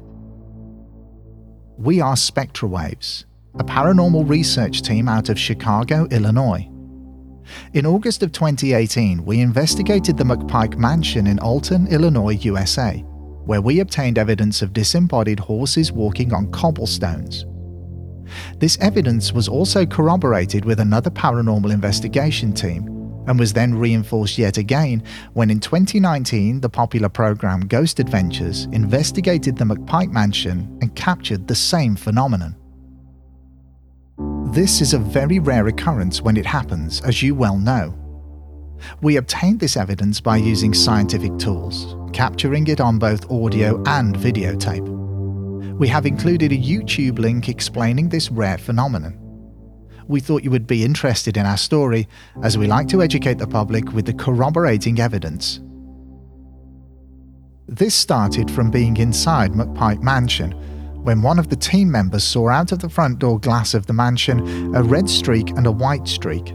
We 1.77 2.01
are 2.01 2.17
Spectral 2.17 2.71
Waves, 2.71 3.27
a 3.59 3.63
paranormal 3.63 4.27
research 4.27 4.81
team 4.81 5.07
out 5.07 5.29
of 5.29 5.37
Chicago, 5.37 6.07
Illinois. 6.09 6.67
In 7.73 7.85
August 7.85 8.23
of 8.23 8.31
2018, 8.31 9.23
we 9.23 9.41
investigated 9.41 10.17
the 10.17 10.23
McPike 10.23 10.75
Mansion 10.75 11.27
in 11.27 11.37
Alton, 11.37 11.85
Illinois, 11.85 12.39
USA, 12.41 13.05
where 13.45 13.61
we 13.61 13.79
obtained 13.79 14.17
evidence 14.17 14.61
of 14.61 14.73
disembodied 14.73 15.39
horses 15.39 15.91
walking 15.91 16.33
on 16.33 16.51
cobblestones. 16.51 17.45
This 18.59 18.77
evidence 18.79 19.33
was 19.33 19.47
also 19.47 19.85
corroborated 19.85 20.65
with 20.65 20.79
another 20.79 21.09
paranormal 21.09 21.71
investigation 21.71 22.53
team 22.53 22.87
and 23.27 23.39
was 23.39 23.53
then 23.53 23.75
reinforced 23.75 24.37
yet 24.37 24.57
again 24.57 25.03
when 25.33 25.49
in 25.49 25.59
2019 25.59 26.61
the 26.61 26.69
popular 26.69 27.09
program 27.09 27.61
Ghost 27.67 27.99
Adventures 27.99 28.65
investigated 28.71 29.57
the 29.57 29.65
McPike 29.65 30.11
mansion 30.11 30.77
and 30.81 30.95
captured 30.95 31.47
the 31.47 31.55
same 31.55 31.95
phenomenon. 31.95 32.55
This 34.51 34.81
is 34.81 34.93
a 34.93 34.99
very 34.99 35.39
rare 35.39 35.67
occurrence 35.67 36.21
when 36.21 36.37
it 36.37 36.45
happens, 36.45 37.01
as 37.01 37.23
you 37.23 37.33
well 37.33 37.57
know. 37.57 37.97
We 39.01 39.17
obtained 39.17 39.59
this 39.59 39.77
evidence 39.77 40.21
by 40.21 40.37
using 40.37 40.73
scientific 40.73 41.37
tools, 41.37 41.95
capturing 42.13 42.67
it 42.67 42.81
on 42.81 42.99
both 42.99 43.29
audio 43.31 43.81
and 43.85 44.15
videotape. 44.15 44.87
We 45.77 45.87
have 45.87 46.05
included 46.05 46.51
a 46.51 46.57
YouTube 46.57 47.19
link 47.19 47.49
explaining 47.49 48.09
this 48.09 48.29
rare 48.29 48.57
phenomenon. 48.57 49.19
We 50.07 50.19
thought 50.19 50.43
you 50.43 50.51
would 50.51 50.67
be 50.67 50.83
interested 50.83 51.37
in 51.37 51.45
our 51.45 51.57
story, 51.57 52.07
as 52.43 52.57
we 52.57 52.67
like 52.67 52.87
to 52.89 53.01
educate 53.01 53.37
the 53.37 53.47
public 53.47 53.91
with 53.93 54.05
the 54.05 54.13
corroborating 54.13 54.99
evidence. 54.99 55.61
This 57.67 57.95
started 57.95 58.51
from 58.51 58.69
being 58.69 58.97
inside 58.97 59.53
McPike 59.53 60.01
Mansion, 60.01 60.51
when 61.03 61.21
one 61.21 61.39
of 61.39 61.49
the 61.49 61.55
team 61.55 61.89
members 61.91 62.23
saw 62.23 62.49
out 62.49 62.71
of 62.71 62.79
the 62.79 62.89
front 62.89 63.19
door 63.19 63.39
glass 63.39 63.73
of 63.73 63.85
the 63.87 63.93
mansion 63.93 64.75
a 64.75 64.83
red 64.83 65.09
streak 65.09 65.49
and 65.51 65.65
a 65.65 65.71
white 65.71 66.07
streak. 66.07 66.53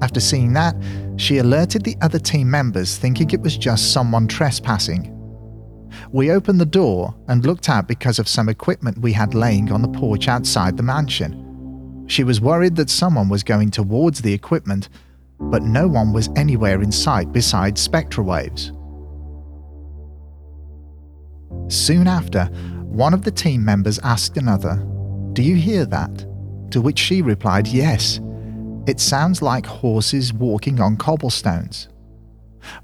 After 0.00 0.20
seeing 0.20 0.52
that, 0.52 0.76
she 1.16 1.38
alerted 1.38 1.84
the 1.84 1.96
other 2.00 2.18
team 2.18 2.50
members, 2.50 2.96
thinking 2.96 3.30
it 3.30 3.40
was 3.40 3.56
just 3.56 3.92
someone 3.92 4.28
trespassing. 4.28 5.14
We 6.12 6.30
opened 6.30 6.60
the 6.60 6.66
door 6.66 7.14
and 7.28 7.44
looked 7.44 7.68
out 7.68 7.88
because 7.88 8.18
of 8.18 8.28
some 8.28 8.48
equipment 8.48 8.98
we 8.98 9.12
had 9.12 9.34
laying 9.34 9.72
on 9.72 9.82
the 9.82 9.88
porch 9.88 10.28
outside 10.28 10.76
the 10.76 10.82
mansion. 10.82 12.04
She 12.06 12.24
was 12.24 12.40
worried 12.40 12.76
that 12.76 12.90
someone 12.90 13.28
was 13.28 13.42
going 13.42 13.70
towards 13.70 14.22
the 14.22 14.32
equipment, 14.32 14.88
but 15.38 15.62
no 15.62 15.86
one 15.86 16.12
was 16.12 16.30
anywhere 16.36 16.80
in 16.82 16.92
sight 16.92 17.32
besides 17.32 17.80
spectral 17.80 18.26
waves. 18.26 18.72
Soon 21.68 22.06
after, 22.06 22.46
one 22.84 23.12
of 23.12 23.24
the 23.24 23.30
team 23.30 23.64
members 23.64 23.98
asked 24.00 24.36
another, 24.36 24.76
Do 25.34 25.42
you 25.42 25.56
hear 25.56 25.84
that? 25.86 26.26
To 26.70 26.80
which 26.80 26.98
she 26.98 27.22
replied, 27.22 27.66
Yes. 27.66 28.20
It 28.88 29.00
sounds 29.00 29.42
like 29.42 29.66
horses 29.66 30.32
walking 30.32 30.80
on 30.80 30.96
cobblestones. 30.96 31.90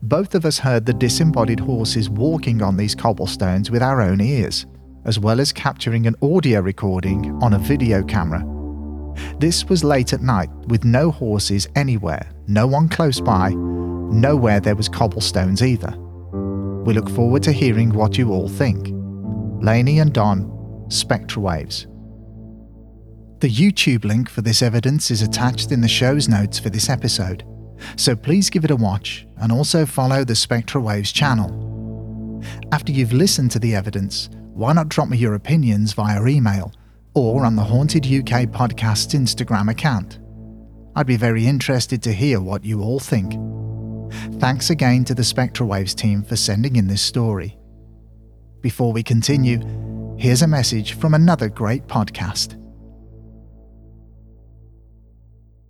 Both 0.02 0.34
of 0.34 0.44
us 0.44 0.58
heard 0.58 0.84
the 0.84 0.92
disembodied 0.92 1.60
horses 1.60 2.10
walking 2.10 2.60
on 2.60 2.76
these 2.76 2.94
cobblestones 2.94 3.70
with 3.70 3.82
our 3.82 4.02
own 4.02 4.20
ears, 4.20 4.66
as 5.06 5.18
well 5.18 5.40
as 5.40 5.50
capturing 5.50 6.06
an 6.06 6.14
audio 6.20 6.60
recording 6.60 7.32
on 7.42 7.54
a 7.54 7.58
video 7.58 8.02
camera. 8.02 8.44
This 9.38 9.64
was 9.64 9.82
late 9.82 10.12
at 10.12 10.20
night 10.20 10.50
with 10.68 10.84
no 10.84 11.10
horses 11.10 11.68
anywhere, 11.74 12.30
no 12.46 12.66
one 12.66 12.90
close 12.90 13.18
by, 13.18 13.54
nowhere 13.54 14.60
there 14.60 14.76
was 14.76 14.90
cobblestones 14.90 15.62
either. 15.62 15.96
We 16.84 16.92
look 16.92 17.08
forward 17.08 17.42
to 17.44 17.52
hearing 17.52 17.94
what 17.94 18.18
you 18.18 18.30
all 18.30 18.50
think. 18.50 18.90
Lainey 19.64 20.00
and 20.00 20.12
Don, 20.12 20.84
Spectral 20.90 21.46
Waves. 21.46 21.86
The 23.40 23.50
YouTube 23.50 24.04
link 24.04 24.30
for 24.30 24.40
this 24.40 24.62
evidence 24.62 25.10
is 25.10 25.20
attached 25.20 25.72
in 25.72 25.80
the 25.80 25.88
show's 25.88 26.28
notes 26.28 26.58
for 26.58 26.70
this 26.70 26.88
episode, 26.88 27.44
so 27.96 28.16
please 28.16 28.48
give 28.48 28.64
it 28.64 28.70
a 28.70 28.76
watch 28.76 29.26
and 29.38 29.52
also 29.52 29.84
follow 29.84 30.24
the 30.24 30.34
Spectral 30.34 30.84
Waves 30.84 31.12
channel. 31.12 32.42
After 32.72 32.92
you've 32.92 33.12
listened 33.12 33.50
to 33.50 33.58
the 33.58 33.74
evidence, 33.74 34.30
why 34.54 34.72
not 34.72 34.88
drop 34.88 35.08
me 35.08 35.18
your 35.18 35.34
opinions 35.34 35.92
via 35.92 36.24
email 36.26 36.72
or 37.14 37.44
on 37.44 37.56
the 37.56 37.64
Haunted 37.64 38.06
UK 38.06 38.48
Podcast's 38.48 39.14
Instagram 39.14 39.70
account? 39.70 40.20
I'd 40.96 41.06
be 41.06 41.16
very 41.16 41.46
interested 41.46 42.02
to 42.04 42.12
hear 42.12 42.40
what 42.40 42.64
you 42.64 42.82
all 42.82 43.00
think. 43.00 43.34
Thanks 44.40 44.70
again 44.70 45.04
to 45.06 45.14
the 45.14 45.24
Spectral 45.24 45.68
Waves 45.68 45.94
team 45.94 46.22
for 46.22 46.36
sending 46.36 46.76
in 46.76 46.86
this 46.86 47.02
story. 47.02 47.58
Before 48.60 48.92
we 48.92 49.02
continue, 49.02 49.60
here's 50.16 50.42
a 50.42 50.48
message 50.48 50.94
from 50.94 51.14
another 51.14 51.48
great 51.48 51.86
podcast. 51.88 52.60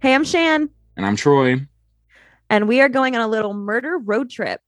Hey, 0.05 0.13
I'm 0.13 0.25
Shan. 0.25 0.69
And 0.99 1.07
I'm 1.07 1.17
Troy. 1.17 1.67
And 2.51 2.69
we 2.69 2.83
are 2.83 2.91
going 2.91 3.17
on 3.17 3.23
a 3.23 3.27
little 3.27 3.55
murder 3.55 3.97
road 3.97 4.29
trip. 4.29 4.61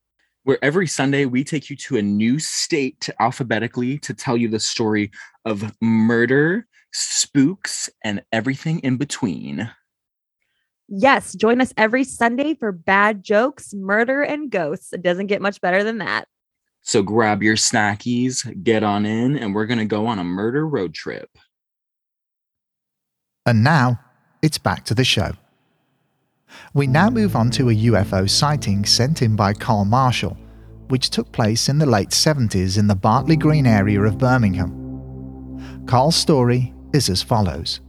Where 0.45 0.59
every 0.65 0.87
Sunday 0.87 1.27
we 1.27 1.45
take 1.45 1.69
you 1.69 1.77
to 1.77 1.99
a 1.99 2.03
new 2.03 2.39
state 2.39 3.11
alphabetically 3.21 3.99
to 3.99 4.15
tell 4.15 4.39
you 4.39 4.49
the 4.49 4.59
story 4.59 5.11
of 5.45 5.77
murder, 5.83 6.67
spooks, 6.95 7.91
and 8.03 8.23
everything 8.33 8.79
in 8.79 8.97
between. 8.97 9.71
Yes, 10.89 11.35
join 11.35 11.61
us 11.61 11.75
every 11.77 12.05
Sunday 12.05 12.55
for 12.55 12.73
bad 12.73 13.23
jokes, 13.23 13.75
murder, 13.75 14.23
and 14.23 14.51
ghosts. 14.51 14.95
It 14.95 15.03
doesn't 15.03 15.27
get 15.27 15.43
much 15.43 15.61
better 15.61 15.85
than 15.85 15.99
that. 15.99 16.29
So 16.81 17.03
grab 17.03 17.43
your 17.43 17.57
snackies, 17.57 18.65
get 18.65 18.83
on 18.83 19.05
in, 19.05 19.37
and 19.37 19.55
we're 19.55 19.67
going 19.67 19.81
to 19.81 19.85
go 19.85 20.07
on 20.07 20.19
a 20.19 20.25
murder 20.25 20.67
road 20.67 20.95
trip. 20.95 21.29
And 23.45 23.63
now, 23.63 24.01
it's 24.47 24.59
back 24.59 24.85
to 24.85 24.95
the 24.95 25.05
show. 25.05 25.33
We 26.73 26.87
now 26.87 27.11
move 27.11 27.35
on 27.35 27.51
to 27.51 27.69
a 27.69 27.75
UFO 27.75 28.31
sighting 28.31 28.85
sent 28.85 29.21
in 29.21 29.35
by 29.35 29.53
Carl 29.53 29.85
Marshall, 29.85 30.39
which 30.87 31.11
took 31.11 31.33
place 31.33 31.69
in 31.69 31.79
the 31.79 31.85
late 31.85 32.11
70s 32.11 32.79
in 32.79 32.87
the 32.87 32.95
Bartley 32.95 33.35
Green 33.35 33.67
area 33.67 34.01
of 34.01 34.19
Birmingham. 34.19 35.85
Carl's 35.87 36.15
story 36.15 36.73
is 36.93 37.11
as 37.11 37.25
follows. 37.25 37.81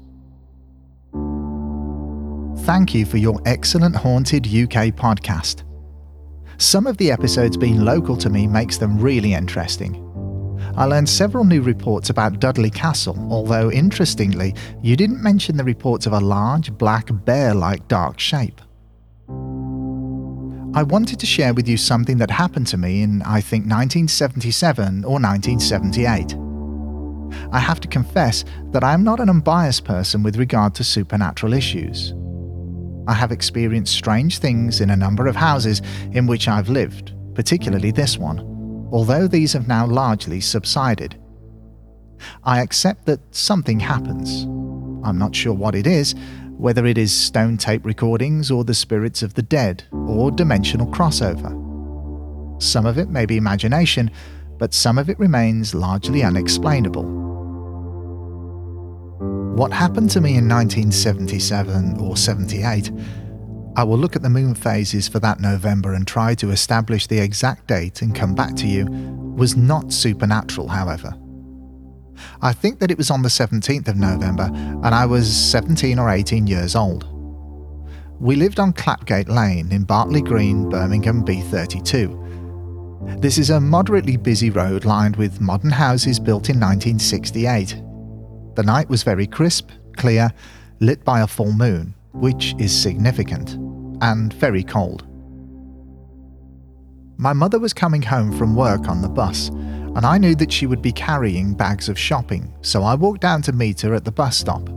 Thank 2.66 2.96
you 2.96 3.06
for 3.06 3.18
your 3.18 3.40
excellent 3.46 3.96
Haunted 3.96 4.48
UK 4.48 4.96
podcast. 4.96 5.64
Some 6.58 6.88
of 6.88 6.98
the 6.98 7.12
episodes 7.12 7.56
being 7.56 7.82
local 7.86 8.18
to 8.18 8.32
me 8.32 8.48
makes 8.48 8.78
them 8.80 9.00
really 9.00 9.36
interesting. 9.36 10.07
I 10.78 10.86
learned 10.86 11.10
several 11.10 11.44
new 11.44 11.64
reports 11.64 12.12
about 12.12 12.40
Dudley 12.40 12.70
Castle, 12.70 13.18
although 13.32 13.72
interestingly, 13.72 14.54
you 14.84 14.96
didn't 14.96 15.24
mention 15.24 15.58
the 15.58 15.64
reports 15.64 16.06
of 16.06 16.14
a 16.14 16.20
large, 16.20 16.72
black, 16.72 17.10
bear 17.26 17.56
like 17.56 17.88
dark 17.88 18.20
shape. 18.20 18.62
I 20.76 20.84
wanted 20.84 21.20
to 21.20 21.26
share 21.26 21.56
with 21.56 21.68
you 21.68 21.78
something 21.78 22.20
that 22.20 22.30
happened 22.30 22.68
to 22.68 22.78
me 22.78 23.02
in, 23.02 23.24
I 23.24 23.42
think, 23.42 23.64
1977 23.64 25.04
or 25.04 25.20
1978. 25.20 26.36
I 27.52 27.60
have 27.60 27.80
to 27.80 27.88
confess 27.88 28.46
that 28.72 28.84
I 28.84 28.94
am 28.94 29.04
not 29.04 29.20
an 29.20 29.32
unbiased 29.32 29.84
person 29.84 30.22
with 30.22 30.38
regard 30.38 30.76
to 30.76 30.84
supernatural 30.84 31.54
issues. 31.54 32.14
I 33.08 33.16
have 33.16 33.32
experienced 33.32 33.96
strange 33.96 34.38
things 34.38 34.80
in 34.80 34.92
a 34.92 34.96
number 34.96 35.26
of 35.26 35.36
houses 35.36 35.82
in 36.12 36.28
which 36.28 36.48
I've 36.48 36.70
lived, 36.70 37.16
particularly 37.34 37.90
this 37.90 38.20
one 38.20 38.57
although 38.92 39.28
these 39.28 39.54
have 39.54 39.68
now 39.68 39.86
largely 39.86 40.42
subsided. 40.42 41.20
I 42.44 42.62
accept 42.62 43.06
that 43.06 43.20
something 43.36 43.80
happens. 43.80 44.44
I'm 45.06 45.18
not 45.18 45.36
sure 45.36 45.54
what 45.54 45.76
it 45.76 45.86
is, 45.86 46.16
whether 46.58 46.86
it 46.86 46.98
is 46.98 47.14
stone 47.14 47.58
tape 47.58 47.86
recordings 47.86 48.50
or 48.50 48.64
the 48.64 48.74
spirits 48.74 49.22
of 49.22 49.36
the 49.36 49.44
dead 49.44 49.84
or 49.92 50.32
dimensional 50.32 50.88
crossover. 50.88 51.54
Some 52.62 52.86
of 52.86 52.98
it 52.98 53.10
may 53.10 53.26
be 53.26 53.38
imagination, 53.38 54.10
but 54.58 54.74
some 54.74 54.98
of 54.98 55.10
it 55.10 55.20
remains 55.20 55.76
largely 55.76 56.24
unexplainable. 56.24 57.04
What 59.56 59.72
happened 59.72 60.10
to 60.12 60.22
me 60.22 60.38
in 60.38 60.48
1977 60.48 62.00
or 62.00 62.18
78 62.18 62.92
I 63.78 63.84
will 63.84 64.00
look 64.00 64.16
at 64.16 64.24
the 64.24 64.30
moon 64.30 64.56
phases 64.56 65.08
for 65.08 65.20
that 65.20 65.40
November 65.40 65.94
and 65.94 66.08
try 66.08 66.34
to 66.36 66.50
establish 66.50 67.06
the 67.06 67.20
exact 67.20 67.68
date 67.68 68.02
and 68.02 68.16
come 68.16 68.34
back 68.34 68.56
to 68.56 68.66
you, 68.66 68.88
was 69.38 69.56
not 69.56 69.94
supernatural, 69.94 70.68
however. 70.68 71.14
I 72.42 72.54
think 72.54 72.80
that 72.80 72.90
it 72.90 72.98
was 72.98 73.12
on 73.12 73.22
the 73.22 73.30
17th 73.30 73.88
of 73.88 73.96
November, 73.96 74.50
and 74.52 74.88
I 74.96 75.06
was 75.06 75.32
17 75.32 76.00
or 76.00 76.10
18 76.10 76.48
years 76.48 76.76
old. 76.76 77.06
We 78.20 78.36
lived 78.36 78.60
on 78.60 78.74
Clapgate 78.74 79.30
Lane 79.30 79.72
in 79.72 79.84
Bartley 79.84 80.24
Green, 80.24 80.70
Birmingham 80.70 81.24
B32. 81.24 83.22
This 83.22 83.38
is 83.38 83.52
a 83.52 83.60
moderately 83.60 84.18
busy 84.18 84.50
road 84.50 84.86
lined 84.86 85.18
with 85.18 85.40
modern 85.40 85.70
houses 85.70 86.20
built 86.20 86.50
in 86.50 86.60
1968. 86.60 87.80
The 88.56 88.64
night 88.64 88.90
was 88.90 89.04
very 89.04 89.28
crisp, 89.28 89.70
clear, 89.98 90.32
lit 90.80 91.06
by 91.06 91.22
a 91.22 91.28
full 91.28 91.52
moon, 91.52 91.94
which 92.20 92.56
is 92.58 92.78
significant 92.78 93.58
and 94.02 94.34
very 94.34 94.64
cold. 94.64 95.06
My 97.18 97.34
mother 97.34 97.60
was 97.60 97.74
coming 97.74 98.02
home 98.04 98.38
from 98.38 98.56
work 98.56 98.88
on 98.88 99.02
the 99.02 99.10
bus, 99.10 99.50
and 99.50 100.06
I 100.06 100.20
knew 100.20 100.36
that 100.36 100.52
she 100.52 100.68
would 100.68 100.82
be 100.82 100.92
carrying 100.92 101.56
bags 101.56 101.90
of 101.90 101.98
shopping, 101.98 102.54
so 102.62 102.84
I 102.84 102.94
walked 102.94 103.22
down 103.22 103.42
to 103.44 103.52
meet 103.52 103.82
her 103.82 103.96
at 103.96 104.06
the 104.06 104.12
bus 104.12 104.38
stop. 104.38 104.70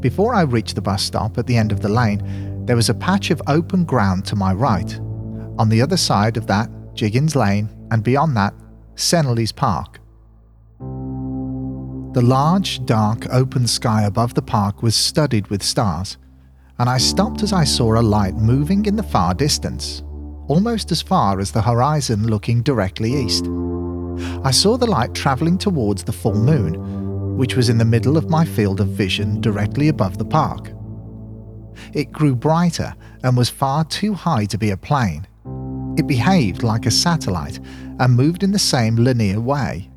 Before 0.00 0.34
I 0.34 0.42
reached 0.42 0.74
the 0.74 0.82
bus 0.82 1.04
stop 1.04 1.38
at 1.38 1.46
the 1.46 1.56
end 1.56 1.70
of 1.70 1.80
the 1.80 1.88
lane, 1.88 2.66
there 2.66 2.76
was 2.76 2.88
a 2.88 2.94
patch 2.94 3.30
of 3.30 3.40
open 3.46 3.84
ground 3.84 4.26
to 4.26 4.36
my 4.36 4.52
right. 4.52 4.98
On 5.58 5.68
the 5.68 5.80
other 5.80 5.96
side 5.96 6.36
of 6.36 6.48
that, 6.48 6.68
Jiggins 6.94 7.36
Lane, 7.36 7.70
and 7.92 8.02
beyond 8.02 8.36
that, 8.36 8.54
Senneleys 8.96 9.54
Park. 9.54 10.00
The 12.14 12.22
large, 12.22 12.84
dark, 12.84 13.32
open 13.32 13.68
sky 13.68 14.02
above 14.02 14.34
the 14.34 14.42
park 14.42 14.82
was 14.82 14.96
studded 14.96 15.46
with 15.48 15.62
stars, 15.62 16.16
and 16.78 16.88
I 16.88 16.98
stopped 16.98 17.42
as 17.42 17.52
I 17.52 17.64
saw 17.64 17.98
a 17.98 18.02
light 18.02 18.36
moving 18.36 18.86
in 18.86 18.96
the 18.96 19.02
far 19.02 19.34
distance, 19.34 20.02
almost 20.46 20.92
as 20.92 21.02
far 21.02 21.40
as 21.40 21.50
the 21.50 21.62
horizon 21.62 22.26
looking 22.26 22.62
directly 22.62 23.14
east. 23.14 23.46
I 24.44 24.50
saw 24.50 24.76
the 24.76 24.86
light 24.86 25.14
travelling 25.14 25.58
towards 25.58 26.04
the 26.04 26.12
full 26.12 26.34
moon, 26.34 27.36
which 27.36 27.56
was 27.56 27.68
in 27.68 27.78
the 27.78 27.84
middle 27.84 28.16
of 28.16 28.30
my 28.30 28.44
field 28.44 28.80
of 28.80 28.88
vision 28.88 29.40
directly 29.40 29.88
above 29.88 30.18
the 30.18 30.24
park. 30.24 30.72
It 31.92 32.12
grew 32.12 32.34
brighter 32.34 32.94
and 33.22 33.36
was 33.36 33.48
far 33.48 33.84
too 33.84 34.14
high 34.14 34.44
to 34.46 34.58
be 34.58 34.70
a 34.70 34.76
plane. 34.76 35.26
It 35.96 36.06
behaved 36.06 36.62
like 36.62 36.86
a 36.86 36.90
satellite 36.90 37.58
and 37.98 38.14
moved 38.14 38.42
in 38.42 38.52
the 38.52 38.58
same 38.58 38.96
linear 38.96 39.40
way. 39.40 39.90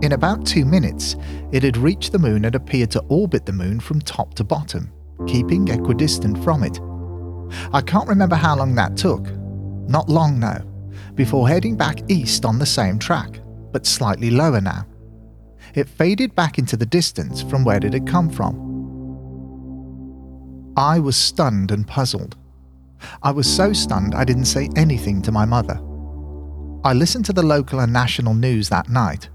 In 0.00 0.12
about 0.12 0.46
two 0.46 0.64
minutes, 0.64 1.16
it 1.50 1.64
had 1.64 1.76
reached 1.76 2.12
the 2.12 2.20
moon 2.20 2.44
and 2.44 2.54
appeared 2.54 2.90
to 2.92 3.04
orbit 3.08 3.44
the 3.44 3.52
moon 3.52 3.80
from 3.80 4.00
top 4.00 4.34
to 4.34 4.44
bottom, 4.44 4.92
keeping 5.26 5.66
equidistant 5.68 6.42
from 6.44 6.62
it. 6.62 6.78
I 7.72 7.80
can't 7.80 8.08
remember 8.08 8.36
how 8.36 8.56
long 8.56 8.76
that 8.76 8.96
took. 8.96 9.26
Not 9.88 10.08
long 10.08 10.38
now, 10.38 10.62
before 11.14 11.48
heading 11.48 11.76
back 11.76 12.08
east 12.08 12.44
on 12.44 12.58
the 12.60 12.66
same 12.66 12.98
track, 12.98 13.40
but 13.72 13.86
slightly 13.86 14.30
lower 14.30 14.60
now. 14.60 14.86
It 15.74 15.88
faded 15.88 16.34
back 16.34 16.58
into 16.58 16.76
the 16.76 16.86
distance 16.86 17.42
from 17.42 17.64
where 17.64 17.84
it 17.84 17.92
had 17.92 18.06
come 18.06 18.30
from. 18.30 18.66
I 20.76 21.00
was 21.00 21.16
stunned 21.16 21.72
and 21.72 21.88
puzzled. 21.88 22.36
I 23.22 23.32
was 23.32 23.52
so 23.52 23.72
stunned 23.72 24.14
I 24.14 24.24
didn't 24.24 24.44
say 24.44 24.68
anything 24.76 25.22
to 25.22 25.32
my 25.32 25.44
mother. 25.44 25.80
I 26.84 26.92
listened 26.92 27.24
to 27.26 27.32
the 27.32 27.42
local 27.42 27.80
and 27.80 27.92
national 27.92 28.34
news 28.34 28.68
that 28.68 28.88
night, 28.88 29.28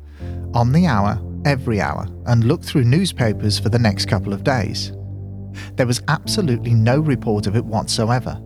on 0.53 0.71
the 0.71 0.85
hour, 0.85 1.19
every 1.45 1.81
hour, 1.81 2.07
and 2.25 2.43
looked 2.43 2.65
through 2.65 2.83
newspapers 2.83 3.59
for 3.59 3.69
the 3.69 3.79
next 3.79 4.07
couple 4.07 4.33
of 4.33 4.43
days. 4.43 4.91
There 5.75 5.87
was 5.87 6.01
absolutely 6.07 6.73
no 6.73 6.99
report 6.99 7.47
of 7.47 7.55
it 7.55 7.65
whatsoever. 7.65 8.41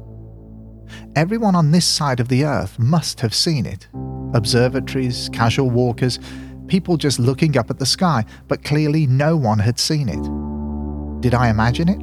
Everyone 1.15 1.55
on 1.55 1.71
this 1.71 1.85
side 1.85 2.19
of 2.19 2.27
the 2.27 2.45
earth 2.45 2.77
must 2.79 3.19
have 3.21 3.33
seen 3.33 3.65
it 3.65 3.87
observatories, 4.33 5.29
casual 5.31 5.69
walkers, 5.69 6.19
people 6.67 6.97
just 6.97 7.17
looking 7.17 7.57
up 7.57 7.69
at 7.69 7.79
the 7.79 7.85
sky, 7.85 8.25
but 8.47 8.63
clearly 8.63 9.07
no 9.07 9.37
one 9.37 9.57
had 9.57 9.79
seen 9.79 10.09
it. 10.09 11.21
Did 11.21 11.33
I 11.33 11.49
imagine 11.49 11.89
it? 11.89 12.01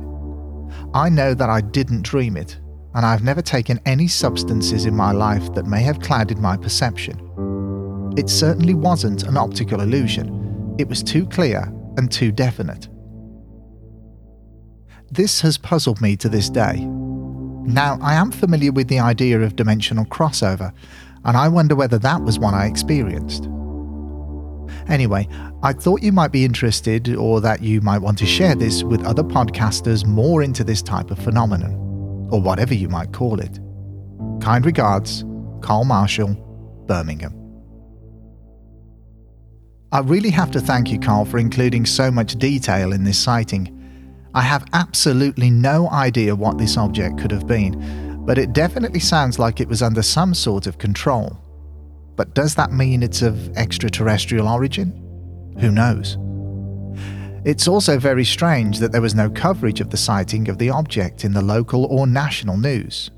I 0.94 1.10
know 1.10 1.34
that 1.34 1.50
I 1.50 1.60
didn't 1.60 2.02
dream 2.02 2.36
it, 2.36 2.58
and 2.94 3.04
I've 3.04 3.22
never 3.22 3.42
taken 3.42 3.78
any 3.84 4.08
substances 4.08 4.86
in 4.86 4.96
my 4.96 5.12
life 5.12 5.52
that 5.54 5.66
may 5.66 5.82
have 5.82 6.00
clouded 6.00 6.38
my 6.38 6.56
perception. 6.56 7.23
It 8.16 8.28
certainly 8.30 8.74
wasn't 8.74 9.24
an 9.24 9.36
optical 9.36 9.80
illusion, 9.80 10.76
it 10.78 10.88
was 10.88 11.02
too 11.02 11.26
clear 11.26 11.62
and 11.96 12.10
too 12.10 12.32
definite. 12.32 12.88
This 15.10 15.40
has 15.42 15.58
puzzled 15.58 16.00
me 16.00 16.16
to 16.16 16.28
this 16.28 16.48
day. 16.48 16.84
Now, 17.66 17.98
I 18.02 18.14
am 18.14 18.30
familiar 18.30 18.72
with 18.72 18.88
the 18.88 18.98
idea 18.98 19.40
of 19.40 19.56
dimensional 19.56 20.04
crossover, 20.04 20.72
and 21.24 21.36
I 21.36 21.48
wonder 21.48 21.74
whether 21.74 21.98
that 21.98 22.22
was 22.22 22.38
one 22.38 22.54
I 22.54 22.66
experienced. 22.66 23.48
Anyway, 24.88 25.28
I 25.62 25.72
thought 25.72 26.02
you 26.02 26.12
might 26.12 26.32
be 26.32 26.44
interested 26.44 27.14
or 27.14 27.40
that 27.40 27.62
you 27.62 27.80
might 27.80 27.98
want 27.98 28.18
to 28.18 28.26
share 28.26 28.54
this 28.54 28.82
with 28.82 29.04
other 29.04 29.22
podcasters 29.22 30.04
more 30.04 30.42
into 30.42 30.64
this 30.64 30.82
type 30.82 31.10
of 31.10 31.18
phenomenon, 31.18 31.74
or 32.30 32.40
whatever 32.40 32.74
you 32.74 32.88
might 32.88 33.12
call 33.12 33.40
it. 33.40 33.58
Kind 34.40 34.66
regards, 34.66 35.24
Carl 35.62 35.84
Marshall, 35.84 36.34
Birmingham. 36.86 37.43
I 39.94 40.00
really 40.00 40.30
have 40.30 40.50
to 40.50 40.60
thank 40.60 40.90
you, 40.90 40.98
Carl, 40.98 41.24
for 41.24 41.38
including 41.38 41.86
so 41.86 42.10
much 42.10 42.34
detail 42.34 42.92
in 42.92 43.04
this 43.04 43.16
sighting. 43.16 43.70
I 44.34 44.40
have 44.40 44.66
absolutely 44.72 45.50
no 45.50 45.88
idea 45.88 46.34
what 46.34 46.58
this 46.58 46.76
object 46.76 47.20
could 47.20 47.30
have 47.30 47.46
been, 47.46 48.24
but 48.26 48.36
it 48.36 48.52
definitely 48.52 48.98
sounds 48.98 49.38
like 49.38 49.60
it 49.60 49.68
was 49.68 49.82
under 49.82 50.02
some 50.02 50.34
sort 50.34 50.66
of 50.66 50.78
control. 50.78 51.38
But 52.16 52.34
does 52.34 52.56
that 52.56 52.72
mean 52.72 53.04
it's 53.04 53.22
of 53.22 53.56
extraterrestrial 53.56 54.48
origin? 54.48 54.90
Who 55.60 55.70
knows? 55.70 56.18
It's 57.44 57.68
also 57.68 57.96
very 57.96 58.24
strange 58.24 58.80
that 58.80 58.90
there 58.90 59.00
was 59.00 59.14
no 59.14 59.30
coverage 59.30 59.80
of 59.80 59.90
the 59.90 59.96
sighting 59.96 60.48
of 60.48 60.58
the 60.58 60.70
object 60.70 61.24
in 61.24 61.34
the 61.34 61.42
local 61.42 61.84
or 61.84 62.08
national 62.08 62.56
news. 62.56 63.12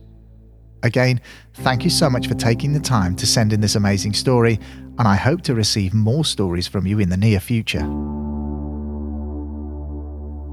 Again, 0.83 1.22
thank 1.55 1.85
you 1.85 1.91
so 1.91 2.11
much 2.11 2.29
for 2.29 2.35
taking 2.35 2.74
the 2.74 2.81
time 2.81 3.16
to 3.16 3.27
send 3.27 3.55
in 3.55 3.62
this 3.62 3.77
amazing 3.77 4.12
story, 4.12 4.61
and 4.99 5.07
I 5.07 5.16
hope 5.16 5.42
to 5.42 5.55
receive 5.55 5.94
more 5.94 6.24
stories 6.24 6.66
from 6.66 6.86
you 6.86 6.99
in 6.99 7.09
the 7.09 7.16
near 7.16 7.40
future. 7.40 7.84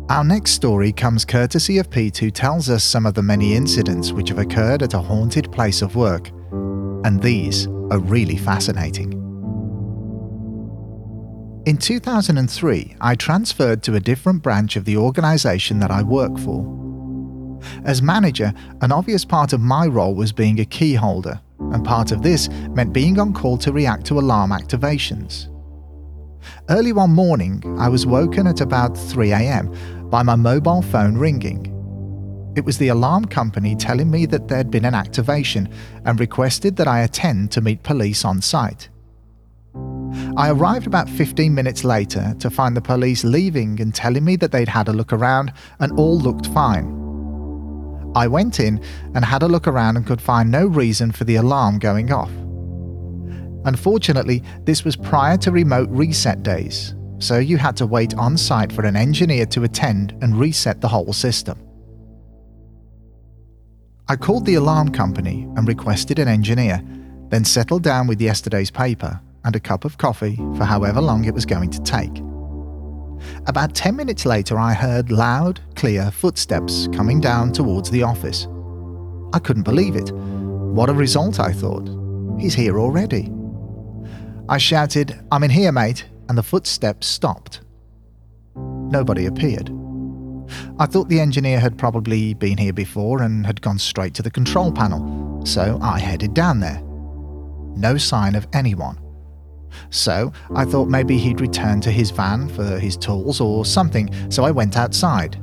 Our 0.09 0.23
next 0.23 0.51
story 0.51 0.91
comes 0.91 1.23
courtesy 1.23 1.77
of 1.77 1.89
Pete, 1.89 2.17
who 2.17 2.29
tells 2.29 2.69
us 2.69 2.83
some 2.83 3.05
of 3.05 3.13
the 3.13 3.23
many 3.23 3.55
incidents 3.55 4.11
which 4.11 4.29
have 4.29 4.37
occurred 4.37 4.83
at 4.83 4.93
a 4.93 4.99
haunted 4.99 5.51
place 5.51 5.81
of 5.81 5.95
work, 5.95 6.29
and 7.05 7.21
these 7.21 7.67
are 7.89 7.99
really 7.99 8.37
fascinating. 8.37 9.13
In 11.65 11.77
2003, 11.77 12.97
I 12.99 13.15
transferred 13.15 13.81
to 13.83 13.95
a 13.95 14.01
different 14.01 14.43
branch 14.43 14.75
of 14.75 14.83
the 14.83 14.97
organisation 14.97 15.79
that 15.79 15.91
I 15.91 16.03
work 16.03 16.37
for. 16.37 16.83
As 17.85 18.01
manager, 18.01 18.53
an 18.81 18.91
obvious 18.91 19.23
part 19.23 19.53
of 19.53 19.61
my 19.61 19.87
role 19.87 20.13
was 20.13 20.33
being 20.33 20.59
a 20.59 20.65
key 20.65 20.95
holder, 20.95 21.39
and 21.59 21.83
part 21.85 22.11
of 22.11 22.21
this 22.21 22.49
meant 22.49 22.93
being 22.93 23.19
on 23.19 23.33
call 23.33 23.57
to 23.59 23.71
react 23.71 24.05
to 24.07 24.19
alarm 24.19 24.51
activations. 24.51 25.49
Early 26.69 26.93
one 26.93 27.11
morning, 27.11 27.63
I 27.79 27.89
was 27.89 28.05
woken 28.05 28.47
at 28.47 28.61
about 28.61 28.97
3 28.97 29.31
am 29.31 30.09
by 30.09 30.23
my 30.23 30.35
mobile 30.35 30.81
phone 30.81 31.17
ringing. 31.17 31.69
It 32.55 32.65
was 32.65 32.77
the 32.77 32.89
alarm 32.89 33.25
company 33.25 33.75
telling 33.75 34.11
me 34.11 34.25
that 34.27 34.47
there'd 34.47 34.69
been 34.69 34.85
an 34.85 34.93
activation 34.93 35.69
and 36.05 36.19
requested 36.19 36.75
that 36.75 36.87
I 36.87 37.01
attend 37.01 37.51
to 37.51 37.61
meet 37.61 37.81
police 37.81 38.23
on 38.23 38.41
site. 38.41 38.89
I 40.37 40.51
arrived 40.51 40.85
about 40.85 41.09
15 41.09 41.53
minutes 41.53 41.83
later 41.83 42.35
to 42.39 42.49
find 42.51 42.77
the 42.77 42.81
police 42.81 43.23
leaving 43.23 43.81
and 43.81 43.93
telling 43.93 44.23
me 44.23 44.35
that 44.35 44.51
they'd 44.51 44.67
had 44.67 44.87
a 44.87 44.93
look 44.93 45.11
around 45.11 45.51
and 45.79 45.91
all 45.93 46.19
looked 46.19 46.47
fine. 46.47 47.02
I 48.15 48.27
went 48.27 48.59
in 48.59 48.83
and 49.15 49.25
had 49.25 49.43
a 49.43 49.47
look 49.47 49.67
around 49.67 49.97
and 49.97 50.05
could 50.05 50.21
find 50.21 50.51
no 50.51 50.65
reason 50.65 51.11
for 51.11 51.23
the 51.23 51.35
alarm 51.35 51.79
going 51.79 52.11
off. 52.11 52.31
Unfortunately, 53.65 54.43
this 54.65 54.83
was 54.83 54.95
prior 54.95 55.37
to 55.37 55.51
remote 55.51 55.89
reset 55.89 56.43
days, 56.43 56.95
so 57.19 57.37
you 57.37 57.57
had 57.57 57.77
to 57.77 57.87
wait 57.87 58.13
on 58.15 58.37
site 58.37 58.71
for 58.71 58.85
an 58.85 58.95
engineer 58.95 59.45
to 59.47 59.63
attend 59.63 60.11
and 60.21 60.39
reset 60.39 60.81
the 60.81 60.87
whole 60.87 61.13
system. 61.13 61.57
I 64.09 64.17
called 64.17 64.45
the 64.45 64.55
alarm 64.55 64.89
company 64.89 65.43
and 65.55 65.67
requested 65.67 66.19
an 66.19 66.27
engineer, 66.27 66.83
then 67.29 67.45
settled 67.45 67.83
down 67.83 68.05
with 68.05 68.21
yesterday's 68.21 68.69
paper 68.69 69.19
and 69.45 69.55
a 69.55 69.59
cup 69.59 69.85
of 69.85 69.97
coffee 69.97 70.35
for 70.57 70.65
however 70.65 71.01
long 71.01 71.25
it 71.25 71.33
was 71.33 71.45
going 71.45 71.69
to 71.71 71.81
take. 71.83 72.21
About 73.45 73.75
10 73.75 73.95
minutes 73.97 74.25
later, 74.25 74.57
I 74.57 74.73
heard 74.73 75.11
loud, 75.11 75.59
clear 75.75 76.11
footsteps 76.11 76.87
coming 76.93 77.19
down 77.19 77.51
towards 77.51 77.91
the 77.91 78.03
office. 78.03 78.47
I 79.33 79.39
couldn't 79.39 79.63
believe 79.63 79.97
it. 79.97 80.11
What 80.11 80.89
a 80.89 80.93
result, 80.93 81.41
I 81.41 81.51
thought. 81.51 81.89
He's 82.39 82.53
here 82.53 82.79
already. 82.79 83.31
I 84.47 84.57
shouted, 84.57 85.19
I'm 85.29 85.43
in 85.43 85.51
here, 85.51 85.73
mate, 85.73 86.05
and 86.29 86.37
the 86.37 86.43
footsteps 86.43 87.05
stopped. 87.05 87.61
Nobody 88.55 89.25
appeared. 89.25 89.69
I 90.79 90.85
thought 90.85 91.09
the 91.09 91.19
engineer 91.19 91.59
had 91.59 91.77
probably 91.77 92.33
been 92.33 92.57
here 92.57 92.73
before 92.73 93.21
and 93.21 93.45
had 93.45 93.61
gone 93.61 93.77
straight 93.77 94.13
to 94.15 94.21
the 94.21 94.31
control 94.31 94.71
panel, 94.71 95.45
so 95.45 95.79
I 95.81 95.99
headed 95.99 96.33
down 96.33 96.61
there. 96.61 96.81
No 97.75 97.97
sign 97.97 98.35
of 98.35 98.47
anyone. 98.53 99.02
So 99.93 100.33
I 100.55 100.65
thought 100.65 100.89
maybe 100.89 101.19
he'd 101.19 101.39
return 101.39 101.79
to 101.81 101.91
his 101.91 102.09
van 102.09 102.49
for 102.49 102.79
his 102.79 102.97
tools 102.97 103.39
or 103.39 103.63
something, 103.63 104.09
so 104.31 104.43
I 104.43 104.49
went 104.49 104.75
outside. 104.75 105.39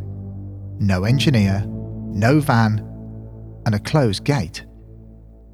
No 0.81 1.05
engineer, 1.05 1.65
no 1.67 2.41
van, 2.41 2.81
and 3.65 3.77
a 3.77 3.79
closed 3.79 4.25
gate. 4.25 4.65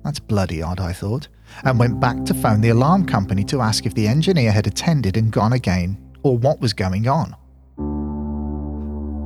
That's 0.03 0.19
bloody 0.19 0.63
odd, 0.63 0.81
I 0.81 0.95
thought, 0.95 1.29
and 1.63 1.79
went 1.79 2.01
back 2.01 2.25
to 2.25 2.35
phone 2.35 2.63
the 2.63 2.71
alarm 2.71 3.05
company 3.05 3.45
to 3.45 3.61
ask 3.61 3.85
if 3.85 3.95
the 3.95 4.09
engineer 4.09 4.51
had 4.51 4.67
attended 4.67 5.19
and 5.19 5.31
gone 5.31 5.53
again, 5.53 5.99
or 6.23 6.39
what 6.39 6.61
was 6.61 6.73
going 6.73 7.07
on. 7.07 7.37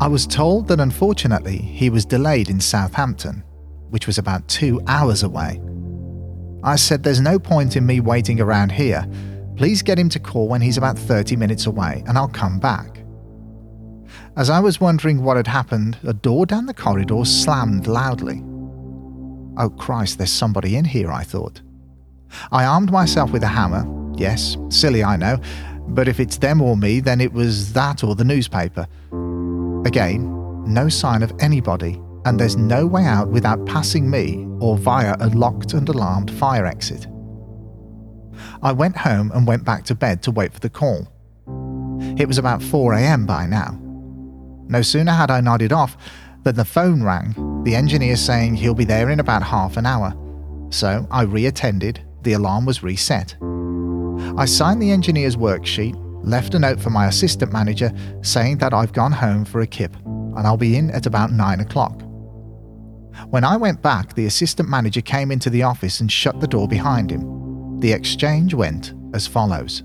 I 0.00 0.08
was 0.08 0.26
told 0.26 0.66
that 0.68 0.80
unfortunately 0.80 1.58
he 1.58 1.90
was 1.90 2.04
delayed 2.04 2.50
in 2.50 2.60
Southampton, 2.60 3.44
which 3.90 4.08
was 4.08 4.18
about 4.18 4.48
two 4.48 4.80
hours 4.88 5.22
away. 5.22 5.60
I 6.64 6.74
said 6.74 7.04
there's 7.04 7.20
no 7.20 7.38
point 7.38 7.76
in 7.76 7.86
me 7.86 8.00
waiting 8.00 8.40
around 8.40 8.72
here. 8.72 9.06
Please 9.60 9.82
get 9.82 9.98
him 9.98 10.08
to 10.08 10.18
call 10.18 10.48
when 10.48 10.62
he's 10.62 10.78
about 10.78 10.98
30 10.98 11.36
minutes 11.36 11.66
away 11.66 12.02
and 12.06 12.16
I'll 12.16 12.28
come 12.28 12.58
back. 12.58 13.04
As 14.34 14.48
I 14.48 14.58
was 14.58 14.80
wondering 14.80 15.22
what 15.22 15.36
had 15.36 15.46
happened, 15.46 15.98
a 16.02 16.14
door 16.14 16.46
down 16.46 16.64
the 16.64 16.72
corridor 16.72 17.26
slammed 17.26 17.86
loudly. 17.86 18.42
Oh 19.58 19.68
Christ, 19.68 20.16
there's 20.16 20.32
somebody 20.32 20.76
in 20.76 20.86
here, 20.86 21.12
I 21.12 21.24
thought. 21.24 21.60
I 22.50 22.64
armed 22.64 22.90
myself 22.90 23.32
with 23.32 23.42
a 23.42 23.48
hammer. 23.48 23.84
Yes, 24.16 24.56
silly, 24.70 25.04
I 25.04 25.16
know, 25.16 25.38
But 25.88 26.08
if 26.08 26.20
it's 26.20 26.38
them 26.38 26.62
or 26.62 26.74
me, 26.74 27.00
then 27.00 27.20
it 27.20 27.34
was 27.34 27.74
that 27.74 28.02
or 28.02 28.14
the 28.14 28.24
newspaper. 28.24 28.86
Again, 29.84 30.72
no 30.72 30.88
sign 30.88 31.22
of 31.22 31.34
anybody, 31.38 32.00
and 32.24 32.40
there's 32.40 32.56
no 32.56 32.86
way 32.86 33.04
out 33.04 33.28
without 33.28 33.66
passing 33.66 34.08
me 34.08 34.46
or 34.58 34.78
via 34.78 35.16
a 35.20 35.28
locked 35.28 35.74
and 35.74 35.86
alarmed 35.86 36.30
fire 36.30 36.64
exit. 36.64 37.09
I 38.62 38.72
went 38.72 38.96
home 38.96 39.32
and 39.32 39.46
went 39.46 39.64
back 39.64 39.84
to 39.84 39.94
bed 39.94 40.22
to 40.24 40.30
wait 40.30 40.52
for 40.52 40.60
the 40.60 40.68
call. 40.68 41.08
It 42.18 42.28
was 42.28 42.38
about 42.38 42.60
4am 42.60 43.26
by 43.26 43.46
now. 43.46 43.78
No 44.68 44.82
sooner 44.82 45.12
had 45.12 45.30
I 45.30 45.40
nodded 45.40 45.72
off 45.72 45.96
than 46.44 46.56
the 46.56 46.64
phone 46.64 47.02
rang, 47.02 47.62
the 47.64 47.74
engineer 47.74 48.16
saying 48.16 48.54
he'll 48.56 48.74
be 48.74 48.84
there 48.84 49.10
in 49.10 49.20
about 49.20 49.42
half 49.42 49.76
an 49.76 49.86
hour. 49.86 50.14
So 50.70 51.06
I 51.10 51.24
reattended, 51.24 51.98
the 52.22 52.34
alarm 52.34 52.66
was 52.66 52.82
reset. 52.82 53.34
I 54.36 54.44
signed 54.44 54.82
the 54.82 54.92
engineer's 54.92 55.36
worksheet, 55.36 55.94
left 56.22 56.54
a 56.54 56.58
note 56.58 56.80
for 56.80 56.90
my 56.90 57.06
assistant 57.06 57.52
manager 57.52 57.90
saying 58.22 58.58
that 58.58 58.74
I've 58.74 58.92
gone 58.92 59.12
home 59.12 59.44
for 59.46 59.62
a 59.62 59.66
kip 59.66 59.96
and 60.04 60.46
I'll 60.46 60.58
be 60.58 60.76
in 60.76 60.90
at 60.90 61.06
about 61.06 61.32
9 61.32 61.60
o'clock. 61.60 62.02
When 63.30 63.44
I 63.44 63.56
went 63.56 63.82
back, 63.82 64.14
the 64.14 64.26
assistant 64.26 64.68
manager 64.68 65.00
came 65.00 65.30
into 65.30 65.50
the 65.50 65.62
office 65.62 66.00
and 66.00 66.12
shut 66.12 66.40
the 66.40 66.46
door 66.46 66.68
behind 66.68 67.10
him. 67.10 67.39
The 67.80 67.92
exchange 67.92 68.54
went 68.54 68.94
as 69.14 69.26
follows 69.26 69.82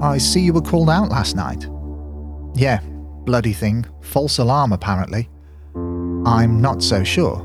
I 0.00 0.16
see 0.18 0.40
you 0.40 0.52
were 0.52 0.60
called 0.60 0.90
out 0.90 1.08
last 1.08 1.34
night. 1.34 1.66
Yeah, 2.54 2.80
bloody 3.24 3.52
thing, 3.52 3.84
false 4.00 4.38
alarm 4.38 4.72
apparently. 4.72 5.28
I'm 5.74 6.60
not 6.60 6.82
so 6.82 7.02
sure. 7.02 7.44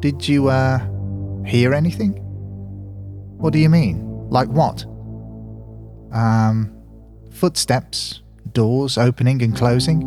Did 0.00 0.28
you, 0.28 0.48
uh, 0.48 0.78
hear 1.44 1.72
anything? 1.72 2.12
What 3.38 3.52
do 3.52 3.58
you 3.58 3.68
mean? 3.68 4.28
Like 4.28 4.48
what? 4.48 4.84
Um, 6.12 6.72
footsteps, 7.30 8.22
doors 8.52 8.98
opening 8.98 9.42
and 9.42 9.56
closing. 9.56 10.04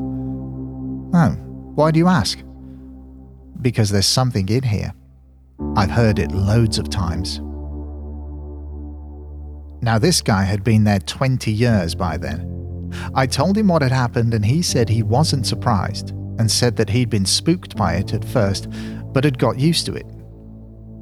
Oh, 1.13 1.29
why 1.75 1.91
do 1.91 1.99
you 1.99 2.07
ask? 2.07 2.39
Because 3.61 3.89
there's 3.89 4.05
something 4.05 4.47
in 4.49 4.63
here. 4.63 4.93
I've 5.77 5.91
heard 5.91 6.17
it 6.17 6.31
loads 6.31 6.79
of 6.79 6.89
times. 6.89 7.39
Now, 9.83 9.99
this 9.99 10.21
guy 10.23 10.43
had 10.43 10.63
been 10.63 10.85
there 10.85 10.97
20 10.97 11.51
years 11.51 11.93
by 11.93 12.17
then. 12.17 12.91
I 13.13 13.27
told 13.27 13.55
him 13.55 13.67
what 13.67 13.83
had 13.83 13.91
happened, 13.91 14.33
and 14.33 14.43
he 14.43 14.63
said 14.63 14.89
he 14.89 15.03
wasn't 15.03 15.45
surprised 15.45 16.09
and 16.39 16.49
said 16.49 16.77
that 16.77 16.89
he'd 16.89 17.11
been 17.11 17.27
spooked 17.27 17.75
by 17.75 17.93
it 17.93 18.11
at 18.11 18.25
first, 18.25 18.67
but 19.13 19.23
had 19.23 19.37
got 19.37 19.59
used 19.59 19.85
to 19.85 19.93
it. 19.93 20.07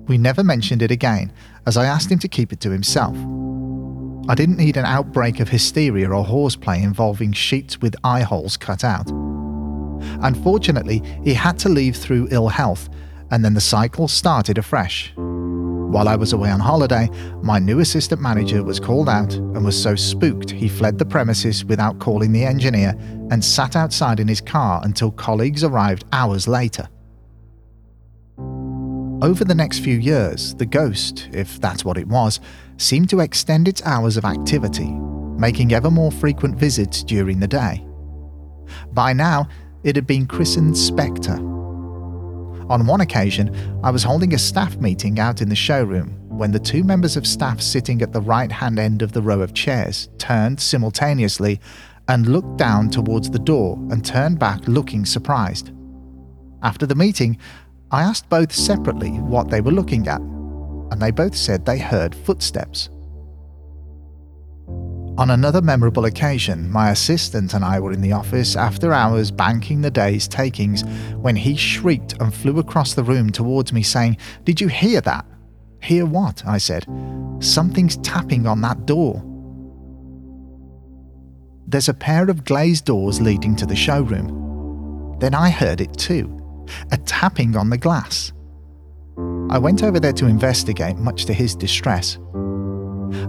We 0.07 0.17
never 0.17 0.43
mentioned 0.43 0.81
it 0.81 0.91
again, 0.91 1.31
as 1.65 1.77
I 1.77 1.85
asked 1.85 2.11
him 2.11 2.19
to 2.19 2.27
keep 2.27 2.51
it 2.51 2.59
to 2.59 2.69
himself. 2.69 3.15
I 4.27 4.35
didn't 4.35 4.57
need 4.57 4.75
an 4.75 4.83
outbreak 4.83 5.39
of 5.39 5.47
hysteria 5.47 6.09
or 6.09 6.25
horseplay 6.25 6.83
involving 6.83 7.31
sheets 7.31 7.79
with 7.79 7.95
eye 8.03 8.23
holes 8.23 8.57
cut 8.57 8.83
out. 8.83 9.09
Unfortunately, 10.21 11.01
he 11.23 11.33
had 11.33 11.57
to 11.59 11.69
leave 11.69 11.95
through 11.95 12.27
ill 12.31 12.49
health, 12.49 12.89
and 13.35 13.43
then 13.43 13.53
the 13.53 13.59
cycle 13.59 14.07
started 14.07 14.57
afresh. 14.57 15.11
While 15.17 16.07
I 16.07 16.15
was 16.15 16.31
away 16.31 16.49
on 16.49 16.61
holiday, 16.61 17.09
my 17.43 17.59
new 17.59 17.81
assistant 17.81 18.21
manager 18.21 18.63
was 18.63 18.79
called 18.79 19.09
out 19.09 19.33
and 19.33 19.65
was 19.65 19.81
so 19.81 19.93
spooked 19.93 20.51
he 20.51 20.69
fled 20.69 20.97
the 20.97 21.05
premises 21.05 21.65
without 21.65 21.99
calling 21.99 22.31
the 22.31 22.45
engineer 22.45 22.95
and 23.31 23.43
sat 23.43 23.75
outside 23.75 24.21
in 24.21 24.29
his 24.29 24.39
car 24.39 24.79
until 24.85 25.11
colleagues 25.11 25.65
arrived 25.65 26.05
hours 26.13 26.47
later. 26.47 26.87
Over 29.21 29.43
the 29.43 29.53
next 29.53 29.79
few 29.79 29.97
years, 29.97 30.55
the 30.55 30.65
ghost, 30.65 31.27
if 31.33 31.59
that's 31.59 31.83
what 31.83 31.97
it 31.97 32.07
was, 32.07 32.39
seemed 32.77 33.09
to 33.09 33.19
extend 33.19 33.67
its 33.67 33.83
hours 33.83 34.15
of 34.15 34.23
activity, 34.23 34.91
making 35.37 35.73
ever 35.73 35.91
more 35.91 36.11
frequent 36.11 36.57
visits 36.57 37.03
during 37.03 37.41
the 37.41 37.49
day. 37.49 37.85
By 38.93 39.11
now, 39.11 39.49
it 39.83 39.97
had 39.97 40.07
been 40.07 40.25
christened 40.25 40.77
Spectre 40.77 41.54
on 42.69 42.87
one 42.87 43.01
occasion, 43.01 43.79
I 43.83 43.91
was 43.91 44.03
holding 44.03 44.33
a 44.33 44.39
staff 44.39 44.77
meeting 44.77 45.19
out 45.19 45.41
in 45.41 45.49
the 45.49 45.55
showroom 45.55 46.19
when 46.29 46.51
the 46.51 46.59
two 46.59 46.83
members 46.83 47.15
of 47.15 47.27
staff 47.27 47.61
sitting 47.61 48.01
at 48.01 48.11
the 48.11 48.21
right 48.21 48.51
hand 48.51 48.79
end 48.79 49.01
of 49.01 49.11
the 49.11 49.21
row 49.21 49.41
of 49.41 49.53
chairs 49.53 50.09
turned 50.17 50.59
simultaneously 50.59 51.61
and 52.07 52.27
looked 52.27 52.57
down 52.57 52.89
towards 52.89 53.29
the 53.29 53.39
door 53.39 53.77
and 53.91 54.03
turned 54.03 54.39
back 54.39 54.67
looking 54.67 55.05
surprised. 55.05 55.71
After 56.63 56.85
the 56.85 56.95
meeting, 56.95 57.37
I 57.91 58.01
asked 58.01 58.29
both 58.29 58.51
separately 58.51 59.11
what 59.11 59.49
they 59.49 59.61
were 59.61 59.71
looking 59.71 60.07
at, 60.07 60.19
and 60.19 60.99
they 60.99 61.11
both 61.11 61.35
said 61.35 61.65
they 61.65 61.77
heard 61.77 62.15
footsteps. 62.15 62.89
On 65.17 65.29
another 65.29 65.61
memorable 65.61 66.03
occasion, 66.05 66.69
my 66.69 66.89
assistant 66.89 67.53
and 67.53 67.63
I 67.63 67.79
were 67.79 67.93
in 67.93 68.01
the 68.01 68.11
office 68.11 68.57
after 68.57 68.91
hours 68.91 69.31
banking 69.31 69.79
the 69.79 69.89
day's 69.89 70.27
takings 70.27 70.83
when 71.15 71.37
he 71.37 71.55
shrieked 71.55 72.15
and 72.19 72.33
flew 72.33 72.59
across 72.59 72.93
the 72.93 73.03
room 73.03 73.29
towards 73.29 73.71
me, 73.71 73.81
saying, 73.81 74.17
Did 74.43 74.59
you 74.59 74.67
hear 74.67 74.99
that? 75.01 75.25
Hear 75.81 76.05
what? 76.05 76.45
I 76.45 76.57
said. 76.57 76.85
Something's 77.39 77.95
tapping 77.97 78.45
on 78.45 78.59
that 78.61 78.85
door. 78.85 79.23
There's 81.65 81.89
a 81.89 81.93
pair 81.93 82.29
of 82.29 82.43
glazed 82.43 82.83
doors 82.83 83.21
leading 83.21 83.55
to 83.55 83.65
the 83.65 83.75
showroom. 83.75 85.17
Then 85.19 85.33
I 85.33 85.49
heard 85.49 85.79
it 85.79 85.93
too 85.93 86.41
a 86.91 86.97
tapping 86.97 87.55
on 87.55 87.69
the 87.69 87.77
glass. 87.77 88.33
I 89.49 89.59
went 89.59 89.83
over 89.83 89.99
there 89.99 90.13
to 90.13 90.25
investigate, 90.25 90.97
much 90.97 91.25
to 91.25 91.33
his 91.33 91.55
distress. 91.55 92.17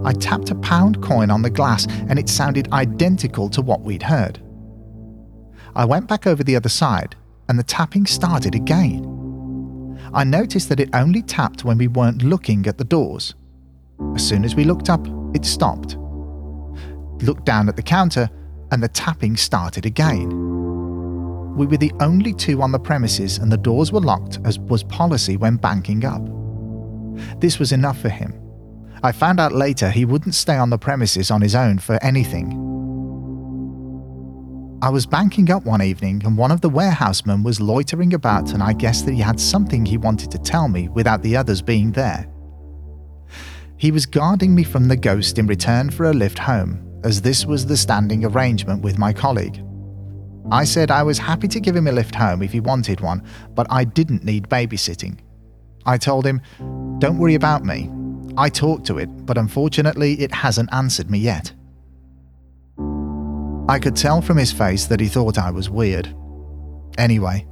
I 0.03 0.13
tapped 0.13 0.51
a 0.51 0.55
pound 0.55 1.01
coin 1.01 1.29
on 1.29 1.41
the 1.41 1.49
glass 1.49 1.87
and 2.07 2.17
it 2.17 2.29
sounded 2.29 2.71
identical 2.71 3.49
to 3.49 3.61
what 3.61 3.81
we'd 3.81 4.03
heard. 4.03 4.39
I 5.75 5.85
went 5.85 6.07
back 6.07 6.25
over 6.25 6.43
the 6.43 6.55
other 6.55 6.69
side 6.69 7.15
and 7.49 7.57
the 7.57 7.63
tapping 7.63 8.05
started 8.05 8.55
again. 8.55 9.13
I 10.13 10.23
noticed 10.23 10.69
that 10.69 10.79
it 10.79 10.89
only 10.93 11.21
tapped 11.21 11.63
when 11.63 11.77
we 11.77 11.87
weren't 11.87 12.23
looking 12.23 12.65
at 12.67 12.77
the 12.77 12.83
doors. 12.83 13.35
As 14.15 14.27
soon 14.27 14.45
as 14.45 14.55
we 14.55 14.63
looked 14.63 14.89
up, 14.89 15.05
it 15.33 15.45
stopped. 15.45 15.97
Looked 17.21 17.45
down 17.45 17.67
at 17.69 17.75
the 17.75 17.83
counter 17.83 18.29
and 18.71 18.81
the 18.81 18.87
tapping 18.87 19.37
started 19.37 19.85
again. 19.85 20.29
We 21.55 21.65
were 21.65 21.77
the 21.77 21.93
only 21.99 22.33
two 22.33 22.61
on 22.61 22.71
the 22.71 22.79
premises 22.79 23.37
and 23.37 23.51
the 23.51 23.57
doors 23.57 23.91
were 23.91 23.99
locked 24.01 24.39
as 24.45 24.59
was 24.59 24.83
policy 24.83 25.37
when 25.37 25.57
banking 25.57 26.05
up. 26.05 26.21
This 27.39 27.59
was 27.59 27.71
enough 27.71 27.99
for 27.99 28.09
him 28.09 28.46
I 29.03 29.11
found 29.11 29.39
out 29.39 29.53
later 29.53 29.89
he 29.89 30.05
wouldn't 30.05 30.35
stay 30.35 30.57
on 30.57 30.69
the 30.69 30.77
premises 30.77 31.31
on 31.31 31.41
his 31.41 31.55
own 31.55 31.79
for 31.79 31.97
anything. 32.03 32.63
I 34.81 34.89
was 34.89 35.07
banking 35.07 35.49
up 35.49 35.65
one 35.65 35.81
evening 35.81 36.21
and 36.23 36.37
one 36.37 36.51
of 36.51 36.61
the 36.61 36.69
warehousemen 36.69 37.43
was 37.43 37.59
loitering 37.59 38.13
about, 38.13 38.53
and 38.53 38.61
I 38.61 38.73
guessed 38.73 39.05
that 39.05 39.13
he 39.13 39.19
had 39.19 39.39
something 39.39 39.85
he 39.85 39.97
wanted 39.97 40.29
to 40.31 40.37
tell 40.37 40.67
me 40.67 40.87
without 40.89 41.23
the 41.23 41.35
others 41.35 41.63
being 41.63 41.91
there. 41.91 42.27
He 43.77 43.91
was 43.91 44.05
guarding 44.05 44.53
me 44.53 44.63
from 44.63 44.87
the 44.87 44.95
ghost 44.95 45.39
in 45.39 45.47
return 45.47 45.89
for 45.89 46.05
a 46.05 46.13
lift 46.13 46.37
home, 46.37 47.01
as 47.03 47.21
this 47.21 47.45
was 47.45 47.65
the 47.65 47.77
standing 47.77 48.23
arrangement 48.23 48.83
with 48.83 48.99
my 48.99 49.13
colleague. 49.13 49.63
I 50.51 50.63
said 50.63 50.91
I 50.91 51.03
was 51.03 51.17
happy 51.17 51.47
to 51.49 51.59
give 51.59 51.75
him 51.75 51.87
a 51.87 51.91
lift 51.91 52.15
home 52.15 52.41
if 52.41 52.51
he 52.51 52.59
wanted 52.59 53.01
one, 53.01 53.23
but 53.55 53.67
I 53.69 53.83
didn't 53.83 54.23
need 54.23 54.47
babysitting. 54.47 55.19
I 55.85 55.97
told 55.97 56.25
him, 56.25 56.41
Don't 56.99 57.17
worry 57.17 57.35
about 57.35 57.65
me, 57.65 57.89
I 58.37 58.49
talked 58.49 58.85
to 58.87 58.99
it, 58.99 59.25
but 59.25 59.37
unfortunately, 59.37 60.13
it 60.21 60.31
hasn't 60.31 60.71
answered 60.71 61.09
me 61.09 61.17
yet. 61.17 61.51
I 63.67 63.79
could 63.79 63.95
tell 63.95 64.21
from 64.21 64.37
his 64.37 64.53
face 64.53 64.85
that 64.85 64.99
he 64.99 65.07
thought 65.07 65.37
I 65.37 65.51
was 65.51 65.69
weird. 65.69 66.15
Anyway, 66.97 67.47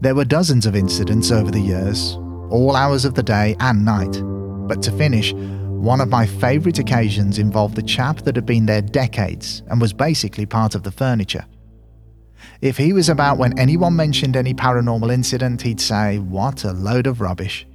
there 0.00 0.14
were 0.14 0.24
dozens 0.24 0.66
of 0.66 0.76
incidents 0.76 1.30
over 1.30 1.50
the 1.50 1.60
years, 1.60 2.14
all 2.50 2.76
hours 2.76 3.04
of 3.04 3.14
the 3.14 3.22
day 3.22 3.56
and 3.58 3.84
night. 3.84 4.20
But 4.68 4.82
to 4.82 4.92
finish, 4.92 5.32
one 5.32 6.00
of 6.00 6.08
my 6.08 6.26
favourite 6.26 6.78
occasions 6.78 7.38
involved 7.38 7.78
a 7.78 7.82
chap 7.82 8.18
that 8.22 8.36
had 8.36 8.46
been 8.46 8.66
there 8.66 8.82
decades 8.82 9.62
and 9.68 9.80
was 9.80 9.92
basically 9.92 10.44
part 10.44 10.74
of 10.74 10.82
the 10.82 10.90
furniture. 10.90 11.46
If 12.60 12.76
he 12.76 12.92
was 12.92 13.08
about 13.08 13.38
when 13.38 13.58
anyone 13.58 13.94
mentioned 13.94 14.36
any 14.36 14.54
paranormal 14.54 15.12
incident, 15.12 15.62
he'd 15.62 15.80
say, 15.80 16.18
What 16.18 16.64
a 16.64 16.72
load 16.72 17.06
of 17.06 17.20
rubbish. 17.20 17.66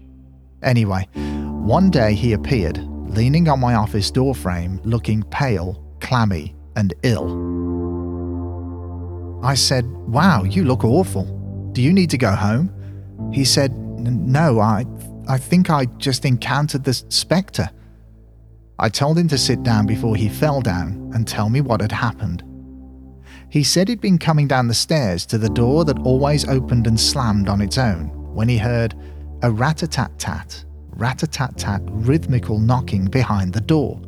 Anyway, 0.64 1.07
one 1.14 1.89
day 1.89 2.14
he 2.14 2.34
appeared, 2.34 2.78
leaning 3.09 3.47
on 3.47 3.59
my 3.59 3.76
office 3.76 4.09
doorframe, 4.09 4.80
looking 4.84 5.24
pale, 5.24 5.84
clammy, 5.99 6.55
and 6.76 6.93
ill. 7.03 7.53
I 9.43 9.55
said, 9.55 9.86
Wow, 10.07 10.43
you 10.43 10.64
look 10.64 10.84
awful. 10.84 11.26
Do 11.74 11.82
you 11.82 11.91
need 11.91 12.09
to 12.11 12.18
go 12.18 12.34
home? 12.34 12.72
He 13.34 13.43
said, 13.43 13.78
No, 13.78 14.59
I, 14.59 14.86
I 15.28 15.38
think 15.38 15.70
I 15.70 15.86
just 15.86 16.26
encountered 16.26 16.84
the 16.84 16.93
spectre. 16.93 17.70
I 18.80 18.89
told 18.89 19.18
him 19.18 19.28
to 19.30 19.38
sit 19.38 19.64
down 19.64 19.86
before 19.86 20.16
he 20.16 20.30
fell 20.30 20.61
down 20.61 21.11
and 21.14 21.28
tell 21.28 21.49
me 21.49 21.61
what 21.61 21.82
had 21.82 21.91
happened. 21.91 22.43
He 23.49 23.64
said 23.64 23.88
he'd 23.88 24.01
been 24.01 24.18
coming 24.18 24.47
down 24.47 24.68
the 24.68 24.74
stairs 24.74 25.26
to 25.28 25.38
the 25.38 25.49
door 25.49 25.86
that 25.86 25.99
always 25.99 26.47
opened 26.47 26.88
and 26.88 26.99
slammed 26.99 27.49
on 27.49 27.61
its 27.61 27.78
own 27.78 28.07
when 28.34 28.49
he 28.49 28.57
heard 28.57 28.95
a 29.44 29.52
rat 29.52 29.84
a 29.84 29.88
tat 29.88 30.18
tat 30.18 30.64
rat 30.96 31.22
a 31.22 31.28
tat 31.28 31.58
tat 31.58 31.82
rhythmical 31.88 32.60
knocking 32.60 33.06
behind 33.06 33.52
the 33.52 33.62
door. 33.62 34.00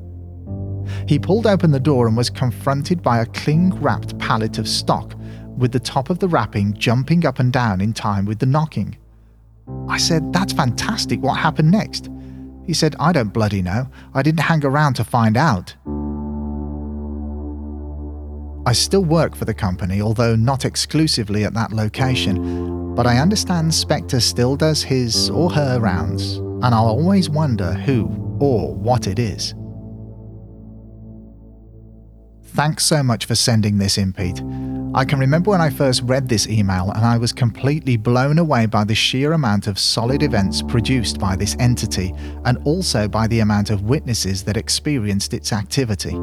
He 1.08 1.20
pulled 1.20 1.46
open 1.46 1.72
the 1.72 1.80
door 1.80 2.08
and 2.08 2.16
was 2.16 2.30
confronted 2.30 3.02
by 3.02 3.20
a 3.20 3.26
cling 3.26 3.74
wrapped 3.82 4.18
pallet 4.18 4.58
of 4.60 4.68
stock, 4.68 5.14
with 5.58 5.72
the 5.72 5.80
top 5.80 6.10
of 6.10 6.20
the 6.20 6.28
wrapping 6.28 6.74
jumping 6.74 7.26
up 7.26 7.40
and 7.40 7.52
down 7.52 7.82
in 7.82 7.92
time 7.92 8.26
with 8.26 8.40
the 8.40 8.46
knocking. 8.46 8.98
I 9.90 9.98
said, 9.98 10.32
That's 10.32 10.54
fantastic. 10.54 11.22
What 11.22 11.38
happened 11.38 11.72
next? 11.72 12.10
He 12.66 12.74
said, 12.74 12.96
I 13.00 13.12
don't 13.12 13.34
bloody 13.34 13.62
know. 13.62 13.90
I 14.14 14.22
didn't 14.22 14.42
hang 14.42 14.64
around 14.64 14.94
to 14.96 15.04
find 15.04 15.38
out. 15.38 15.76
I 18.68 18.74
still 18.74 19.04
work 19.04 19.36
for 19.36 19.46
the 19.46 19.54
company, 19.54 20.02
although 20.02 20.36
not 20.36 20.66
exclusively 20.66 21.44
at 21.44 21.54
that 21.54 21.72
location, 21.72 22.75
but 22.96 23.06
I 23.06 23.18
understand 23.18 23.74
Spectre 23.74 24.20
still 24.20 24.56
does 24.56 24.82
his 24.82 25.30
or 25.30 25.52
her 25.52 25.80
rounds, 25.80 26.38
and 26.38 26.66
I'll 26.66 26.88
always 26.88 27.30
wonder 27.30 27.74
who 27.74 28.06
or 28.40 28.74
what 28.74 29.08
it 29.08 29.20
is. 29.20 29.54
Thanks 32.44 32.86
so 32.86 33.04
much 33.04 33.26
for 33.26 33.36
sending 33.36 33.80
this 33.80 33.98
in, 33.98 34.14
Pete. 34.14 34.42
I 34.94 35.04
can 35.04 35.20
remember 35.20 35.52
when 35.52 35.60
I 35.60 35.70
first 35.70 36.04
read 36.04 36.30
this 36.30 36.48
email 36.48 36.90
and 36.92 37.04
I 37.04 37.18
was 37.18 37.34
completely 37.34 37.98
blown 37.98 38.40
away 38.40 38.66
by 38.66 38.86
the 38.86 38.96
sheer 38.96 39.34
amount 39.34 39.68
of 39.68 39.78
solid 39.78 40.24
events 40.24 40.62
produced 40.62 41.20
by 41.20 41.36
this 41.36 41.58
entity 41.60 42.14
and 42.46 42.58
also 42.64 43.10
by 43.10 43.28
the 43.28 43.42
amount 43.42 43.72
of 43.72 43.82
witnesses 43.82 44.42
that 44.46 44.56
experienced 44.56 45.34
its 45.34 45.52
activity. 45.52 46.16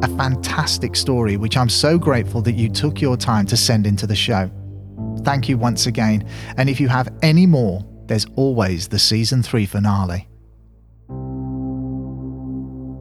A 0.00 0.16
fantastic 0.16 0.94
story, 0.94 1.36
which 1.36 1.56
I'm 1.56 1.68
so 1.68 1.98
grateful 1.98 2.40
that 2.42 2.54
you 2.54 2.68
took 2.68 3.00
your 3.00 3.16
time 3.16 3.46
to 3.46 3.56
send 3.56 3.84
into 3.84 4.06
the 4.06 4.14
show. 4.14 4.48
Thank 5.24 5.48
you 5.48 5.56
once 5.56 5.86
again, 5.86 6.28
and 6.56 6.68
if 6.68 6.80
you 6.80 6.88
have 6.88 7.08
any 7.22 7.46
more, 7.46 7.84
there's 8.06 8.26
always 8.36 8.88
the 8.88 8.98
season 8.98 9.42
3 9.42 9.66
finale. 9.66 10.28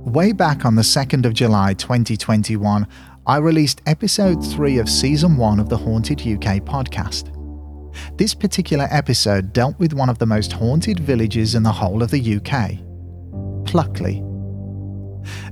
Way 0.06 0.32
back 0.34 0.66
on 0.66 0.76
the 0.76 0.82
2nd 0.82 1.26
of 1.26 1.34
July 1.34 1.74
2021, 1.74 2.88
I 3.26 3.38
released 3.38 3.82
episode 3.86 4.46
3 4.46 4.78
of 4.80 4.90
season 4.90 5.38
1 5.38 5.60
of 5.60 5.70
the 5.70 5.78
Haunted 5.78 6.20
UK 6.20 6.60
podcast. 6.62 7.38
This 8.18 8.34
particular 8.34 8.88
episode 8.92 9.54
dealt 9.54 9.78
with 9.80 9.94
one 9.94 10.10
of 10.10 10.18
the 10.18 10.26
most 10.26 10.52
haunted 10.52 11.00
villages 11.00 11.56
in 11.56 11.64
the 11.64 11.72
whole 11.72 12.04
of 12.04 12.12
the 12.12 12.36
UK 12.36 12.80
Pluckley. 13.66 14.28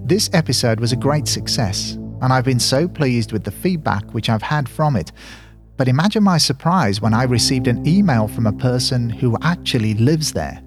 This 0.01 0.29
episode 0.33 0.79
was 0.79 0.91
a 0.91 0.97
great 0.97 1.27
success, 1.27 1.93
and 2.21 2.33
I've 2.33 2.45
been 2.45 2.59
so 2.59 2.87
pleased 2.87 3.31
with 3.31 3.43
the 3.43 3.51
feedback 3.51 4.13
which 4.13 4.29
I've 4.29 4.41
had 4.41 4.67
from 4.67 4.95
it. 4.95 5.11
But 5.79 5.87
imagine 5.87 6.23
my 6.23 6.37
surprise 6.37 6.99
when 6.99 7.13
I 7.13 7.23
received 7.23 7.67
an 7.67 7.87
email 7.87 8.27
from 8.27 8.45
a 8.45 8.51
person 8.51 9.09
who 9.09 9.37
actually 9.41 9.93
lives 9.93 10.33
there. 10.33 10.61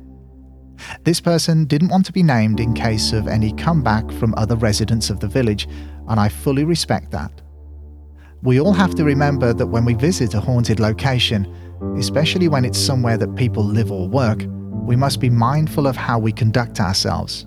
This 1.04 1.20
person 1.20 1.66
didn't 1.66 1.90
want 1.90 2.06
to 2.06 2.14
be 2.14 2.22
named 2.22 2.60
in 2.60 2.72
case 2.72 3.12
of 3.12 3.28
any 3.28 3.52
comeback 3.52 4.10
from 4.12 4.32
other 4.38 4.56
residents 4.56 5.10
of 5.10 5.20
the 5.20 5.28
village, 5.28 5.68
and 6.08 6.18
I 6.18 6.30
fully 6.30 6.64
respect 6.64 7.10
that. 7.10 7.42
We 8.42 8.58
all 8.58 8.72
have 8.72 8.94
to 8.94 9.04
remember 9.04 9.52
that 9.52 9.66
when 9.66 9.84
we 9.84 9.92
visit 9.92 10.32
a 10.32 10.40
haunted 10.40 10.80
location, 10.80 11.44
especially 11.98 12.48
when 12.48 12.64
it's 12.64 12.78
somewhere 12.78 13.18
that 13.18 13.36
people 13.36 13.62
live 13.62 13.92
or 13.92 14.08
work, 14.08 14.46
we 14.48 14.96
must 14.96 15.20
be 15.20 15.28
mindful 15.28 15.86
of 15.86 15.94
how 15.94 16.18
we 16.18 16.32
conduct 16.32 16.80
ourselves. 16.80 17.46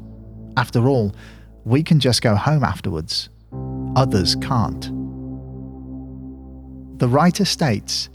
After 0.55 0.87
all, 0.87 1.15
we 1.63 1.81
can 1.81 1.99
just 1.99 2.21
go 2.21 2.35
home 2.35 2.63
afterwards. 2.63 3.29
Others 3.95 4.35
can't. 4.35 4.94
The 6.97 7.09
writer 7.09 7.43
states 7.43 8.09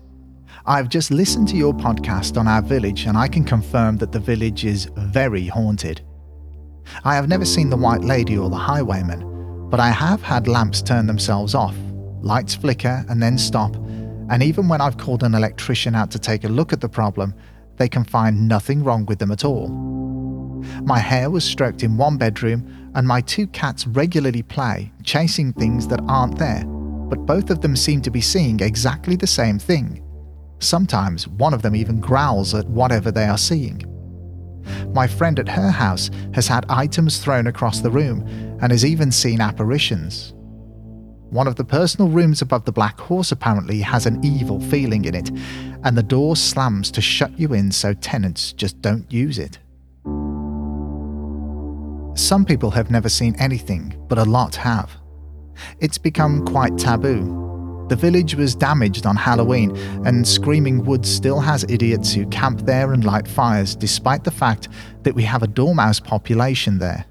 I've 0.65 0.89
just 0.89 1.11
listened 1.11 1.49
to 1.49 1.57
your 1.57 1.75
podcast 1.75 2.39
on 2.39 2.49
our 2.49 2.63
village 2.63 3.05
and 3.05 3.15
I 3.15 3.29
can 3.29 3.45
confirm 3.45 3.99
that 3.99 4.11
the 4.11 4.21
village 4.21 4.65
is 4.65 4.87
very 4.97 5.47
haunted. 5.47 6.01
I 7.05 7.15
have 7.15 7.29
never 7.29 7.45
seen 7.45 7.69
the 7.69 7.77
White 7.77 8.01
Lady 8.01 8.39
or 8.39 8.49
the 8.49 8.57
Highwayman, 8.57 9.69
but 9.69 9.81
I 9.81 9.91
have 9.91 10.23
had 10.23 10.49
lamps 10.49 10.81
turn 10.81 11.07
themselves 11.07 11.55
off, 11.55 11.77
lights 12.23 12.55
flicker 12.55 13.05
and 13.11 13.23
then 13.23 13.37
stop, 13.37 13.77
and 14.31 14.43
even 14.43 14.67
when 14.67 14.81
I've 14.81 14.97
called 14.97 15.25
an 15.25 15.35
electrician 15.35 15.95
out 15.95 16.11
to 16.13 16.19
take 16.19 16.45
a 16.45 16.49
look 16.49 16.73
at 16.73 16.81
the 16.81 16.89
problem, 16.89 17.35
they 17.77 17.89
can 17.89 18.05
find 18.05 18.49
nothing 18.49 18.83
wrong 18.83 19.05
with 19.05 19.19
them 19.19 19.31
at 19.31 19.45
all. 19.45 19.69
My 20.85 20.99
hair 20.99 21.29
was 21.29 21.45
stroked 21.45 21.83
in 21.83 21.99
one 21.99 22.17
bedroom, 22.17 22.91
and 22.95 23.07
my 23.07 23.21
two 23.21 23.47
cats 23.49 23.87
regularly 23.87 24.43
play, 24.43 24.91
chasing 25.03 25.53
things 25.53 25.87
that 25.89 26.01
aren't 26.09 26.39
there, 26.39 26.65
but 27.11 27.27
both 27.27 27.51
of 27.51 27.61
them 27.61 27.77
seem 27.77 28.01
to 28.03 28.11
be 28.11 28.21
seeing 28.21 28.61
exactly 28.61 29.17
the 29.17 29.27
same 29.27 29.59
thing. 29.59 30.03
Sometimes 30.61 31.27
one 31.27 31.53
of 31.53 31.63
them 31.63 31.75
even 31.75 32.01
growls 32.01 32.55
at 32.55 32.67
whatever 32.69 33.11
they 33.11 33.27
are 33.27 33.39
seeing. 33.39 33.83
My 34.95 35.07
friend 35.07 35.39
at 35.39 35.49
her 35.49 35.71
house 35.71 36.11
has 36.35 36.47
had 36.47 36.65
items 36.69 37.19
thrown 37.19 37.47
across 37.47 37.81
the 37.81 37.91
room 37.91 38.27
and 38.63 38.71
has 38.71 38.85
even 38.85 39.11
seen 39.11 39.41
apparitions. 39.41 40.33
One 41.31 41.47
of 41.47 41.57
the 41.57 41.65
personal 41.65 42.09
rooms 42.09 42.43
above 42.43 42.65
the 42.65 42.73
Black 42.73 42.99
Horse 43.01 43.33
apparently 43.33 43.81
has 43.81 44.07
an 44.07 44.25
evil 44.25 44.61
feeling 44.61 45.05
in 45.05 45.15
it, 45.15 45.31
and 45.85 45.97
the 45.97 46.03
door 46.03 46.37
slams 46.37 46.91
to 46.93 47.01
shut 47.01 47.39
you 47.39 47.55
in 47.55 47.71
so 47.71 47.95
tenants 47.95 48.53
just 48.53 48.81
don't 48.83 49.11
use 49.13 49.39
it. 49.39 49.59
Some 52.19 52.45
people 52.45 52.73
have 52.73 52.91
never 52.91 53.09
seen 53.09 53.37
anything, 53.37 53.95
but 54.09 54.19
a 54.19 54.25
lot 54.25 54.57
have. 54.57 55.00
It's 55.81 55.99
become 55.99 56.45
quite 56.45 56.77
taboo, 56.79 57.41
the 57.91 57.97
village 57.97 58.37
was 58.37 58.55
damaged 58.55 59.05
on 59.05 59.17
Halloween, 59.17 59.77
and 60.07 60.27
Screaming 60.27 60.85
Woods 60.85 61.11
still 61.11 61.41
has 61.41 61.65
idiots 61.69 62.15
who 62.15 62.25
camp 62.27 62.61
there 62.61 62.93
and 62.93 63.05
light 63.05 63.27
fires, 63.27 63.75
despite 63.75 64.23
the 64.23 64.31
fact 64.31 64.69
that 65.03 65.17
we 65.17 65.25
have 65.25 65.43
a 65.43 65.49
dormouse 65.49 65.99
population 65.99 66.79
there. 66.79 67.05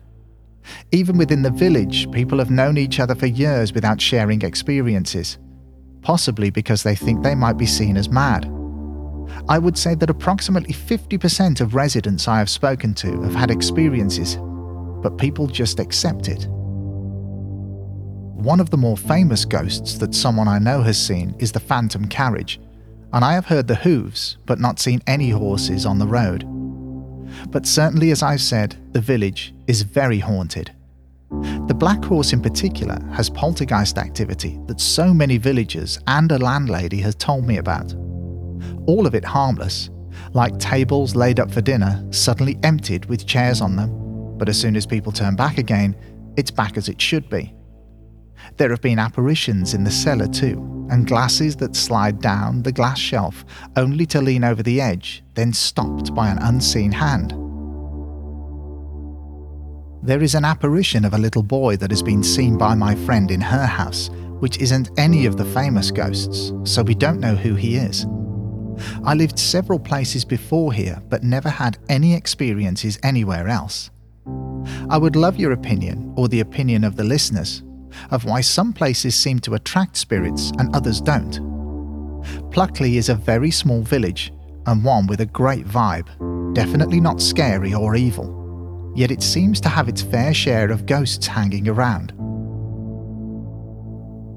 Even 0.94 1.18
within 1.18 1.42
the 1.42 1.52
village, 1.52 2.10
people 2.14 2.38
have 2.38 2.50
known 2.50 2.78
each 2.78 3.02
other 3.02 3.14
for 3.14 3.26
years 3.26 3.74
without 3.74 4.00
sharing 4.00 4.42
experiences, 4.42 5.38
possibly 6.02 6.50
because 6.50 6.84
they 6.84 6.96
think 6.96 7.24
they 7.24 7.36
might 7.36 7.58
be 7.58 7.66
seen 7.66 7.98
as 7.98 8.08
mad. 8.08 8.46
I 9.50 9.60
would 9.60 9.78
say 9.78 9.96
that 9.96 10.10
approximately 10.10 10.74
50% 10.74 11.60
of 11.60 11.76
residents 11.76 12.26
I 12.30 12.38
have 12.38 12.50
spoken 12.50 12.94
to 12.94 13.22
have 13.24 13.36
had 13.36 13.52
experiences, 13.52 14.38
but 15.04 15.18
people 15.18 15.48
just 15.48 15.78
accept 15.78 16.30
it. 16.30 16.48
One 18.40 18.62
of 18.62 18.70
the 18.70 18.78
more 18.78 18.96
famous 18.96 19.44
ghosts 19.44 19.98
that 19.98 20.16
someone 20.16 20.48
I 20.48 20.60
know 20.60 20.82
has 20.82 20.98
seen 20.98 21.36
is 21.40 21.52
the 21.52 21.60
Phantom 21.60 22.08
Carriage, 22.08 22.62
and 23.12 23.26
I 23.26 23.34
have 23.34 23.46
heard 23.46 23.68
the 23.68 23.76
hooves 23.76 24.38
but 24.46 24.62
not 24.62 24.80
seen 24.80 25.02
any 25.08 25.30
horses 25.30 25.86
on 25.86 26.00
the 26.00 26.08
road. 26.08 26.46
But 27.52 27.66
certainly, 27.66 28.12
as 28.12 28.24
I've 28.24 28.40
said, 28.40 28.78
the 28.94 29.02
village 29.02 29.54
is 29.68 29.82
very 29.82 30.20
haunted. 30.20 30.74
The 31.68 31.76
Black 31.78 32.02
Horse, 32.06 32.32
in 32.32 32.42
particular, 32.42 32.98
has 33.12 33.30
poltergeist 33.30 33.98
activity 33.98 34.58
that 34.68 34.80
so 34.80 35.14
many 35.14 35.38
villagers 35.38 36.00
and 36.08 36.32
a 36.32 36.38
landlady 36.38 37.02
has 37.02 37.16
told 37.16 37.46
me 37.46 37.58
about. 37.58 37.94
All 38.88 39.06
of 39.06 39.16
it 39.16 39.26
harmless, 39.26 39.90
like 40.32 40.58
tables 40.60 41.14
laid 41.14 41.42
up 41.42 41.52
for 41.52 41.60
dinner 41.60 42.08
suddenly 42.12 42.58
emptied 42.64 43.04
with 43.08 43.28
chairs 43.28 43.60
on 43.60 43.76
them, 43.76 44.38
but 44.38 44.48
as 44.48 44.58
soon 44.58 44.78
as 44.78 44.86
people 44.86 45.12
turn 45.12 45.36
back 45.36 45.58
again, 45.58 45.94
it's 46.38 46.52
back 46.52 46.78
as 46.78 46.88
it 46.88 47.02
should 47.02 47.30
be. 47.30 47.54
There 48.60 48.72
have 48.72 48.82
been 48.82 49.00
apparitions 49.00 49.74
in 49.74 49.86
the 49.86 49.90
cellar 49.90 50.28
too, 50.28 50.88
and 50.92 51.08
glasses 51.08 51.56
that 51.56 51.78
slide 51.78 52.20
down 52.20 52.62
the 52.62 52.74
glass 52.74 53.00
shelf 53.00 53.46
only 53.78 54.06
to 54.08 54.20
lean 54.20 54.44
over 54.44 54.62
the 54.62 54.82
edge, 54.82 55.24
then 55.34 55.54
stopped 55.54 56.14
by 56.14 56.28
an 56.28 56.40
unseen 56.40 56.92
hand. 56.92 57.32
There 60.04 60.22
is 60.22 60.36
an 60.36 60.44
apparition 60.44 61.06
of 61.06 61.14
a 61.14 61.18
little 61.18 61.42
boy 61.42 61.78
that 61.78 61.90
has 61.90 62.04
been 62.04 62.22
seen 62.22 62.58
by 62.58 62.76
my 62.76 62.96
friend 62.96 63.32
in 63.32 63.40
her 63.40 63.66
house, 63.66 64.10
which 64.42 64.58
isn't 64.58 64.92
any 65.00 65.26
of 65.26 65.38
the 65.38 65.46
famous 65.46 65.90
ghosts, 65.90 66.52
so 66.66 66.84
we 66.84 66.96
don't 66.96 67.22
know 67.22 67.36
who 67.36 67.56
he 67.56 67.78
is. 67.78 68.06
I 69.06 69.14
lived 69.14 69.40
several 69.40 69.80
places 69.80 70.26
before 70.26 70.74
here, 70.74 71.02
but 71.08 71.24
never 71.24 71.50
had 71.50 71.78
any 71.88 72.14
experiences 72.14 73.00
anywhere 73.04 73.48
else. 73.48 73.90
I 74.90 74.98
would 74.98 75.16
love 75.16 75.38
your 75.38 75.54
opinion, 75.54 76.14
or 76.18 76.28
the 76.28 76.42
opinion 76.42 76.84
of 76.84 76.98
the 76.98 77.06
listeners, 77.06 77.64
of 78.12 78.26
why 78.26 78.42
some 78.42 78.74
places 78.74 79.16
seem 79.16 79.40
to 79.40 79.56
attract 79.56 79.98
spirits 79.98 80.52
and 80.58 80.76
others 80.76 81.02
don't. 81.02 81.40
Pluckley 82.52 82.98
is 82.98 83.10
a 83.10 83.16
very 83.16 83.52
small 83.52 83.82
village 83.82 84.34
and 84.66 84.84
one 84.84 85.08
with 85.08 85.22
a 85.22 85.26
great 85.26 85.66
vibe, 85.66 86.08
definitely 86.54 87.00
not 87.00 87.22
scary 87.22 87.74
or 87.74 87.96
evil, 87.96 88.94
yet 88.96 89.12
it 89.12 89.24
seems 89.24 89.60
to 89.62 89.70
have 89.70 89.90
its 89.90 90.02
fair 90.02 90.34
share 90.34 90.72
of 90.72 90.86
ghosts 90.86 91.28
hanging 91.28 91.68
around. 91.68 92.14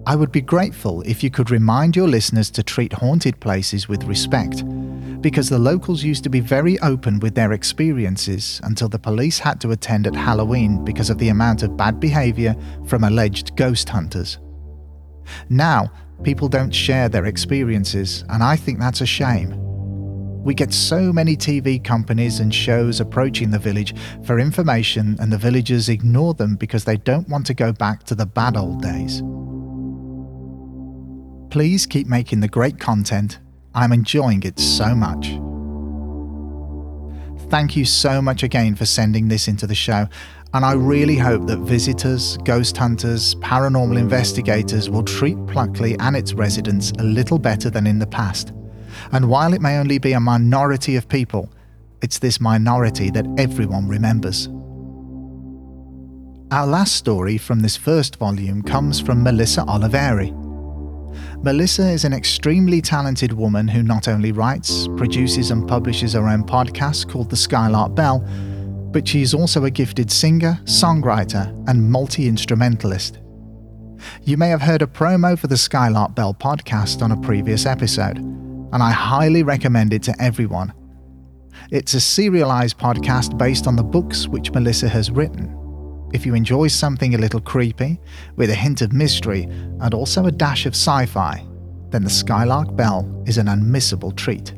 I 0.04 0.16
would 0.16 0.32
be 0.32 0.40
grateful 0.40 1.02
if 1.02 1.22
you 1.22 1.30
could 1.30 1.50
remind 1.50 1.94
your 1.94 2.08
listeners 2.08 2.50
to 2.52 2.62
treat 2.62 2.92
haunted 2.92 3.38
places 3.38 3.88
with 3.88 4.04
respect 4.04 4.64
because 5.22 5.48
the 5.48 5.58
locals 5.58 6.02
used 6.02 6.24
to 6.24 6.30
be 6.30 6.40
very 6.40 6.78
open 6.80 7.20
with 7.20 7.34
their 7.34 7.52
experiences 7.52 8.60
until 8.64 8.88
the 8.88 8.98
police 8.98 9.38
had 9.38 9.60
to 9.60 9.70
attend 9.70 10.06
at 10.06 10.16
Halloween 10.16 10.84
because 10.84 11.10
of 11.10 11.18
the 11.18 11.28
amount 11.28 11.62
of 11.62 11.76
bad 11.76 12.00
behaviour 12.00 12.56
from 12.86 13.04
alleged 13.04 13.56
ghost 13.56 13.88
hunters. 13.88 14.38
Now, 15.48 15.92
people 16.24 16.48
don't 16.48 16.74
share 16.74 17.08
their 17.08 17.26
experiences, 17.26 18.24
and 18.28 18.42
I 18.42 18.56
think 18.56 18.80
that's 18.80 19.00
a 19.00 19.06
shame. 19.06 19.54
We 20.42 20.54
get 20.54 20.74
so 20.74 21.12
many 21.12 21.36
TV 21.36 21.82
companies 21.82 22.40
and 22.40 22.52
shows 22.52 22.98
approaching 22.98 23.52
the 23.52 23.60
village 23.60 23.94
for 24.24 24.40
information, 24.40 25.16
and 25.20 25.32
the 25.32 25.38
villagers 25.38 25.88
ignore 25.88 26.34
them 26.34 26.56
because 26.56 26.84
they 26.84 26.96
don't 26.96 27.28
want 27.28 27.46
to 27.46 27.54
go 27.54 27.72
back 27.72 28.02
to 28.04 28.16
the 28.16 28.26
bad 28.26 28.56
old 28.56 28.82
days. 28.82 29.22
Please 31.50 31.86
keep 31.86 32.08
making 32.08 32.40
the 32.40 32.48
great 32.48 32.80
content. 32.80 33.38
I'm 33.74 33.92
enjoying 33.92 34.42
it 34.42 34.58
so 34.58 34.94
much. 34.94 35.38
Thank 37.50 37.76
you 37.76 37.84
so 37.84 38.22
much 38.22 38.42
again 38.42 38.74
for 38.74 38.86
sending 38.86 39.28
this 39.28 39.48
into 39.48 39.66
the 39.66 39.74
show, 39.74 40.08
and 40.54 40.64
I 40.64 40.72
really 40.72 41.16
hope 41.16 41.46
that 41.46 41.58
visitors, 41.58 42.36
ghost 42.38 42.76
hunters, 42.76 43.34
paranormal 43.36 43.98
investigators 43.98 44.90
will 44.90 45.02
treat 45.02 45.36
Pluckley 45.46 45.96
and 46.00 46.16
its 46.16 46.34
residents 46.34 46.92
a 46.98 47.02
little 47.02 47.38
better 47.38 47.70
than 47.70 47.86
in 47.86 47.98
the 47.98 48.06
past. 48.06 48.52
And 49.12 49.28
while 49.28 49.54
it 49.54 49.62
may 49.62 49.78
only 49.78 49.98
be 49.98 50.12
a 50.12 50.20
minority 50.20 50.96
of 50.96 51.08
people, 51.08 51.50
it's 52.02 52.18
this 52.18 52.40
minority 52.40 53.10
that 53.10 53.26
everyone 53.38 53.88
remembers. 53.88 54.48
Our 56.50 56.66
last 56.66 56.96
story 56.96 57.38
from 57.38 57.60
this 57.60 57.76
first 57.78 58.16
volume 58.16 58.62
comes 58.62 59.00
from 59.00 59.22
Melissa 59.22 59.62
Oliveri. 59.62 60.41
Melissa 61.42 61.88
is 61.88 62.04
an 62.04 62.12
extremely 62.12 62.80
talented 62.80 63.32
woman 63.32 63.66
who 63.66 63.82
not 63.82 64.06
only 64.06 64.30
writes, 64.30 64.86
produces, 64.96 65.50
and 65.50 65.66
publishes 65.66 66.12
her 66.12 66.28
own 66.28 66.44
podcast 66.44 67.10
called 67.10 67.30
The 67.30 67.36
Skylark 67.36 67.96
Bell, 67.96 68.20
but 68.92 69.08
she 69.08 69.22
is 69.22 69.34
also 69.34 69.64
a 69.64 69.70
gifted 69.70 70.10
singer, 70.10 70.60
songwriter, 70.64 71.48
and 71.68 71.90
multi 71.90 72.28
instrumentalist. 72.28 73.18
You 74.22 74.36
may 74.36 74.48
have 74.50 74.62
heard 74.62 74.82
a 74.82 74.86
promo 74.86 75.36
for 75.38 75.48
the 75.48 75.56
Skylark 75.56 76.14
Bell 76.14 76.32
podcast 76.34 77.02
on 77.02 77.10
a 77.10 77.20
previous 77.20 77.66
episode 77.66 78.18
and 78.72 78.82
I 78.82 78.90
highly 78.90 79.42
recommend 79.42 79.92
it 79.92 80.02
to 80.04 80.22
everyone. 80.22 80.72
It's 81.70 81.94
a 81.94 82.00
serialized 82.00 82.78
podcast 82.78 83.36
based 83.36 83.66
on 83.66 83.76
the 83.76 83.82
books 83.82 84.26
which 84.26 84.52
Melissa 84.52 84.88
has 84.88 85.10
written. 85.10 85.61
If 86.12 86.26
you 86.26 86.34
enjoy 86.34 86.68
something 86.68 87.14
a 87.14 87.18
little 87.18 87.40
creepy, 87.40 87.98
with 88.36 88.50
a 88.50 88.54
hint 88.54 88.82
of 88.82 88.92
mystery 88.92 89.44
and 89.80 89.94
also 89.94 90.26
a 90.26 90.32
dash 90.32 90.66
of 90.66 90.74
sci 90.74 91.06
fi, 91.06 91.46
then 91.90 92.04
The 92.04 92.10
Skylark 92.10 92.76
Bell 92.76 93.22
is 93.26 93.38
an 93.38 93.46
unmissable 93.46 94.14
treat. 94.16 94.54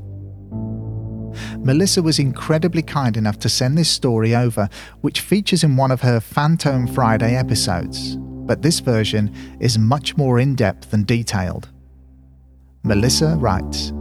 Melissa 1.59 2.03
was 2.03 2.19
incredibly 2.19 2.83
kind 2.83 3.17
enough 3.17 3.39
to 3.41 3.49
send 3.49 3.77
this 3.77 3.89
story 3.89 4.35
over, 4.35 4.69
which 5.01 5.21
features 5.21 5.65
in 5.65 5.77
one 5.77 5.91
of 5.91 6.01
her 6.01 6.21
Phantom 6.21 6.87
Friday 6.87 7.37
episodes, 7.37 8.17
but 8.17 8.63
this 8.63 8.81
version 8.81 9.35
is 9.61 9.79
much 9.79 10.17
more 10.17 10.39
in 10.39 10.55
depth 10.55 10.93
and 10.93 11.07
detailed. 11.07 11.71
Melissa 12.83 13.37
writes 13.39 13.93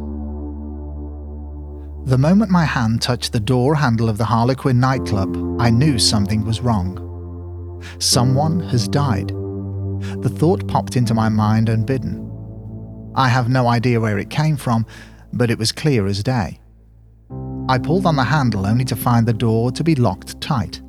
the 2.05 2.17
moment 2.17 2.51
my 2.51 2.65
hand 2.65 3.01
touched 3.01 3.31
the 3.31 3.39
door 3.39 3.75
handle 3.75 4.09
of 4.09 4.17
the 4.17 4.25
Harlequin 4.25 4.77
nightclub, 4.77 5.37
I 5.57 5.69
knew 5.69 5.97
something 5.97 6.43
was 6.43 6.59
wrong. 6.59 7.12
Someone 7.99 8.59
has 8.61 8.87
died. 8.87 9.29
The 9.29 10.33
thought 10.33 10.67
popped 10.67 10.95
into 10.95 11.13
my 11.13 11.29
mind 11.29 11.69
unbidden. 11.69 12.19
I 13.15 13.29
have 13.29 13.49
no 13.49 13.67
idea 13.67 13.99
where 13.99 14.17
it 14.17 14.29
came 14.29 14.57
from, 14.57 14.85
but 15.31 15.51
it 15.51 15.57
was 15.57 15.71
clear 15.71 16.07
as 16.07 16.23
day. 16.23 16.59
I 17.69 17.77
pulled 17.77 18.05
on 18.05 18.15
the 18.15 18.23
handle 18.23 18.65
only 18.65 18.85
to 18.85 18.95
find 18.95 19.25
the 19.25 19.33
door 19.33 19.71
to 19.71 19.83
be 19.83 19.95
locked 19.95 20.41
tight. 20.41 20.81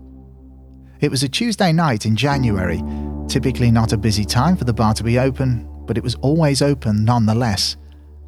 It 1.01 1.11
was 1.11 1.23
a 1.23 1.29
Tuesday 1.29 1.73
night 1.73 2.07
in 2.07 2.17
January, 2.17 2.83
typically 3.29 3.71
not 3.71 3.93
a 3.93 3.99
busy 3.99 4.25
time 4.25 4.57
for 4.57 4.65
the 4.65 4.73
bar 4.73 4.95
to 4.95 5.05
be 5.05 5.19
open, 5.19 5.69
but 5.87 5.99
it 5.99 6.05
was 6.05 6.15
always 6.17 6.63
open 6.63 7.05
nonetheless 7.05 7.77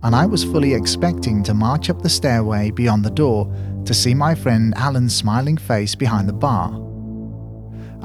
and 0.07 0.14
I 0.14 0.25
was 0.25 0.45
fully 0.45 0.75
expecting 0.75 1.43
to 1.43 1.53
march 1.55 1.91
up 1.91 2.01
the 2.01 2.09
stairway 2.09 2.71
beyond 2.71 3.05
the 3.05 3.11
door 3.11 3.53
to 3.85 3.93
see 3.93 4.14
my 4.14 4.37
friend 4.37 4.73
Alan's 4.77 5.14
smiling 5.14 5.57
face 5.57 5.97
behind 5.97 6.29
the 6.29 6.33
bar. 6.33 6.71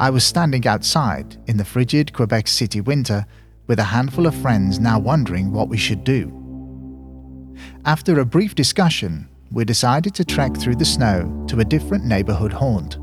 I 0.01 0.09
was 0.09 0.23
standing 0.23 0.65
outside 0.65 1.37
in 1.45 1.57
the 1.57 1.63
frigid 1.63 2.11
Quebec 2.11 2.47
City 2.47 2.81
winter 2.81 3.23
with 3.67 3.77
a 3.77 3.83
handful 3.83 4.25
of 4.25 4.33
friends 4.33 4.79
now 4.79 4.97
wondering 4.97 5.51
what 5.51 5.69
we 5.69 5.77
should 5.77 6.03
do. 6.03 7.55
After 7.85 8.19
a 8.19 8.25
brief 8.25 8.55
discussion, 8.55 9.29
we 9.51 9.63
decided 9.63 10.15
to 10.15 10.25
trek 10.25 10.57
through 10.57 10.77
the 10.77 10.85
snow 10.85 11.45
to 11.49 11.59
a 11.59 11.65
different 11.65 12.03
neighborhood 12.03 12.51
haunt. 12.51 12.97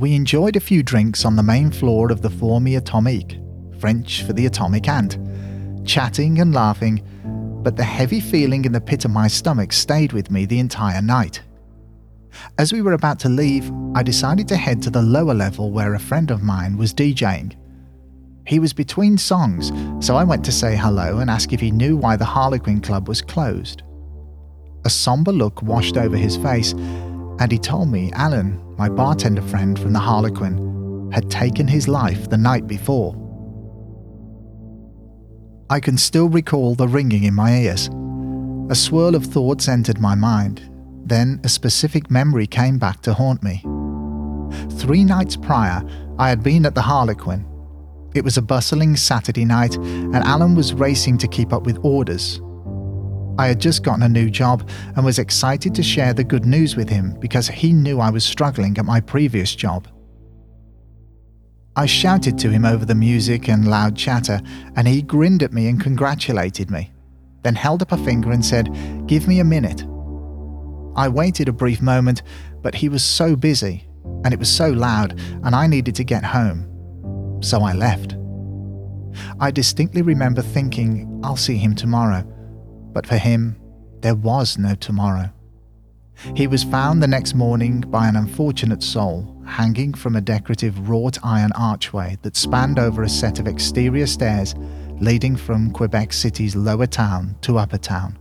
We 0.00 0.16
enjoyed 0.16 0.56
a 0.56 0.60
few 0.68 0.82
drinks 0.82 1.24
on 1.24 1.36
the 1.36 1.44
main 1.44 1.70
floor 1.70 2.10
of 2.10 2.22
the 2.22 2.30
Fourmi 2.30 2.76
Atomique, 2.76 3.38
French 3.80 4.24
for 4.24 4.32
the 4.32 4.46
atomic 4.46 4.88
ant, 4.88 5.16
chatting 5.86 6.40
and 6.40 6.52
laughing, 6.52 7.06
but 7.62 7.76
the 7.76 7.84
heavy 7.84 8.18
feeling 8.18 8.64
in 8.64 8.72
the 8.72 8.80
pit 8.80 9.04
of 9.04 9.12
my 9.12 9.28
stomach 9.28 9.72
stayed 9.72 10.12
with 10.12 10.28
me 10.28 10.44
the 10.44 10.58
entire 10.58 11.00
night. 11.00 11.40
As 12.58 12.72
we 12.72 12.82
were 12.82 12.92
about 12.92 13.18
to 13.20 13.28
leave, 13.28 13.70
I 13.94 14.02
decided 14.02 14.48
to 14.48 14.56
head 14.56 14.82
to 14.82 14.90
the 14.90 15.02
lower 15.02 15.34
level 15.34 15.70
where 15.70 15.94
a 15.94 16.00
friend 16.00 16.30
of 16.30 16.42
mine 16.42 16.76
was 16.76 16.94
DJing. 16.94 17.56
He 18.46 18.58
was 18.58 18.72
between 18.72 19.18
songs, 19.18 19.72
so 20.04 20.16
I 20.16 20.24
went 20.24 20.44
to 20.46 20.52
say 20.52 20.76
hello 20.76 21.18
and 21.18 21.30
ask 21.30 21.52
if 21.52 21.60
he 21.60 21.70
knew 21.70 21.96
why 21.96 22.16
the 22.16 22.24
Harlequin 22.24 22.80
Club 22.80 23.08
was 23.08 23.22
closed. 23.22 23.82
A 24.84 24.90
somber 24.90 25.32
look 25.32 25.62
washed 25.62 25.96
over 25.96 26.16
his 26.16 26.36
face, 26.36 26.72
and 26.72 27.52
he 27.52 27.58
told 27.58 27.88
me 27.88 28.10
Alan, 28.12 28.60
my 28.76 28.88
bartender 28.88 29.42
friend 29.42 29.78
from 29.78 29.92
the 29.92 30.00
Harlequin, 30.00 31.10
had 31.12 31.30
taken 31.30 31.68
his 31.68 31.86
life 31.86 32.30
the 32.30 32.36
night 32.36 32.66
before. 32.66 33.14
I 35.70 35.78
can 35.78 35.96
still 35.96 36.28
recall 36.28 36.74
the 36.74 36.88
ringing 36.88 37.24
in 37.24 37.34
my 37.34 37.56
ears. 37.56 37.88
A 38.70 38.74
swirl 38.74 39.14
of 39.14 39.24
thoughts 39.24 39.68
entered 39.68 40.00
my 40.00 40.14
mind. 40.14 40.68
Then 41.04 41.40
a 41.44 41.48
specific 41.48 42.10
memory 42.10 42.46
came 42.46 42.78
back 42.78 43.02
to 43.02 43.14
haunt 43.14 43.42
me. 43.42 43.62
Three 44.78 45.04
nights 45.04 45.36
prior, 45.36 45.82
I 46.18 46.28
had 46.28 46.42
been 46.42 46.66
at 46.66 46.74
the 46.74 46.82
Harlequin. 46.82 47.46
It 48.14 48.24
was 48.24 48.36
a 48.36 48.42
bustling 48.42 48.96
Saturday 48.96 49.44
night, 49.44 49.76
and 49.76 50.16
Alan 50.16 50.54
was 50.54 50.74
racing 50.74 51.18
to 51.18 51.28
keep 51.28 51.52
up 51.52 51.64
with 51.64 51.78
orders. 51.82 52.40
I 53.38 53.46
had 53.46 53.60
just 53.60 53.82
gotten 53.82 54.02
a 54.02 54.08
new 54.08 54.30
job 54.30 54.68
and 54.94 55.04
was 55.04 55.18
excited 55.18 55.74
to 55.74 55.82
share 55.82 56.12
the 56.12 56.24
good 56.24 56.44
news 56.44 56.76
with 56.76 56.88
him 56.88 57.16
because 57.18 57.48
he 57.48 57.72
knew 57.72 57.98
I 57.98 58.10
was 58.10 58.24
struggling 58.24 58.76
at 58.76 58.84
my 58.84 59.00
previous 59.00 59.54
job. 59.54 59.88
I 61.74 61.86
shouted 61.86 62.36
to 62.38 62.50
him 62.50 62.66
over 62.66 62.84
the 62.84 62.94
music 62.94 63.48
and 63.48 63.68
loud 63.68 63.96
chatter, 63.96 64.40
and 64.76 64.86
he 64.86 65.00
grinned 65.00 65.42
at 65.42 65.54
me 65.54 65.68
and 65.68 65.80
congratulated 65.80 66.70
me, 66.70 66.92
then 67.42 67.54
held 67.54 67.80
up 67.80 67.92
a 67.92 67.96
finger 67.96 68.30
and 68.30 68.44
said, 68.44 68.68
Give 69.06 69.26
me 69.26 69.40
a 69.40 69.44
minute. 69.44 69.84
I 70.96 71.08
waited 71.08 71.48
a 71.48 71.52
brief 71.52 71.80
moment, 71.80 72.22
but 72.62 72.74
he 72.74 72.88
was 72.88 73.02
so 73.02 73.36
busy, 73.36 73.88
and 74.24 74.32
it 74.32 74.38
was 74.38 74.50
so 74.50 74.68
loud, 74.68 75.18
and 75.44 75.54
I 75.54 75.66
needed 75.66 75.94
to 75.96 76.04
get 76.04 76.24
home. 76.24 76.68
So 77.42 77.62
I 77.62 77.72
left. 77.72 78.16
I 79.40 79.50
distinctly 79.50 80.02
remember 80.02 80.42
thinking, 80.42 81.20
I'll 81.24 81.36
see 81.36 81.56
him 81.56 81.74
tomorrow, 81.74 82.22
but 82.92 83.06
for 83.06 83.16
him, 83.16 83.56
there 84.00 84.14
was 84.14 84.58
no 84.58 84.74
tomorrow. 84.74 85.30
He 86.36 86.46
was 86.46 86.62
found 86.62 87.02
the 87.02 87.08
next 87.08 87.34
morning 87.34 87.80
by 87.80 88.08
an 88.08 88.16
unfortunate 88.16 88.82
soul 88.82 89.42
hanging 89.46 89.92
from 89.92 90.14
a 90.14 90.20
decorative 90.20 90.88
wrought 90.88 91.18
iron 91.24 91.52
archway 91.52 92.18
that 92.22 92.36
spanned 92.36 92.78
over 92.78 93.02
a 93.02 93.08
set 93.08 93.38
of 93.38 93.46
exterior 93.46 94.06
stairs 94.06 94.54
leading 95.00 95.36
from 95.36 95.72
Quebec 95.72 96.12
City's 96.12 96.54
lower 96.54 96.86
town 96.86 97.36
to 97.42 97.58
upper 97.58 97.78
town. 97.78 98.18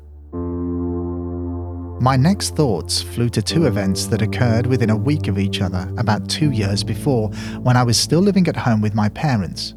My 2.01 2.17
next 2.17 2.55
thoughts 2.55 2.99
flew 2.99 3.29
to 3.29 3.43
two 3.43 3.67
events 3.67 4.07
that 4.07 4.23
occurred 4.23 4.65
within 4.65 4.89
a 4.89 4.97
week 4.97 5.27
of 5.27 5.37
each 5.37 5.61
other 5.61 5.87
about 5.99 6.27
two 6.27 6.49
years 6.49 6.83
before 6.83 7.29
when 7.59 7.77
I 7.77 7.83
was 7.83 7.95
still 7.95 8.21
living 8.21 8.47
at 8.47 8.57
home 8.57 8.81
with 8.81 8.95
my 8.95 9.07
parents. 9.09 9.75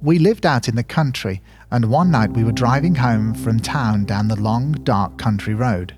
We 0.00 0.20
lived 0.20 0.46
out 0.46 0.68
in 0.68 0.76
the 0.76 0.84
country, 0.84 1.42
and 1.72 1.90
one 1.90 2.12
night 2.12 2.30
we 2.34 2.44
were 2.44 2.52
driving 2.52 2.94
home 2.94 3.34
from 3.34 3.58
town 3.58 4.04
down 4.04 4.28
the 4.28 4.40
long, 4.40 4.74
dark 4.84 5.18
country 5.18 5.54
road. 5.54 5.96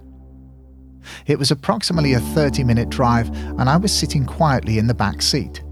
It 1.27 1.39
was 1.39 1.51
approximately 1.51 2.15
a 2.15 2.21
30 2.21 2.65
minute 2.65 2.89
drive, 2.89 3.29
and 3.29 3.69
I 3.69 3.77
was 3.77 3.93
sitting 3.93 4.25
quietly 4.25 4.79
in 4.79 4.87
the 4.87 4.95
back 4.95 5.21
seat. 5.21 5.63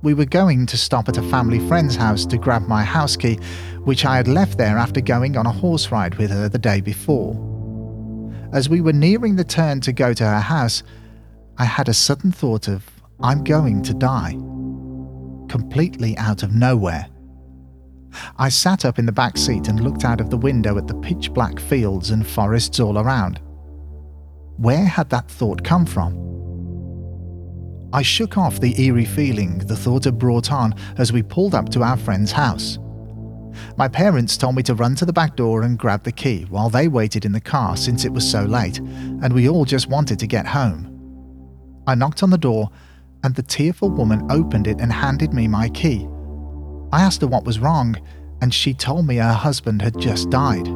We 0.00 0.14
were 0.14 0.24
going 0.24 0.64
to 0.64 0.78
stop 0.78 1.10
at 1.10 1.18
a 1.18 1.22
family 1.24 1.58
friend's 1.68 1.96
house 1.96 2.24
to 2.24 2.38
grab 2.38 2.66
my 2.66 2.82
house 2.82 3.14
key, 3.14 3.34
which 3.84 4.06
I 4.06 4.16
had 4.16 4.26
left 4.26 4.56
there 4.56 4.78
after 4.78 5.02
going 5.02 5.36
on 5.36 5.44
a 5.44 5.52
horse 5.52 5.92
ride 5.92 6.14
with 6.14 6.30
her 6.30 6.48
the 6.48 6.56
day 6.56 6.80
before. 6.80 7.47
As 8.52 8.68
we 8.68 8.80
were 8.80 8.92
nearing 8.92 9.36
the 9.36 9.44
turn 9.44 9.80
to 9.82 9.92
go 9.92 10.14
to 10.14 10.24
her 10.24 10.40
house, 10.40 10.82
I 11.58 11.64
had 11.64 11.88
a 11.88 11.94
sudden 11.94 12.32
thought 12.32 12.68
of, 12.68 12.84
I'm 13.20 13.44
going 13.44 13.82
to 13.82 13.94
die. 13.94 14.32
Completely 15.48 16.16
out 16.16 16.42
of 16.42 16.54
nowhere. 16.54 17.08
I 18.38 18.48
sat 18.48 18.84
up 18.84 18.98
in 18.98 19.06
the 19.06 19.12
back 19.12 19.36
seat 19.36 19.68
and 19.68 19.80
looked 19.80 20.04
out 20.04 20.20
of 20.20 20.30
the 20.30 20.38
window 20.38 20.78
at 20.78 20.86
the 20.86 20.94
pitch 20.94 21.32
black 21.34 21.60
fields 21.60 22.10
and 22.10 22.26
forests 22.26 22.80
all 22.80 22.98
around. 22.98 23.40
Where 24.56 24.86
had 24.86 25.10
that 25.10 25.30
thought 25.30 25.62
come 25.62 25.84
from? 25.84 26.16
I 27.92 28.02
shook 28.02 28.38
off 28.38 28.60
the 28.60 28.80
eerie 28.80 29.04
feeling 29.04 29.58
the 29.58 29.76
thought 29.76 30.04
had 30.04 30.18
brought 30.18 30.50
on 30.50 30.74
as 30.96 31.12
we 31.12 31.22
pulled 31.22 31.54
up 31.54 31.68
to 31.70 31.82
our 31.82 31.96
friend's 31.96 32.32
house. 32.32 32.78
My 33.76 33.88
parents 33.88 34.36
told 34.36 34.54
me 34.54 34.62
to 34.64 34.74
run 34.74 34.94
to 34.96 35.04
the 35.04 35.12
back 35.12 35.36
door 35.36 35.62
and 35.62 35.78
grab 35.78 36.04
the 36.04 36.12
key 36.12 36.46
while 36.50 36.70
they 36.70 36.88
waited 36.88 37.24
in 37.24 37.32
the 37.32 37.40
car 37.40 37.76
since 37.76 38.04
it 38.04 38.12
was 38.12 38.28
so 38.28 38.44
late 38.44 38.78
and 38.78 39.32
we 39.32 39.48
all 39.48 39.64
just 39.64 39.88
wanted 39.88 40.18
to 40.18 40.26
get 40.26 40.46
home. 40.46 40.94
I 41.86 41.94
knocked 41.94 42.22
on 42.22 42.30
the 42.30 42.38
door 42.38 42.70
and 43.24 43.34
the 43.34 43.42
tearful 43.42 43.90
woman 43.90 44.30
opened 44.30 44.66
it 44.66 44.80
and 44.80 44.92
handed 44.92 45.32
me 45.32 45.48
my 45.48 45.68
key. 45.70 46.08
I 46.92 47.02
asked 47.02 47.20
her 47.20 47.26
what 47.26 47.44
was 47.44 47.58
wrong, 47.58 47.96
and 48.40 48.54
she 48.54 48.72
told 48.72 49.06
me 49.06 49.16
her 49.16 49.32
husband 49.32 49.82
had 49.82 49.98
just 49.98 50.30
died. 50.30 50.66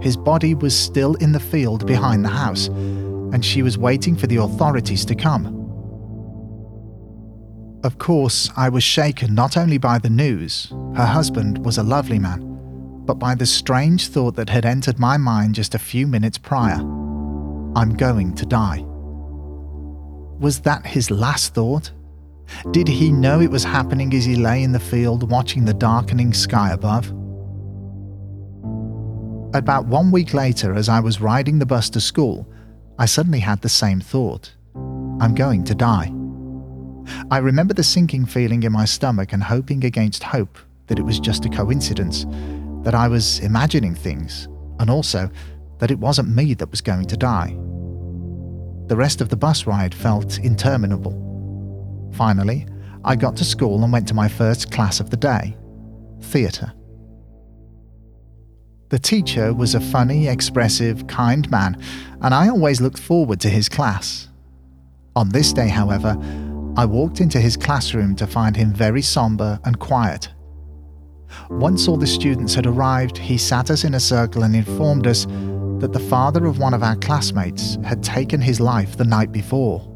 His 0.00 0.16
body 0.16 0.54
was 0.54 0.78
still 0.78 1.14
in 1.14 1.32
the 1.32 1.40
field 1.40 1.86
behind 1.86 2.24
the 2.24 2.28
house, 2.28 2.68
and 2.68 3.44
she 3.44 3.62
was 3.62 3.76
waiting 3.76 4.14
for 4.14 4.26
the 4.26 4.36
authorities 4.36 5.04
to 5.06 5.14
come. 5.14 5.57
Of 7.84 7.98
course, 7.98 8.50
I 8.56 8.68
was 8.68 8.82
shaken 8.82 9.34
not 9.34 9.56
only 9.56 9.78
by 9.78 9.98
the 9.98 10.10
news, 10.10 10.72
her 10.96 11.06
husband 11.06 11.64
was 11.64 11.78
a 11.78 11.84
lovely 11.84 12.18
man, 12.18 12.40
but 13.06 13.20
by 13.20 13.36
the 13.36 13.46
strange 13.46 14.08
thought 14.08 14.34
that 14.34 14.50
had 14.50 14.66
entered 14.66 14.98
my 14.98 15.16
mind 15.16 15.54
just 15.54 15.76
a 15.76 15.78
few 15.78 16.06
minutes 16.06 16.38
prior 16.38 16.80
I'm 17.76 17.94
going 17.96 18.34
to 18.34 18.46
die. 18.46 18.84
Was 20.40 20.60
that 20.60 20.84
his 20.84 21.10
last 21.10 21.54
thought? 21.54 21.92
Did 22.72 22.88
he 22.88 23.12
know 23.12 23.40
it 23.40 23.50
was 23.50 23.62
happening 23.62 24.12
as 24.12 24.24
he 24.24 24.34
lay 24.34 24.64
in 24.64 24.72
the 24.72 24.80
field 24.80 25.30
watching 25.30 25.64
the 25.64 25.74
darkening 25.74 26.32
sky 26.32 26.72
above? 26.72 27.08
About 29.54 29.86
one 29.86 30.10
week 30.10 30.34
later, 30.34 30.74
as 30.74 30.88
I 30.88 30.98
was 30.98 31.20
riding 31.20 31.60
the 31.60 31.66
bus 31.66 31.90
to 31.90 32.00
school, 32.00 32.48
I 32.98 33.06
suddenly 33.06 33.40
had 33.40 33.60
the 33.60 33.68
same 33.68 34.00
thought 34.00 34.52
I'm 35.20 35.34
going 35.34 35.62
to 35.64 35.74
die. 35.74 36.12
I 37.30 37.38
remember 37.38 37.74
the 37.74 37.82
sinking 37.82 38.26
feeling 38.26 38.62
in 38.62 38.72
my 38.72 38.84
stomach 38.84 39.32
and 39.32 39.42
hoping 39.42 39.84
against 39.84 40.22
hope 40.22 40.58
that 40.86 40.98
it 40.98 41.02
was 41.02 41.20
just 41.20 41.44
a 41.44 41.48
coincidence, 41.48 42.26
that 42.82 42.94
I 42.94 43.08
was 43.08 43.40
imagining 43.40 43.94
things, 43.94 44.48
and 44.78 44.88
also 44.90 45.30
that 45.78 45.90
it 45.90 45.98
wasn't 45.98 46.34
me 46.34 46.54
that 46.54 46.70
was 46.70 46.80
going 46.80 47.06
to 47.06 47.16
die. 47.16 47.56
The 48.88 48.96
rest 48.96 49.20
of 49.20 49.28
the 49.28 49.36
bus 49.36 49.66
ride 49.66 49.94
felt 49.94 50.38
interminable. 50.38 52.10
Finally, 52.14 52.66
I 53.04 53.16
got 53.16 53.36
to 53.36 53.44
school 53.44 53.84
and 53.84 53.92
went 53.92 54.08
to 54.08 54.14
my 54.14 54.28
first 54.28 54.72
class 54.72 55.00
of 55.00 55.10
the 55.10 55.16
day 55.16 55.56
theatre. 56.22 56.72
The 58.88 58.98
teacher 58.98 59.52
was 59.52 59.74
a 59.74 59.80
funny, 59.80 60.28
expressive, 60.28 61.06
kind 61.06 61.48
man, 61.50 61.80
and 62.22 62.34
I 62.34 62.48
always 62.48 62.80
looked 62.80 62.98
forward 62.98 63.38
to 63.40 63.50
his 63.50 63.68
class. 63.68 64.28
On 65.14 65.28
this 65.28 65.52
day, 65.52 65.68
however, 65.68 66.16
I 66.78 66.84
walked 66.84 67.20
into 67.20 67.40
his 67.40 67.56
classroom 67.56 68.14
to 68.14 68.26
find 68.28 68.54
him 68.54 68.72
very 68.72 69.02
somber 69.02 69.58
and 69.64 69.80
quiet. 69.80 70.28
Once 71.50 71.88
all 71.88 71.96
the 71.96 72.06
students 72.06 72.54
had 72.54 72.66
arrived, 72.66 73.18
he 73.18 73.36
sat 73.36 73.68
us 73.68 73.82
in 73.82 73.94
a 73.94 74.00
circle 74.00 74.44
and 74.44 74.54
informed 74.54 75.08
us 75.08 75.26
that 75.80 75.92
the 75.92 75.98
father 76.08 76.46
of 76.46 76.60
one 76.60 76.74
of 76.74 76.84
our 76.84 76.94
classmates 76.94 77.78
had 77.84 78.04
taken 78.04 78.40
his 78.40 78.60
life 78.60 78.96
the 78.96 79.04
night 79.04 79.32
before. 79.32 79.92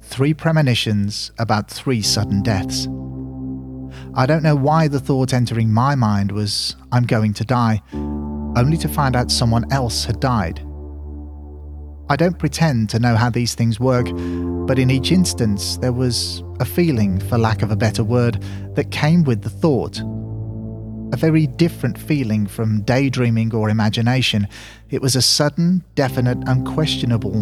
Three 0.00 0.32
premonitions 0.32 1.30
about 1.38 1.70
three 1.70 2.00
sudden 2.00 2.42
deaths. 2.42 2.88
I 4.14 4.24
don't 4.24 4.42
know 4.42 4.56
why 4.56 4.88
the 4.88 4.98
thought 4.98 5.34
entering 5.34 5.70
my 5.70 5.94
mind 5.94 6.32
was, 6.32 6.74
I'm 6.90 7.04
going 7.04 7.34
to 7.34 7.44
die, 7.44 7.82
only 7.92 8.78
to 8.78 8.88
find 8.88 9.14
out 9.14 9.30
someone 9.30 9.70
else 9.70 10.06
had 10.06 10.20
died. 10.20 10.65
I 12.08 12.14
don't 12.14 12.38
pretend 12.38 12.88
to 12.90 13.00
know 13.00 13.16
how 13.16 13.30
these 13.30 13.54
things 13.54 13.80
work, 13.80 14.06
but 14.66 14.78
in 14.78 14.90
each 14.90 15.10
instance 15.10 15.76
there 15.78 15.92
was 15.92 16.42
a 16.60 16.64
feeling, 16.64 17.18
for 17.18 17.36
lack 17.36 17.62
of 17.62 17.72
a 17.72 17.76
better 17.76 18.04
word, 18.04 18.40
that 18.76 18.92
came 18.92 19.24
with 19.24 19.42
the 19.42 19.50
thought. 19.50 19.98
A 21.12 21.16
very 21.16 21.48
different 21.48 21.98
feeling 21.98 22.46
from 22.46 22.82
daydreaming 22.82 23.52
or 23.54 23.70
imagination. 23.70 24.46
It 24.90 25.02
was 25.02 25.16
a 25.16 25.22
sudden, 25.22 25.82
definite, 25.96 26.38
unquestionable 26.46 27.34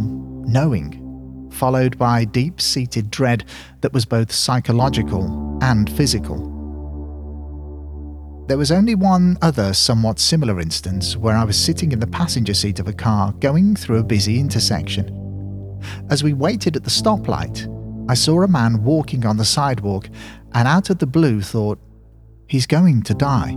knowing, 0.46 1.50
followed 1.52 1.98
by 1.98 2.24
deep 2.24 2.58
seated 2.60 3.10
dread 3.10 3.44
that 3.82 3.92
was 3.92 4.06
both 4.06 4.32
psychological 4.32 5.58
and 5.60 5.90
physical. 5.90 6.53
There 8.46 8.58
was 8.58 8.70
only 8.70 8.94
one 8.94 9.38
other 9.40 9.72
somewhat 9.72 10.18
similar 10.18 10.60
instance 10.60 11.16
where 11.16 11.34
I 11.34 11.44
was 11.44 11.58
sitting 11.58 11.92
in 11.92 11.98
the 11.98 12.06
passenger 12.06 12.52
seat 12.52 12.78
of 12.78 12.86
a 12.86 12.92
car 12.92 13.32
going 13.40 13.74
through 13.74 14.00
a 14.00 14.04
busy 14.04 14.38
intersection. 14.38 15.80
As 16.10 16.22
we 16.22 16.34
waited 16.34 16.76
at 16.76 16.84
the 16.84 16.90
stoplight, 16.90 17.66
I 18.06 18.12
saw 18.12 18.42
a 18.42 18.48
man 18.48 18.84
walking 18.84 19.24
on 19.24 19.38
the 19.38 19.46
sidewalk 19.46 20.10
and 20.52 20.68
out 20.68 20.90
of 20.90 20.98
the 20.98 21.06
blue 21.06 21.40
thought, 21.40 21.78
he's 22.46 22.66
going 22.66 23.02
to 23.04 23.14
die. 23.14 23.56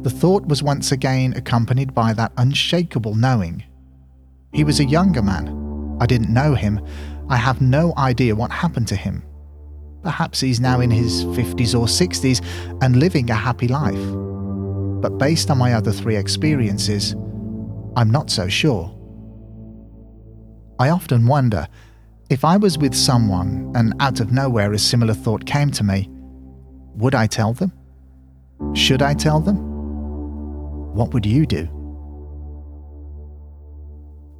The 0.00 0.10
thought 0.10 0.46
was 0.46 0.62
once 0.62 0.90
again 0.90 1.34
accompanied 1.36 1.92
by 1.92 2.14
that 2.14 2.32
unshakable 2.38 3.16
knowing. 3.16 3.64
He 4.54 4.64
was 4.64 4.80
a 4.80 4.86
younger 4.86 5.22
man. 5.22 5.98
I 6.00 6.06
didn't 6.06 6.32
know 6.32 6.54
him. 6.54 6.80
I 7.28 7.36
have 7.36 7.60
no 7.60 7.92
idea 7.98 8.34
what 8.34 8.50
happened 8.50 8.88
to 8.88 8.96
him. 8.96 9.22
Perhaps 10.02 10.40
he's 10.40 10.60
now 10.60 10.80
in 10.80 10.90
his 10.90 11.24
50s 11.24 11.78
or 11.78 11.86
60s 11.86 12.44
and 12.82 12.96
living 12.96 13.30
a 13.30 13.34
happy 13.34 13.68
life. 13.68 13.98
But 15.00 15.18
based 15.18 15.50
on 15.50 15.58
my 15.58 15.74
other 15.74 15.92
three 15.92 16.16
experiences, 16.16 17.14
I'm 17.96 18.10
not 18.10 18.30
so 18.30 18.48
sure. 18.48 18.94
I 20.78 20.90
often 20.90 21.26
wonder 21.26 21.66
if 22.30 22.44
I 22.44 22.56
was 22.56 22.78
with 22.78 22.94
someone 22.94 23.72
and 23.74 23.94
out 24.00 24.20
of 24.20 24.32
nowhere 24.32 24.72
a 24.72 24.78
similar 24.78 25.14
thought 25.14 25.46
came 25.46 25.70
to 25.72 25.84
me, 25.84 26.08
would 26.94 27.14
I 27.14 27.26
tell 27.26 27.52
them? 27.52 27.72
Should 28.74 29.02
I 29.02 29.14
tell 29.14 29.40
them? 29.40 29.56
What 30.94 31.14
would 31.14 31.26
you 31.26 31.46
do? 31.46 31.68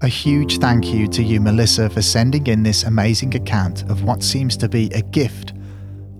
A 0.01 0.07
huge 0.07 0.59
thank 0.59 0.95
you 0.95 1.09
to 1.09 1.25
you, 1.25 1.41
Melissa, 1.41 1.91
for 1.91 2.03
sending 2.03 2.47
in 2.47 2.63
this 2.63 2.85
amazing 2.85 3.35
account 3.35 3.83
of 3.91 4.05
what 4.05 4.23
seems 4.23 4.57
to 4.59 4.69
be 4.69 4.87
a 4.95 5.03
gift 5.03 5.55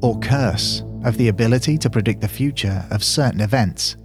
or 0.03 0.19
curse 0.19 0.83
of 1.05 1.17
the 1.17 1.29
ability 1.29 1.79
to 1.79 1.89
predict 1.89 2.21
the 2.21 2.27
future 2.27 2.85
of 2.91 3.05
certain 3.05 3.41
events. 3.41 3.97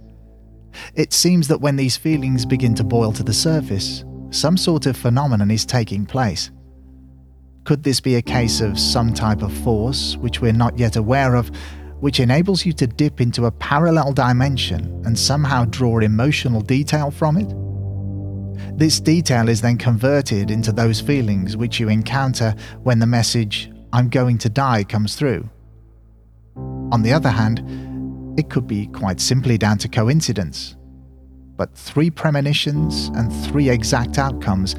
It 0.94 1.12
seems 1.12 1.48
that 1.48 1.60
when 1.60 1.74
these 1.74 1.96
feelings 1.96 2.46
begin 2.46 2.76
to 2.76 2.84
boil 2.84 3.12
to 3.14 3.24
the 3.24 3.32
surface, 3.32 4.04
some 4.30 4.56
sort 4.56 4.86
of 4.86 4.96
phenomenon 4.96 5.50
is 5.50 5.66
taking 5.66 6.06
place. 6.06 6.52
Could 7.64 7.82
this 7.82 8.00
be 8.00 8.14
a 8.14 8.22
case 8.22 8.60
of 8.60 8.78
some 8.78 9.12
type 9.12 9.42
of 9.42 9.52
force 9.52 10.16
which 10.18 10.40
we're 10.40 10.52
not 10.52 10.78
yet 10.78 10.94
aware 10.94 11.34
of, 11.34 11.50
which 11.98 12.20
enables 12.20 12.64
you 12.64 12.72
to 12.74 12.86
dip 12.86 13.20
into 13.20 13.46
a 13.46 13.50
parallel 13.50 14.12
dimension 14.12 15.02
and 15.04 15.18
somehow 15.18 15.64
draw 15.64 15.98
emotional 15.98 16.60
detail 16.60 17.10
from 17.10 17.38
it? 17.38 17.52
This 18.74 19.00
detail 19.00 19.48
is 19.48 19.60
then 19.60 19.78
converted 19.78 20.50
into 20.50 20.72
those 20.72 21.00
feelings 21.00 21.56
which 21.56 21.80
you 21.80 21.88
encounter 21.88 22.54
when 22.82 22.98
the 22.98 23.06
message, 23.06 23.70
I'm 23.92 24.08
going 24.08 24.38
to 24.38 24.48
die, 24.48 24.84
comes 24.84 25.16
through. 25.16 25.48
On 26.56 27.02
the 27.02 27.12
other 27.12 27.30
hand, 27.30 28.38
it 28.38 28.50
could 28.50 28.66
be 28.66 28.86
quite 28.86 29.20
simply 29.20 29.58
down 29.58 29.78
to 29.78 29.88
coincidence. 29.88 30.76
But 31.56 31.76
three 31.76 32.10
premonitions 32.10 33.08
and 33.14 33.32
three 33.46 33.70
exact 33.70 34.18
outcomes 34.18 34.74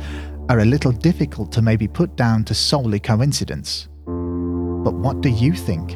are 0.50 0.60
a 0.60 0.66
little 0.66 0.92
difficult 0.92 1.52
to 1.54 1.62
maybe 1.62 1.88
put 1.88 2.16
down 2.16 2.44
to 2.46 2.54
solely 2.54 3.00
coincidence. 3.00 3.88
But 4.06 4.94
what 4.94 5.22
do 5.22 5.30
you 5.30 5.54
think? 5.54 5.96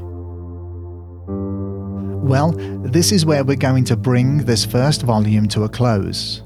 Well, 2.23 2.51
this 2.83 3.11
is 3.11 3.25
where 3.25 3.43
we're 3.43 3.55
going 3.55 3.85
to 3.85 3.97
bring 3.97 4.37
this 4.37 4.65
first 4.65 5.01
volume 5.01 5.47
to 5.49 5.63
a 5.63 5.69
close. 5.69 6.43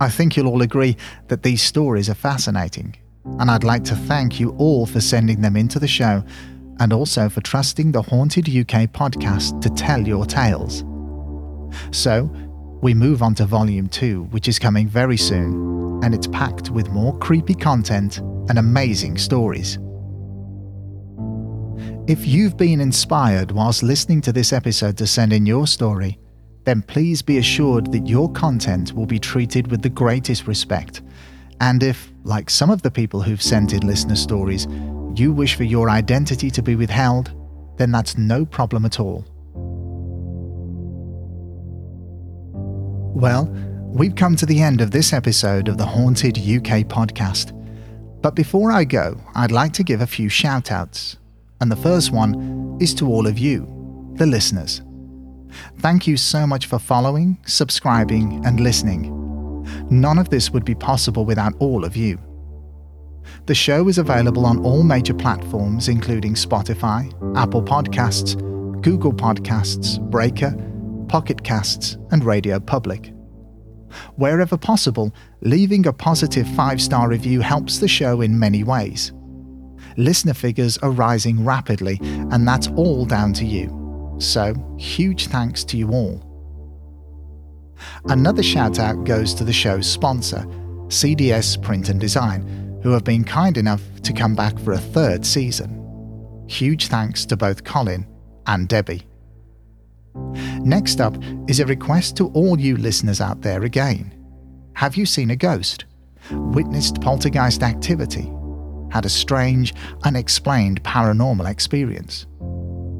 I 0.00 0.08
think 0.08 0.36
you'll 0.36 0.48
all 0.48 0.62
agree 0.62 0.96
that 1.26 1.42
these 1.42 1.62
stories 1.62 2.08
are 2.08 2.14
fascinating, 2.14 2.96
and 3.40 3.50
I'd 3.50 3.64
like 3.64 3.84
to 3.84 3.96
thank 3.96 4.38
you 4.38 4.50
all 4.50 4.86
for 4.86 5.00
sending 5.00 5.40
them 5.40 5.56
into 5.56 5.78
the 5.78 5.88
show 5.88 6.22
and 6.80 6.92
also 6.92 7.28
for 7.28 7.40
trusting 7.40 7.90
the 7.90 8.02
Haunted 8.02 8.48
UK 8.48 8.86
podcast 8.92 9.60
to 9.60 9.70
tell 9.70 10.06
your 10.06 10.24
tales. 10.24 10.84
So, 11.90 12.30
we 12.80 12.94
move 12.94 13.22
on 13.22 13.34
to 13.36 13.44
Volume 13.44 13.88
2, 13.88 14.24
which 14.30 14.46
is 14.46 14.60
coming 14.60 14.86
very 14.86 15.16
soon, 15.16 16.00
and 16.04 16.14
it's 16.14 16.28
packed 16.28 16.70
with 16.70 16.90
more 16.90 17.18
creepy 17.18 17.54
content 17.54 18.18
and 18.18 18.58
amazing 18.58 19.18
stories. 19.18 19.78
If 22.06 22.24
you've 22.24 22.56
been 22.56 22.80
inspired 22.80 23.50
whilst 23.50 23.82
listening 23.82 24.20
to 24.22 24.32
this 24.32 24.52
episode 24.52 24.96
to 24.98 25.06
send 25.06 25.32
in 25.32 25.44
your 25.44 25.66
story, 25.66 26.18
then 26.68 26.82
please 26.82 27.22
be 27.22 27.38
assured 27.38 27.90
that 27.92 28.06
your 28.06 28.30
content 28.32 28.92
will 28.92 29.06
be 29.06 29.18
treated 29.18 29.70
with 29.70 29.80
the 29.80 29.88
greatest 29.88 30.46
respect. 30.46 31.00
And 31.62 31.82
if, 31.82 32.12
like 32.24 32.50
some 32.50 32.68
of 32.68 32.82
the 32.82 32.90
people 32.90 33.22
who've 33.22 33.40
sent 33.40 33.72
in 33.72 33.86
listener 33.86 34.16
stories, 34.16 34.68
you 35.14 35.32
wish 35.32 35.54
for 35.54 35.64
your 35.64 35.88
identity 35.88 36.50
to 36.50 36.62
be 36.62 36.76
withheld, 36.76 37.32
then 37.78 37.90
that's 37.90 38.18
no 38.18 38.44
problem 38.44 38.84
at 38.84 39.00
all. 39.00 39.24
Well, 43.14 43.46
we've 43.86 44.14
come 44.14 44.36
to 44.36 44.44
the 44.44 44.60
end 44.60 44.82
of 44.82 44.90
this 44.90 45.14
episode 45.14 45.68
of 45.68 45.78
the 45.78 45.86
Haunted 45.86 46.36
UK 46.36 46.84
podcast. 46.86 47.54
But 48.20 48.34
before 48.34 48.72
I 48.72 48.84
go, 48.84 49.18
I'd 49.34 49.52
like 49.52 49.72
to 49.72 49.82
give 49.82 50.02
a 50.02 50.06
few 50.06 50.28
shout 50.28 50.70
outs. 50.70 51.16
And 51.62 51.72
the 51.72 51.76
first 51.76 52.12
one 52.12 52.76
is 52.78 52.92
to 52.96 53.08
all 53.08 53.26
of 53.26 53.38
you, 53.38 54.12
the 54.16 54.26
listeners. 54.26 54.82
Thank 55.78 56.06
you 56.06 56.16
so 56.16 56.46
much 56.46 56.66
for 56.66 56.78
following, 56.78 57.38
subscribing, 57.46 58.44
and 58.44 58.60
listening. 58.60 59.14
None 59.90 60.18
of 60.18 60.30
this 60.30 60.50
would 60.50 60.64
be 60.64 60.74
possible 60.74 61.24
without 61.24 61.54
all 61.58 61.84
of 61.84 61.96
you. 61.96 62.18
The 63.46 63.54
show 63.54 63.88
is 63.88 63.98
available 63.98 64.46
on 64.46 64.64
all 64.64 64.82
major 64.82 65.14
platforms, 65.14 65.88
including 65.88 66.34
Spotify, 66.34 67.12
Apple 67.36 67.62
Podcasts, 67.62 68.36
Google 68.82 69.12
Podcasts, 69.12 69.98
Breaker, 70.10 70.54
Pocket 71.08 71.42
Casts, 71.44 71.96
and 72.10 72.24
Radio 72.24 72.60
Public. 72.60 73.12
Wherever 74.16 74.56
possible, 74.56 75.14
leaving 75.40 75.86
a 75.86 75.92
positive 75.92 76.46
five 76.54 76.80
star 76.80 77.08
review 77.08 77.40
helps 77.40 77.78
the 77.78 77.88
show 77.88 78.20
in 78.20 78.38
many 78.38 78.64
ways. 78.64 79.12
Listener 79.96 80.34
figures 80.34 80.78
are 80.78 80.90
rising 80.90 81.44
rapidly, 81.44 81.98
and 82.02 82.46
that's 82.46 82.68
all 82.68 83.04
down 83.04 83.32
to 83.34 83.44
you. 83.44 83.77
So, 84.18 84.54
huge 84.78 85.28
thanks 85.28 85.64
to 85.64 85.76
you 85.76 85.90
all. 85.90 86.24
Another 88.06 88.42
shout 88.42 88.78
out 88.78 89.04
goes 89.04 89.34
to 89.34 89.44
the 89.44 89.52
show's 89.52 89.90
sponsor, 89.90 90.44
CDS 90.88 91.60
Print 91.62 91.88
and 91.88 92.00
Design, 92.00 92.80
who 92.82 92.90
have 92.90 93.04
been 93.04 93.24
kind 93.24 93.56
enough 93.56 93.82
to 94.02 94.12
come 94.12 94.34
back 94.34 94.58
for 94.58 94.72
a 94.72 94.78
third 94.78 95.24
season. 95.24 95.74
Huge 96.48 96.88
thanks 96.88 97.26
to 97.26 97.36
both 97.36 97.64
Colin 97.64 98.06
and 98.46 98.68
Debbie. 98.68 99.06
Next 100.60 101.00
up 101.00 101.16
is 101.46 101.60
a 101.60 101.66
request 101.66 102.16
to 102.16 102.28
all 102.28 102.58
you 102.58 102.76
listeners 102.76 103.20
out 103.20 103.42
there 103.42 103.62
again. 103.64 104.14
Have 104.74 104.96
you 104.96 105.06
seen 105.06 105.30
a 105.30 105.36
ghost? 105.36 105.84
Witnessed 106.30 107.00
poltergeist 107.00 107.62
activity? 107.62 108.32
Had 108.90 109.04
a 109.04 109.10
strange, 109.10 109.74
unexplained 110.04 110.82
paranormal 110.82 111.48
experience? 111.48 112.26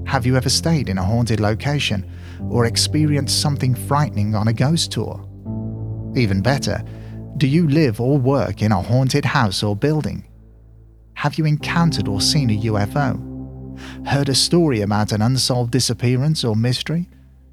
Have 0.08 0.24
you 0.24 0.38
ever 0.38 0.48
stayed 0.48 0.88
in 0.88 0.96
a 0.96 1.04
haunted 1.04 1.38
location 1.38 2.10
or 2.48 2.64
experienced 2.64 3.42
something 3.42 3.74
frightening 3.74 4.34
on 4.34 4.48
a 4.48 4.54
ghost 4.54 4.90
tour? 4.90 5.22
Even 6.16 6.40
better, 6.40 6.82
do 7.36 7.46
you 7.46 7.68
live 7.68 8.00
or 8.00 8.16
work 8.16 8.62
in 8.62 8.72
a 8.72 8.80
haunted 8.80 9.26
house 9.26 9.62
or 9.62 9.76
building? 9.76 10.26
Have 11.12 11.36
you 11.36 11.44
encountered 11.44 12.08
or 12.08 12.22
seen 12.22 12.48
a 12.48 12.58
UFO? 12.58 13.78
Heard 14.06 14.30
a 14.30 14.34
story 14.34 14.80
about 14.80 15.12
an 15.12 15.20
unsolved 15.20 15.72
disappearance 15.72 16.42
or 16.42 16.56
mystery? 16.56 17.10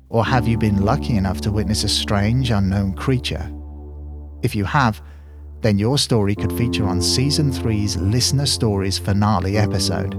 Or 0.08 0.24
have 0.24 0.47
you 0.47 0.58
been 0.58 0.86
lucky 0.86 1.18
enough 1.18 1.41
to 1.41 1.51
witness 1.51 1.84
a 1.84 1.89
strange, 1.89 2.51
unknown 2.51 2.93
creature? 2.93 3.51
If 4.43 4.56
you 4.56 4.64
have, 4.64 5.01
then 5.60 5.78
your 5.78 5.97
story 5.97 6.36
could 6.36 6.53
feature 6.53 6.88
on 6.88 7.01
Season 7.01 7.51
3's 7.51 7.97
Listener 7.97 8.45
Stories 8.45 8.97
finale 8.97 9.58
episode. 9.58 10.16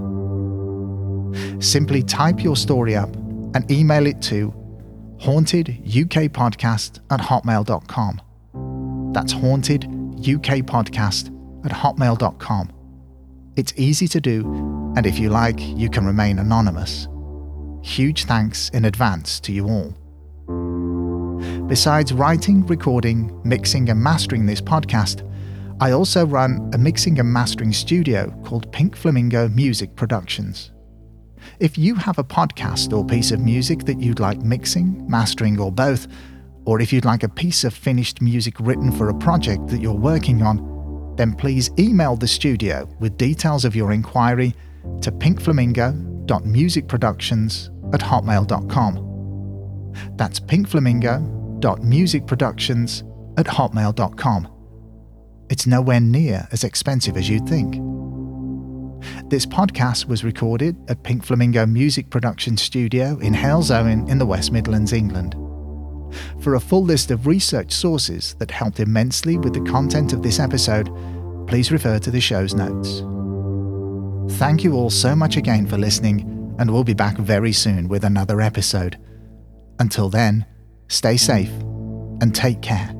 Simply 1.59 2.03
type 2.03 2.43
your 2.43 2.55
story 2.55 2.95
up 2.95 3.13
and 3.55 3.69
email 3.71 4.05
it 4.05 4.21
to 4.23 4.53
hauntedukpodcast 5.19 6.99
at 7.09 7.19
hotmail.com. 7.19 8.21
That's 9.13 9.33
hauntedukpodcast 9.33 11.65
at 11.65 11.71
hotmail.com. 11.71 12.73
It's 13.55 13.73
easy 13.75 14.07
to 14.09 14.21
do, 14.21 14.93
and 14.95 15.07
if 15.07 15.17
you 15.17 15.29
like, 15.29 15.59
you 15.59 15.89
can 15.89 16.05
remain 16.05 16.37
anonymous. 16.37 17.07
Huge 17.81 18.25
thanks 18.25 18.69
in 18.69 18.85
advance 18.85 19.39
to 19.41 19.51
you 19.51 19.67
all. 19.67 19.95
Besides 21.67 22.13
writing, 22.13 22.65
recording, 22.67 23.41
mixing, 23.43 23.89
and 23.89 23.99
mastering 23.99 24.45
this 24.45 24.61
podcast, 24.61 25.23
I 25.79 25.91
also 25.91 26.25
run 26.25 26.71
a 26.73 26.77
mixing 26.77 27.19
and 27.19 27.31
mastering 27.31 27.73
studio 27.73 28.31
called 28.43 28.71
Pink 28.71 28.95
Flamingo 28.95 29.47
Music 29.49 29.95
Productions. 29.95 30.71
If 31.59 31.75
you 31.75 31.95
have 31.95 32.19
a 32.19 32.23
podcast 32.23 32.95
or 32.95 33.03
piece 33.03 33.31
of 33.31 33.39
music 33.39 33.85
that 33.85 33.99
you'd 33.99 34.19
like 34.19 34.37
mixing, 34.41 35.09
mastering, 35.09 35.59
or 35.59 35.71
both, 35.71 36.07
or 36.65 36.79
if 36.79 36.93
you'd 36.93 37.03
like 37.03 37.23
a 37.23 37.29
piece 37.29 37.63
of 37.63 37.73
finished 37.73 38.21
music 38.21 38.53
written 38.59 38.91
for 38.91 39.09
a 39.09 39.15
project 39.15 39.65
that 39.69 39.81
you're 39.81 39.91
working 39.91 40.43
on, 40.43 41.15
then 41.17 41.33
please 41.33 41.71
email 41.79 42.15
the 42.15 42.27
studio 42.27 42.87
with 42.99 43.17
details 43.17 43.65
of 43.65 43.75
your 43.75 43.91
inquiry 43.91 44.53
to 45.01 45.11
pinkflamingo.musicproductions 45.11 47.93
at 47.93 48.01
hotmail.com. 48.01 49.93
That's 50.15 50.39
pinkflamingo.musicproductions 50.39 53.39
at 53.39 53.47
hotmail.com. 53.47 54.47
It's 55.49 55.65
nowhere 55.65 56.01
near 56.01 56.47
as 56.51 56.63
expensive 56.63 57.17
as 57.17 57.27
you'd 57.27 57.49
think. 57.49 57.77
This 59.25 59.45
podcast 59.45 60.07
was 60.07 60.23
recorded 60.23 60.75
at 60.89 61.03
Pink 61.03 61.25
Flamingo 61.25 61.65
Music 61.65 62.09
Production 62.09 62.57
Studio 62.57 63.17
in 63.19 63.33
Halesowen 63.33 64.09
in 64.09 64.17
the 64.17 64.25
West 64.25 64.51
Midlands, 64.51 64.93
England. 64.93 65.35
For 66.41 66.55
a 66.55 66.59
full 66.59 66.83
list 66.83 67.11
of 67.11 67.27
research 67.27 67.71
sources 67.71 68.35
that 68.39 68.51
helped 68.51 68.79
immensely 68.79 69.37
with 69.37 69.53
the 69.53 69.71
content 69.71 70.13
of 70.13 70.23
this 70.23 70.39
episode, 70.39 70.89
please 71.47 71.71
refer 71.71 71.99
to 71.99 72.11
the 72.11 72.21
show's 72.21 72.53
notes. 72.53 73.01
Thank 74.37 74.63
you 74.63 74.73
all 74.73 74.89
so 74.89 75.15
much 75.15 75.37
again 75.37 75.67
for 75.67 75.77
listening, 75.77 76.55
and 76.59 76.71
we'll 76.71 76.83
be 76.83 76.93
back 76.93 77.17
very 77.17 77.53
soon 77.53 77.87
with 77.87 78.03
another 78.03 78.41
episode. 78.41 78.97
Until 79.79 80.09
then, 80.09 80.45
stay 80.87 81.17
safe 81.17 81.51
and 82.21 82.33
take 82.33 82.61
care. 82.61 82.96